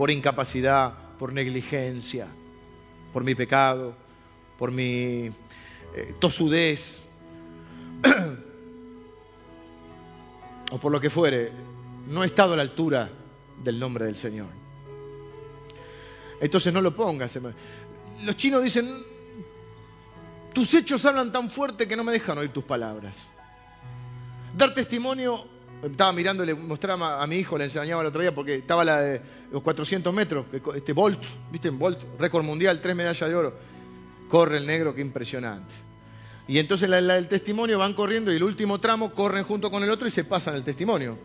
por 0.00 0.10
incapacidad, 0.10 0.94
por 1.18 1.30
negligencia, 1.30 2.26
por 3.12 3.22
mi 3.22 3.34
pecado, 3.34 3.94
por 4.58 4.72
mi 4.72 5.30
eh, 5.94 6.14
tosudez, 6.18 7.02
o 10.72 10.78
por 10.78 10.90
lo 10.90 10.98
que 11.02 11.10
fuere, 11.10 11.52
no 12.08 12.22
he 12.22 12.26
estado 12.26 12.54
a 12.54 12.56
la 12.56 12.62
altura 12.62 13.10
del 13.62 13.78
nombre 13.78 14.06
del 14.06 14.16
Señor. 14.16 14.48
Entonces 16.40 16.72
no 16.72 16.80
lo 16.80 16.96
pongas. 16.96 17.38
Los 18.24 18.36
chinos 18.38 18.62
dicen, 18.62 19.04
tus 20.54 20.72
hechos 20.72 21.04
hablan 21.04 21.30
tan 21.30 21.50
fuerte 21.50 21.86
que 21.86 21.94
no 21.94 22.04
me 22.04 22.12
dejan 22.12 22.38
oír 22.38 22.54
tus 22.54 22.64
palabras. 22.64 23.18
Dar 24.56 24.72
testimonio 24.72 25.44
estaba 25.82 26.12
mirando, 26.12 26.44
le 26.44 26.54
mostraba 26.54 27.22
a 27.22 27.26
mi 27.26 27.36
hijo, 27.36 27.56
le 27.56 27.64
enseñaba 27.64 28.02
el 28.02 28.08
otro 28.08 28.20
día, 28.20 28.34
porque 28.34 28.56
estaba 28.56 28.84
la 28.84 29.00
de 29.00 29.20
los 29.50 29.62
400 29.62 30.12
metros, 30.12 30.46
este 30.74 30.92
Bolt, 30.92 31.22
¿viste? 31.50 31.70
Bolt, 31.70 31.98
récord 32.18 32.44
mundial, 32.44 32.80
tres 32.80 32.94
medallas 32.94 33.28
de 33.28 33.34
oro. 33.34 33.54
Corre 34.28 34.58
el 34.58 34.66
negro, 34.66 34.94
qué 34.94 35.00
impresionante. 35.00 35.72
Y 36.46 36.58
entonces 36.58 36.88
la, 36.88 37.00
del 37.00 37.28
testimonio 37.28 37.78
van 37.78 37.94
corriendo 37.94 38.32
y 38.32 38.36
el 38.36 38.42
último 38.42 38.78
tramo 38.78 39.12
corren 39.12 39.44
junto 39.44 39.70
con 39.70 39.82
el 39.82 39.90
otro 39.90 40.06
y 40.06 40.10
se 40.10 40.24
pasan 40.24 40.54
el 40.54 40.64
testimonio. 40.64 41.16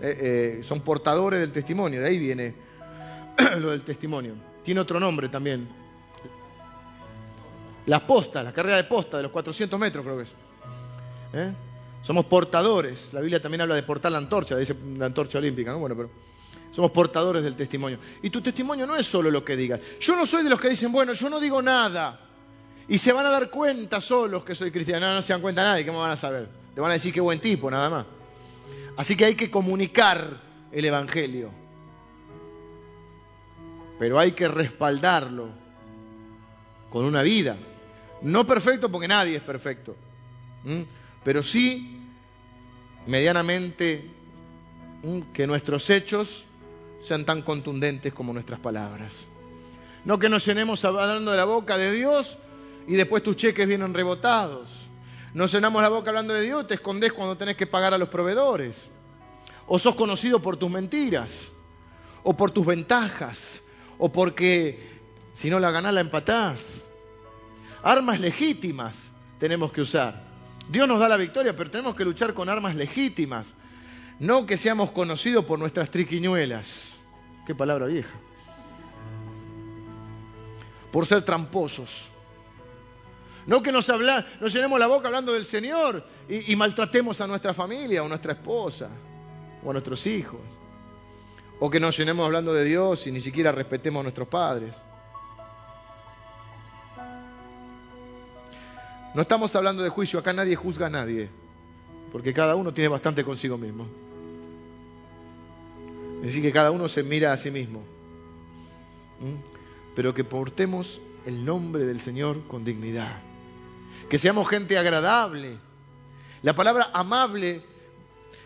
Eh, 0.00 0.58
eh, 0.58 0.62
son 0.62 0.80
portadores 0.80 1.40
del 1.40 1.52
testimonio, 1.52 2.00
de 2.00 2.08
ahí 2.08 2.18
viene 2.18 2.54
lo 3.58 3.70
del 3.70 3.82
testimonio. 3.82 4.34
Tiene 4.62 4.80
otro 4.80 4.98
nombre 4.98 5.28
también. 5.28 5.68
Las 7.86 8.02
postas, 8.02 8.44
la 8.44 8.52
carrera 8.52 8.78
de 8.78 8.84
posta 8.84 9.18
de 9.18 9.24
los 9.24 9.32
400 9.32 9.78
metros 9.78 10.04
creo 10.04 10.16
que 10.16 10.22
es. 10.24 10.34
¿Eh? 11.34 11.52
Somos 12.06 12.26
portadores. 12.26 13.12
La 13.14 13.20
Biblia 13.20 13.42
también 13.42 13.62
habla 13.62 13.74
de 13.74 13.82
portar 13.82 14.12
la 14.12 14.18
antorcha, 14.18 14.56
dice 14.56 14.76
la 14.96 15.06
antorcha 15.06 15.38
olímpica, 15.38 15.72
¿no? 15.72 15.80
Bueno, 15.80 15.96
pero 15.96 16.08
somos 16.70 16.92
portadores 16.92 17.42
del 17.42 17.56
testimonio. 17.56 17.98
Y 18.22 18.30
tu 18.30 18.40
testimonio 18.40 18.86
no 18.86 18.94
es 18.94 19.04
solo 19.04 19.28
lo 19.28 19.44
que 19.44 19.56
digas. 19.56 19.80
Yo 19.98 20.14
no 20.14 20.24
soy 20.24 20.44
de 20.44 20.50
los 20.50 20.60
que 20.60 20.68
dicen, 20.68 20.92
bueno, 20.92 21.14
yo 21.14 21.28
no 21.28 21.40
digo 21.40 21.60
nada. 21.60 22.20
Y 22.86 22.98
se 22.98 23.12
van 23.12 23.26
a 23.26 23.30
dar 23.30 23.50
cuenta 23.50 24.00
solos 24.00 24.44
que 24.44 24.54
soy 24.54 24.70
cristiano. 24.70 25.04
No, 25.04 25.14
no 25.14 25.22
se 25.22 25.32
dan 25.32 25.42
cuenta 25.42 25.64
nadie, 25.64 25.84
¿cómo 25.84 25.98
van 25.98 26.12
a 26.12 26.16
saber? 26.16 26.48
Te 26.76 26.80
van 26.80 26.92
a 26.92 26.94
decir 26.94 27.12
qué 27.12 27.20
buen 27.20 27.40
tipo, 27.40 27.68
nada 27.68 27.90
más. 27.90 28.06
Así 28.96 29.16
que 29.16 29.24
hay 29.24 29.34
que 29.34 29.50
comunicar 29.50 30.40
el 30.70 30.84
Evangelio. 30.84 31.50
Pero 33.98 34.20
hay 34.20 34.30
que 34.30 34.46
respaldarlo 34.46 35.48
con 36.88 37.04
una 37.04 37.22
vida. 37.22 37.56
No 38.22 38.46
perfecto 38.46 38.92
porque 38.92 39.08
nadie 39.08 39.34
es 39.34 39.42
perfecto. 39.42 39.96
Pero 41.26 41.42
sí 41.42 41.98
medianamente 43.06 44.08
mm, 45.02 45.32
que 45.32 45.44
nuestros 45.44 45.90
hechos 45.90 46.44
sean 47.02 47.24
tan 47.24 47.42
contundentes 47.42 48.12
como 48.12 48.32
nuestras 48.32 48.60
palabras. 48.60 49.26
No 50.04 50.20
que 50.20 50.28
nos 50.28 50.46
llenemos 50.46 50.84
hablando 50.84 51.32
de 51.32 51.36
la 51.36 51.44
boca 51.44 51.76
de 51.76 51.90
Dios 51.90 52.38
y 52.86 52.94
después 52.94 53.24
tus 53.24 53.34
cheques 53.34 53.66
vienen 53.66 53.92
rebotados. 53.92 54.70
Nos 55.34 55.52
llenamos 55.52 55.82
la 55.82 55.88
boca 55.88 56.10
hablando 56.10 56.32
de 56.32 56.42
Dios, 56.42 56.68
te 56.68 56.74
escondes 56.74 57.12
cuando 57.12 57.36
tenés 57.36 57.56
que 57.56 57.66
pagar 57.66 57.92
a 57.92 57.98
los 57.98 58.08
proveedores. 58.08 58.88
O 59.66 59.80
sos 59.80 59.96
conocido 59.96 60.40
por 60.40 60.56
tus 60.56 60.70
mentiras, 60.70 61.50
o 62.22 62.36
por 62.36 62.52
tus 62.52 62.64
ventajas, 62.64 63.64
o 63.98 64.12
porque 64.12 64.78
si 65.34 65.50
no 65.50 65.58
la 65.58 65.72
ganás 65.72 65.92
la 65.92 66.02
empatás. 66.02 66.84
Armas 67.82 68.20
legítimas 68.20 69.10
tenemos 69.40 69.72
que 69.72 69.80
usar. 69.80 70.25
Dios 70.68 70.88
nos 70.88 70.98
da 70.98 71.08
la 71.08 71.16
victoria, 71.16 71.54
pero 71.56 71.70
tenemos 71.70 71.94
que 71.94 72.04
luchar 72.04 72.34
con 72.34 72.48
armas 72.48 72.74
legítimas. 72.74 73.54
No 74.18 74.46
que 74.46 74.56
seamos 74.56 74.90
conocidos 74.90 75.44
por 75.44 75.58
nuestras 75.58 75.90
triquiñuelas. 75.90 76.96
Qué 77.46 77.54
palabra 77.54 77.86
vieja. 77.86 78.14
Por 80.90 81.06
ser 81.06 81.22
tramposos. 81.22 82.10
No 83.46 83.62
que 83.62 83.70
nos, 83.70 83.88
nos 83.88 84.52
llenemos 84.52 84.80
la 84.80 84.88
boca 84.88 85.06
hablando 85.06 85.32
del 85.32 85.44
Señor 85.44 86.04
y, 86.28 86.56
maltratemos 86.56 87.20
a 87.20 87.26
nuestra 87.28 87.54
familia 87.54 88.02
o 88.02 88.06
a 88.06 88.08
nuestra 88.08 88.32
esposa 88.32 88.90
o 89.62 89.70
a 89.70 89.72
nuestros 89.72 90.04
hijos. 90.06 90.40
O 91.60 91.70
que 91.70 91.78
nos 91.78 91.96
llenemos 91.96 92.26
hablando 92.26 92.52
de 92.52 92.64
Dios 92.64 93.06
y 93.06 93.12
ni 93.12 93.20
siquiera 93.20 93.52
respetemos 93.52 94.00
a 94.00 94.02
nuestros 94.02 94.26
padres. 94.26 94.74
No 99.16 99.22
estamos 99.22 99.56
hablando 99.56 99.82
de 99.82 99.88
juicio, 99.88 100.18
acá 100.18 100.34
nadie 100.34 100.56
juzga 100.56 100.88
a 100.88 100.90
nadie, 100.90 101.30
porque 102.12 102.34
cada 102.34 102.54
uno 102.54 102.74
tiene 102.74 102.88
bastante 102.88 103.24
consigo 103.24 103.56
mismo. 103.56 103.86
Es 106.18 106.26
decir, 106.26 106.42
que 106.42 106.52
cada 106.52 106.70
uno 106.70 106.86
se 106.86 107.02
mira 107.02 107.32
a 107.32 107.38
sí 107.38 107.50
mismo. 107.50 107.82
Pero 109.94 110.12
que 110.12 110.22
portemos 110.22 111.00
el 111.24 111.46
nombre 111.46 111.86
del 111.86 111.98
Señor 111.98 112.46
con 112.46 112.62
dignidad. 112.62 113.22
Que 114.10 114.18
seamos 114.18 114.46
gente 114.50 114.76
agradable. 114.76 115.56
La 116.42 116.54
palabra 116.54 116.90
amable 116.92 117.64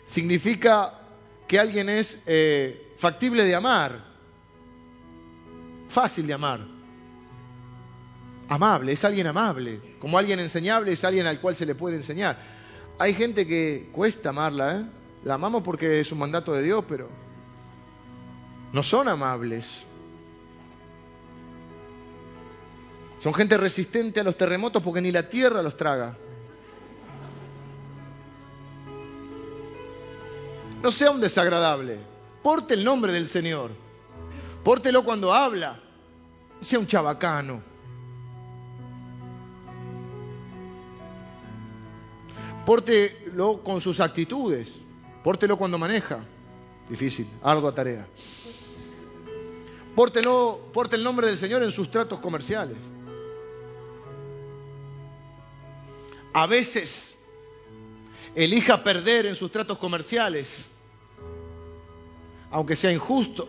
significa 0.05 1.01
que 1.49 1.59
alguien 1.59 1.89
es 1.89 2.23
eh, 2.27 2.95
factible 2.97 3.45
de 3.45 3.57
amar, 3.57 4.05
fácil 5.89 6.29
de 6.29 6.33
amar. 6.33 6.80
Amable, 8.51 8.91
es 8.91 9.05
alguien 9.05 9.29
amable. 9.29 9.81
Como 10.01 10.19
alguien 10.19 10.41
enseñable 10.41 10.91
es 10.91 11.05
alguien 11.05 11.25
al 11.29 11.41
cual 11.41 11.55
se 11.55 11.65
le 11.65 11.77
puede 11.77 11.95
enseñar. 11.95 12.37
Hay 12.99 13.15
gente 13.15 13.47
que 13.47 13.89
cuesta 13.93 14.31
amarla, 14.31 14.77
¿eh? 14.77 14.85
La 15.23 15.35
amamos 15.35 15.63
porque 15.63 16.01
es 16.01 16.11
un 16.11 16.19
mandato 16.19 16.53
de 16.53 16.65
Dios, 16.65 16.85
pero 16.89 17.09
no 18.73 18.83
son 18.83 19.07
amables. 19.07 19.87
Son 23.21 23.33
gente 23.33 23.57
resistente 23.57 24.19
a 24.19 24.25
los 24.25 24.37
terremotos 24.37 24.83
porque 24.83 25.01
ni 25.01 25.13
la 25.13 25.29
tierra 25.29 25.63
los 25.63 25.77
traga. 25.77 26.17
No 30.83 30.91
sea 30.91 31.13
un 31.13 31.21
desagradable. 31.21 31.99
Porte 32.43 32.75
el 32.75 32.83
nombre 32.83 33.13
del 33.13 33.29
Señor. 33.29 33.71
Pórtelo 34.65 35.05
cuando 35.05 35.33
habla. 35.33 35.79
Sea 36.61 36.81
un 36.81 36.89
chabacano. 36.89 37.70
Pórtelo 42.65 43.63
con 43.63 43.81
sus 43.81 44.01
actitudes. 44.01 44.81
Pórtelo 45.25 45.57
cuando 45.57 45.79
maneja. 45.79 46.21
Difícil, 46.89 47.29
ardua 47.43 47.75
tarea. 47.75 48.07
Pórtelo, 49.95 50.61
porte 50.73 50.97
el 50.97 51.05
nombre 51.05 51.27
del 51.27 51.37
Señor 51.37 51.63
en 51.63 51.71
sus 51.73 51.91
tratos 51.91 52.21
comerciales. 52.21 52.77
A 56.33 56.47
veces 56.47 57.17
elija 58.35 58.83
perder 58.85 59.27
en 59.27 59.35
sus 59.35 59.51
tratos 59.51 59.79
comerciales, 59.79 60.69
aunque 62.51 62.77
sea 62.77 62.93
injusto, 62.93 63.49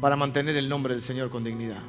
para 0.00 0.14
mantener 0.16 0.56
el 0.56 0.68
nombre 0.68 0.94
del 0.94 1.02
Señor 1.02 1.30
con 1.30 1.42
dignidad. 1.42 1.82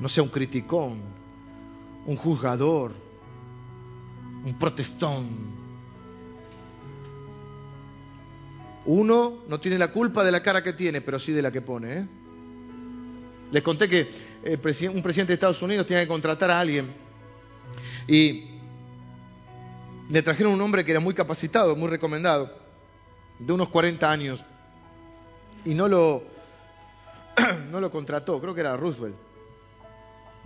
No 0.00 0.08
sea 0.08 0.22
un 0.22 0.28
criticón, 0.28 1.00
un 2.06 2.16
juzgador, 2.16 2.92
un 4.44 4.58
protestón. 4.58 5.26
Uno 8.86 9.38
no 9.48 9.60
tiene 9.60 9.78
la 9.78 9.88
culpa 9.88 10.24
de 10.24 10.32
la 10.32 10.42
cara 10.42 10.62
que 10.62 10.72
tiene, 10.72 11.00
pero 11.00 11.18
sí 11.18 11.32
de 11.32 11.42
la 11.42 11.50
que 11.50 11.60
pone. 11.60 11.98
¿eh? 11.98 12.06
Les 13.50 13.62
conté 13.62 13.88
que 13.88 14.08
un 14.44 15.02
presidente 15.02 15.28
de 15.28 15.34
Estados 15.34 15.60
Unidos 15.62 15.86
tenía 15.86 16.02
que 16.02 16.08
contratar 16.08 16.50
a 16.50 16.60
alguien 16.60 16.90
y 18.06 18.44
le 20.08 20.22
trajeron 20.22 20.52
un 20.52 20.60
hombre 20.60 20.84
que 20.84 20.92
era 20.92 21.00
muy 21.00 21.14
capacitado, 21.14 21.76
muy 21.76 21.88
recomendado, 21.88 22.50
de 23.38 23.52
unos 23.52 23.68
40 23.68 24.10
años, 24.10 24.44
y 25.64 25.74
no 25.74 25.86
lo, 25.86 26.22
no 27.70 27.80
lo 27.80 27.90
contrató, 27.90 28.40
creo 28.40 28.54
que 28.54 28.60
era 28.60 28.76
Roosevelt. 28.76 29.27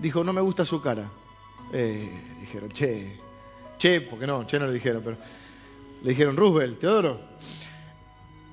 Dijo, 0.03 0.24
no 0.24 0.32
me 0.32 0.40
gusta 0.40 0.64
su 0.64 0.82
cara. 0.82 1.09
Eh, 1.72 2.11
dijeron, 2.40 2.68
che, 2.70 3.20
che, 3.78 4.00
porque 4.00 4.26
no, 4.26 4.44
che 4.44 4.59
no 4.59 4.66
le 4.66 4.72
dijeron, 4.72 5.00
pero 5.00 5.16
le 6.03 6.11
dijeron, 6.11 6.36
Roosevelt, 6.36 6.80
Teodoro, 6.80 7.20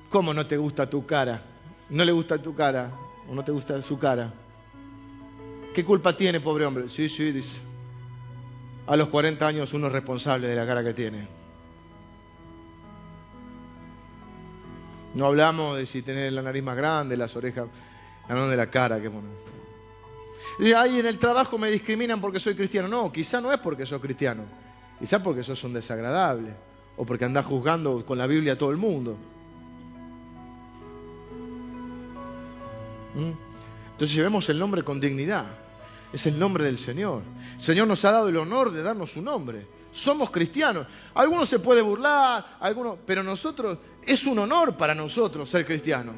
¿cómo 0.08 0.32
no 0.32 0.46
te 0.46 0.56
gusta 0.56 0.88
tu 0.88 1.04
cara? 1.04 1.42
¿No 1.88 2.04
le 2.04 2.12
gusta 2.12 2.38
tu 2.38 2.54
cara? 2.54 2.92
¿O 3.28 3.34
no 3.34 3.42
te 3.42 3.50
gusta 3.50 3.82
su 3.82 3.98
cara? 3.98 4.32
¿Qué 5.74 5.84
culpa 5.84 6.16
tiene, 6.16 6.38
pobre 6.38 6.64
hombre? 6.64 6.88
Sí, 6.88 7.08
sí, 7.08 7.32
dice. 7.32 7.60
A 8.86 8.96
los 8.96 9.08
40 9.08 9.44
años 9.44 9.74
uno 9.74 9.88
es 9.88 9.92
responsable 9.92 10.46
de 10.46 10.54
la 10.54 10.64
cara 10.64 10.84
que 10.84 10.94
tiene. 10.94 11.26
No 15.14 15.26
hablamos 15.26 15.76
de 15.76 15.84
si 15.84 16.02
tener 16.02 16.32
la 16.32 16.42
nariz 16.42 16.62
más 16.62 16.76
grande, 16.76 17.16
las 17.16 17.34
orejas, 17.34 17.66
hablamos 18.28 18.50
de 18.52 18.56
la 18.56 18.68
cara 18.68 19.00
que 19.00 19.08
bueno. 19.08 19.50
Y 20.58 20.72
ahí 20.72 20.98
en 20.98 21.06
el 21.06 21.18
trabajo 21.18 21.58
me 21.58 21.70
discriminan 21.70 22.20
porque 22.20 22.40
soy 22.40 22.54
cristiano. 22.54 22.88
No, 22.88 23.10
quizá 23.12 23.40
no 23.40 23.52
es 23.52 23.58
porque 23.58 23.86
soy 23.86 23.98
cristiano. 24.00 24.42
Quizá 24.98 25.22
porque 25.22 25.42
sos 25.42 25.62
un 25.64 25.72
desagradable. 25.72 26.54
O 26.96 27.04
porque 27.04 27.24
andás 27.24 27.46
juzgando 27.46 28.04
con 28.04 28.18
la 28.18 28.26
Biblia 28.26 28.54
a 28.54 28.58
todo 28.58 28.70
el 28.70 28.76
mundo. 28.76 29.16
¿Mm? 33.14 33.32
Entonces 33.92 34.14
llevemos 34.14 34.48
el 34.48 34.58
nombre 34.58 34.82
con 34.82 35.00
dignidad. 35.00 35.46
Es 36.12 36.26
el 36.26 36.38
nombre 36.38 36.64
del 36.64 36.78
Señor. 36.78 37.22
El 37.54 37.60
Señor 37.60 37.86
nos 37.86 38.04
ha 38.04 38.12
dado 38.12 38.28
el 38.28 38.36
honor 38.36 38.72
de 38.72 38.82
darnos 38.82 39.12
su 39.12 39.22
nombre. 39.22 39.66
Somos 39.92 40.30
cristianos. 40.30 40.86
Algunos 41.14 41.48
se 41.48 41.58
puede 41.58 41.82
burlar, 41.82 42.56
algunos, 42.60 42.98
pero 43.06 43.22
nosotros 43.22 43.78
es 44.04 44.24
un 44.26 44.38
honor 44.38 44.76
para 44.76 44.94
nosotros 44.94 45.48
ser 45.48 45.66
cristianos. 45.66 46.16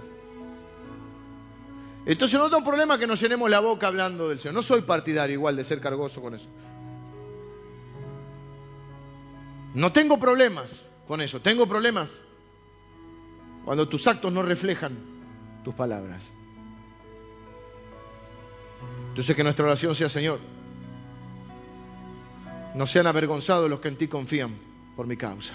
Entonces 2.04 2.38
no 2.38 2.50
tengo 2.50 2.64
problema 2.64 2.98
que 2.98 3.06
nos 3.06 3.20
llenemos 3.20 3.48
la 3.48 3.60
boca 3.60 3.86
hablando 3.86 4.28
del 4.28 4.40
Señor. 4.40 4.54
No 4.54 4.62
soy 4.62 4.82
partidario 4.82 5.34
igual 5.34 5.56
de 5.56 5.64
ser 5.64 5.80
cargoso 5.80 6.20
con 6.20 6.34
eso. 6.34 6.48
No 9.74 9.92
tengo 9.92 10.18
problemas 10.18 10.70
con 11.06 11.20
eso. 11.20 11.40
Tengo 11.40 11.66
problemas 11.66 12.12
cuando 13.64 13.88
tus 13.88 14.06
actos 14.06 14.32
no 14.32 14.42
reflejan 14.42 14.98
tus 15.64 15.74
palabras. 15.74 16.28
Entonces 19.10 19.36
que 19.36 19.44
nuestra 19.44 19.64
oración 19.64 19.94
sea, 19.94 20.08
Señor, 20.08 20.40
no 22.74 22.86
sean 22.86 23.06
avergonzados 23.06 23.70
los 23.70 23.80
que 23.80 23.88
en 23.88 23.96
ti 23.96 24.08
confían 24.08 24.56
por 24.96 25.06
mi 25.06 25.16
causa. 25.16 25.54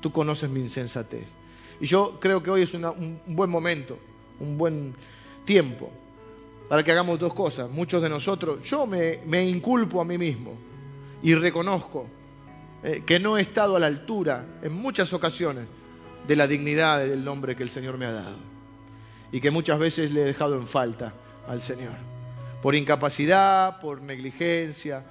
Tú 0.00 0.12
conoces 0.12 0.48
mi 0.48 0.60
insensatez. 0.60 1.32
Y 1.80 1.86
yo 1.86 2.18
creo 2.20 2.42
que 2.42 2.50
hoy 2.50 2.62
es 2.62 2.74
un 2.74 3.20
buen 3.26 3.50
momento, 3.50 3.98
un 4.38 4.56
buen 4.56 4.94
tiempo 5.50 5.90
para 6.68 6.84
que 6.84 6.92
hagamos 6.92 7.18
dos 7.18 7.34
cosas. 7.34 7.68
Muchos 7.68 8.00
de 8.00 8.08
nosotros, 8.08 8.62
yo 8.62 8.86
me, 8.86 9.50
inculpo 9.50 10.00
a 10.00 10.04
mí 10.04 10.16
mismo 10.16 10.56
y 11.24 11.34
reconozco 11.34 12.06
eh, 12.84 13.02
que 13.04 13.18
no 13.18 13.36
he 13.36 13.40
estado 13.40 13.74
a 13.74 13.80
la 13.80 13.88
altura 13.88 14.46
en 14.62 14.72
muchas 14.72 15.12
ocasiones 15.12 15.66
de 16.28 16.36
la 16.36 16.46
dignidad 16.46 17.00
del 17.00 17.24
nombre 17.24 17.56
que 17.56 17.64
el 17.64 17.68
Señor 17.68 17.98
me 17.98 18.06
ha 18.06 18.12
dado 18.12 18.36
y 19.32 19.40
que 19.40 19.50
muchas 19.50 19.80
veces 19.80 20.12
le 20.12 20.22
he 20.22 20.24
dejado 20.24 20.54
en 20.54 20.68
falta 20.68 21.14
al 21.48 21.60
Señor 21.60 21.94
por 22.62 22.76
incapacidad, 22.76 23.80
por 23.80 24.00
negligencia. 24.02 25.04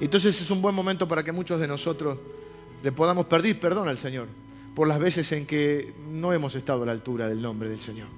Entonces 0.00 0.38
es 0.38 0.50
un 0.50 0.60
buen 0.60 0.74
momento 0.74 1.08
para 1.08 1.22
que 1.22 1.32
muchos 1.32 1.58
de 1.60 1.66
nosotros 1.66 2.18
le 2.82 2.92
podamos 2.92 3.24
pedir 3.24 3.58
perdón 3.58 3.88
al 3.88 3.96
Señor 3.96 4.43
por 4.74 4.88
las 4.88 4.98
veces 4.98 5.30
en 5.32 5.46
que 5.46 5.94
no 6.08 6.32
hemos 6.32 6.54
estado 6.54 6.82
a 6.82 6.86
la 6.86 6.92
altura 6.92 7.28
del 7.28 7.40
nombre 7.40 7.68
del 7.68 7.80
Señor. 7.80 8.08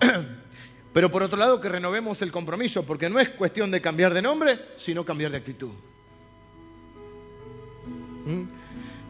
Pero 0.92 1.10
por 1.10 1.22
otro 1.22 1.38
lado, 1.38 1.60
que 1.60 1.68
renovemos 1.68 2.22
el 2.22 2.30
compromiso, 2.30 2.84
porque 2.84 3.08
no 3.08 3.18
es 3.18 3.30
cuestión 3.30 3.70
de 3.70 3.80
cambiar 3.80 4.14
de 4.14 4.22
nombre, 4.22 4.60
sino 4.76 5.04
cambiar 5.04 5.32
de 5.32 5.38
actitud. 5.38 5.70
¿Mm? 8.26 8.42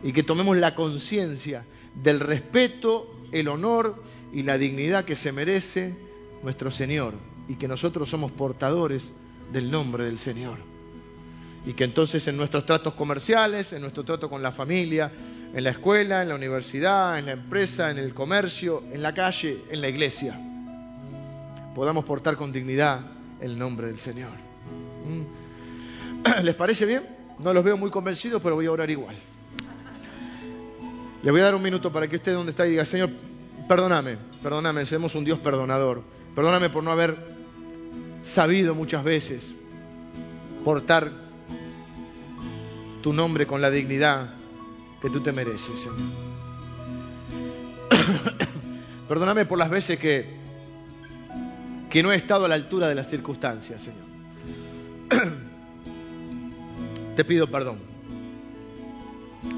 Y 0.09 0.13
que 0.13 0.23
tomemos 0.23 0.57
la 0.57 0.75
conciencia 0.75 1.65
del 2.03 2.21
respeto, 2.21 3.15
el 3.33 3.49
honor 3.49 4.03
y 4.33 4.43
la 4.43 4.57
dignidad 4.57 5.05
que 5.05 5.17
se 5.17 5.33
merece 5.33 5.95
nuestro 6.43 6.71
Señor 6.71 7.15
y 7.49 7.57
que 7.57 7.69
nosotros 7.69 8.09
somos 8.09 8.33
portadores 8.33 9.13
del 9.53 9.71
nombre 9.71 10.05
del 10.05 10.19
Señor. 10.19 10.59
Y 11.67 11.73
que 11.73 11.85
entonces 11.85 12.27
en 12.29 12.37
nuestros 12.37 12.67
tratos 12.67 12.95
comerciales, 12.95 13.73
en 13.73 13.83
nuestro 13.83 14.05
trato 14.05 14.29
con 14.29 14.43
la 14.43 14.53
familia, 14.53 15.11
en 15.55 15.63
la 15.63 15.71
escuela, 15.71 16.23
en 16.23 16.29
la 16.29 16.35
universidad, 16.35 17.17
en 17.17 17.27
la 17.27 17.33
empresa, 17.33 17.91
en 17.91 17.99
el 17.99 18.13
comercio, 18.13 18.83
en 18.91 19.03
la 19.03 19.15
calle, 19.15 19.63
en 19.71 19.81
la 19.81 19.89
iglesia, 19.89 20.37
podamos 21.77 22.05
portar 22.05 22.37
con 22.37 22.51
dignidad 22.51 23.01
el 23.41 23.57
nombre 23.57 23.87
del 23.87 23.99
Señor. 23.99 24.33
¿Mm? 25.07 26.43
¿Les 26.45 26.55
parece 26.57 26.87
bien? 26.87 27.05
No 27.39 27.55
los 27.55 27.63
veo 27.63 27.77
muy 27.77 27.91
convencidos, 27.91 28.43
pero 28.43 28.57
voy 28.57 28.67
a 28.67 28.73
orar 28.73 28.91
igual. 28.91 29.15
Le 31.23 31.31
voy 31.31 31.41
a 31.41 31.45
dar 31.45 31.55
un 31.55 31.63
minuto 31.63 31.93
para 31.93 32.09
que 32.09 32.17
usted 32.17 32.35
donde 32.35 32.51
está 32.51 32.67
y 32.67 32.71
diga, 32.71 32.85
Señor, 32.85 33.11
perdóname, 33.69 34.19
perdóname, 34.43 34.85
somos 34.85 35.15
un 35.15 35.25
Dios 35.25 35.39
perdonador. 35.39 36.03
Perdóname 36.35 36.69
por 36.69 36.83
no 36.83 36.91
haber 36.91 37.17
sabido 38.23 38.75
muchas 38.75 39.05
veces 39.05 39.55
portar 40.65 41.13
tu 43.03 43.13
nombre 43.13 43.47
con 43.47 43.61
la 43.61 43.71
dignidad 43.71 44.31
que 45.05 45.11
tú 45.11 45.21
te 45.21 45.33
mereces, 45.33 45.81
Señor. 45.81 45.99
Perdóname 49.09 49.45
por 49.45 49.59
las 49.59 49.69
veces 49.69 49.99
que, 49.99 50.25
que 51.91 52.03
no 52.03 52.11
he 52.11 52.17
estado 52.17 52.47
a 52.47 52.49
la 52.49 52.55
altura 52.55 52.89
de 52.89 52.95
las 52.95 53.11
circunstancias, 53.11 53.83
Señor. 53.83 54.01
Te 57.17 57.23
pido 57.23 57.51
perdón 57.51 57.81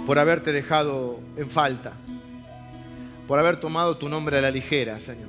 por 0.05 0.19
haberte 0.19 0.51
dejado 0.51 1.21
en 1.37 1.49
falta, 1.49 1.93
por 3.29 3.39
haber 3.39 3.61
tomado 3.61 3.99
tu 3.99 4.09
nombre 4.09 4.39
a 4.39 4.41
la 4.41 4.51
ligera, 4.51 4.99
Señor, 4.99 5.29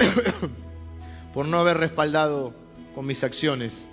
por 1.32 1.46
no 1.46 1.60
haber 1.60 1.78
respaldado 1.78 2.52
con 2.94 3.06
mis 3.06 3.24
acciones 3.24 3.86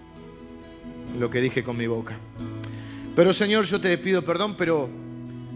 lo 1.17 1.29
que 1.29 1.39
dije 1.39 1.63
con 1.63 1.77
mi 1.77 1.87
boca. 1.87 2.17
Pero 3.15 3.33
Señor, 3.33 3.63
yo 3.63 3.79
te 3.79 3.97
pido 3.97 4.23
perdón, 4.23 4.55
pero 4.57 5.04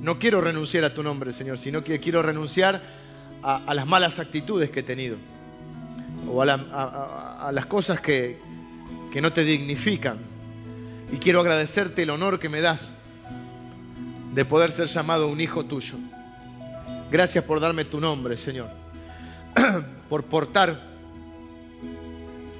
no 0.02 0.18
quiero 0.18 0.42
renunciar 0.42 0.84
a 0.86 0.94
tu 0.94 1.04
nombre, 1.04 1.34
Señor, 1.34 1.58
sino 1.58 1.84
que 1.84 2.00
quiero 2.00 2.22
renunciar 2.22 2.82
a, 3.44 3.74
las 3.74 3.88
malas 3.88 4.20
actitudes 4.20 4.70
que 4.70 4.82
he 4.82 4.84
tenido 4.84 5.18
o 6.28 6.42
a, 6.42 7.52
las 7.52 7.66
cosas 7.66 8.00
que, 8.02 8.38
que 9.12 9.22
no 9.22 9.32
te 9.32 9.44
dignifican. 9.44 10.18
Y 11.12 11.18
quiero 11.18 11.40
agradecerte 11.40 12.04
el 12.04 12.12
honor 12.12 12.40
que 12.40 12.50
me 12.50 12.62
das 12.62 12.90
de 14.34 14.46
poder 14.46 14.72
ser 14.72 14.88
llamado 14.88 15.28
un 15.28 15.42
hijo 15.42 15.66
tuyo. 15.66 15.96
Gracias 17.12 17.44
por 17.44 17.60
darme 17.60 17.86
tu 17.86 18.00
nombre, 18.00 18.38
Señor, 18.38 18.70
por 20.10 20.26
portar 20.26 20.80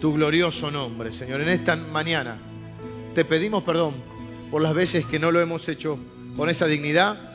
tu 0.02 0.14
glorioso 0.14 0.72
nombre, 0.72 1.12
Señor. 1.12 1.42
En 1.42 1.50
esta 1.50 1.76
mañana 1.76 2.38
te 3.14 3.24
pedimos 3.24 3.64
perdón 3.64 3.94
por 4.50 4.62
las 4.62 4.74
veces 4.74 5.06
que 5.06 5.20
no 5.20 5.32
lo 5.32 5.40
hemos 5.40 5.70
hecho 5.70 6.00
con 6.36 6.50
esa 6.50 6.66
dignidad 6.66 7.29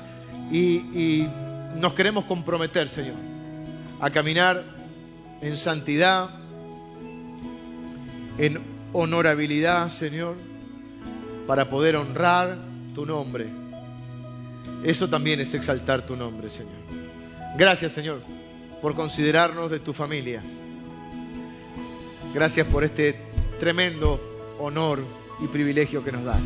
y, 0.50 1.26
nos 1.76 1.92
queremos 1.94 2.24
comprometer, 2.26 2.88
Señor, 2.88 3.16
a 4.00 4.08
caminar 4.10 4.62
en 5.40 5.56
santidad, 5.56 6.30
en 8.38 8.62
honorabilidad, 8.92 9.90
Señor, 9.90 10.36
para 11.48 11.68
poder 11.68 11.96
honrar 11.96 12.56
tu 12.94 13.04
nombre. 13.04 13.48
Eso 14.84 15.08
también 15.08 15.40
es 15.40 15.52
exaltar 15.52 16.06
tu 16.06 16.14
nombre, 16.14 16.48
Señor. 16.48 16.72
Gracias, 17.58 17.92
Señor, 17.92 18.20
por 18.80 18.94
considerarnos 18.94 19.70
de 19.70 19.80
tu 19.80 19.92
familia. 19.92 20.40
Gracias 22.32 22.66
por 22.68 22.84
este 22.84 23.16
tremendo 23.58 24.20
honor 24.60 25.00
y 25.42 25.48
privilegio 25.48 26.04
que 26.04 26.12
nos 26.12 26.24
das. 26.24 26.44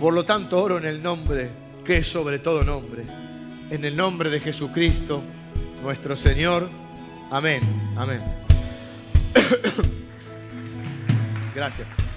Por 0.00 0.14
lo 0.14 0.24
tanto, 0.24 0.60
oro 0.62 0.78
en 0.78 0.86
el 0.86 1.02
nombre 1.02 1.61
que 1.84 1.98
es 1.98 2.06
sobre 2.06 2.38
todo 2.38 2.64
nombre, 2.64 3.04
en 3.70 3.84
el 3.84 3.96
nombre 3.96 4.30
de 4.30 4.40
Jesucristo, 4.40 5.22
nuestro 5.82 6.16
Señor. 6.16 6.68
Amén, 7.30 7.62
amén. 7.96 8.20
Gracias. 11.54 12.11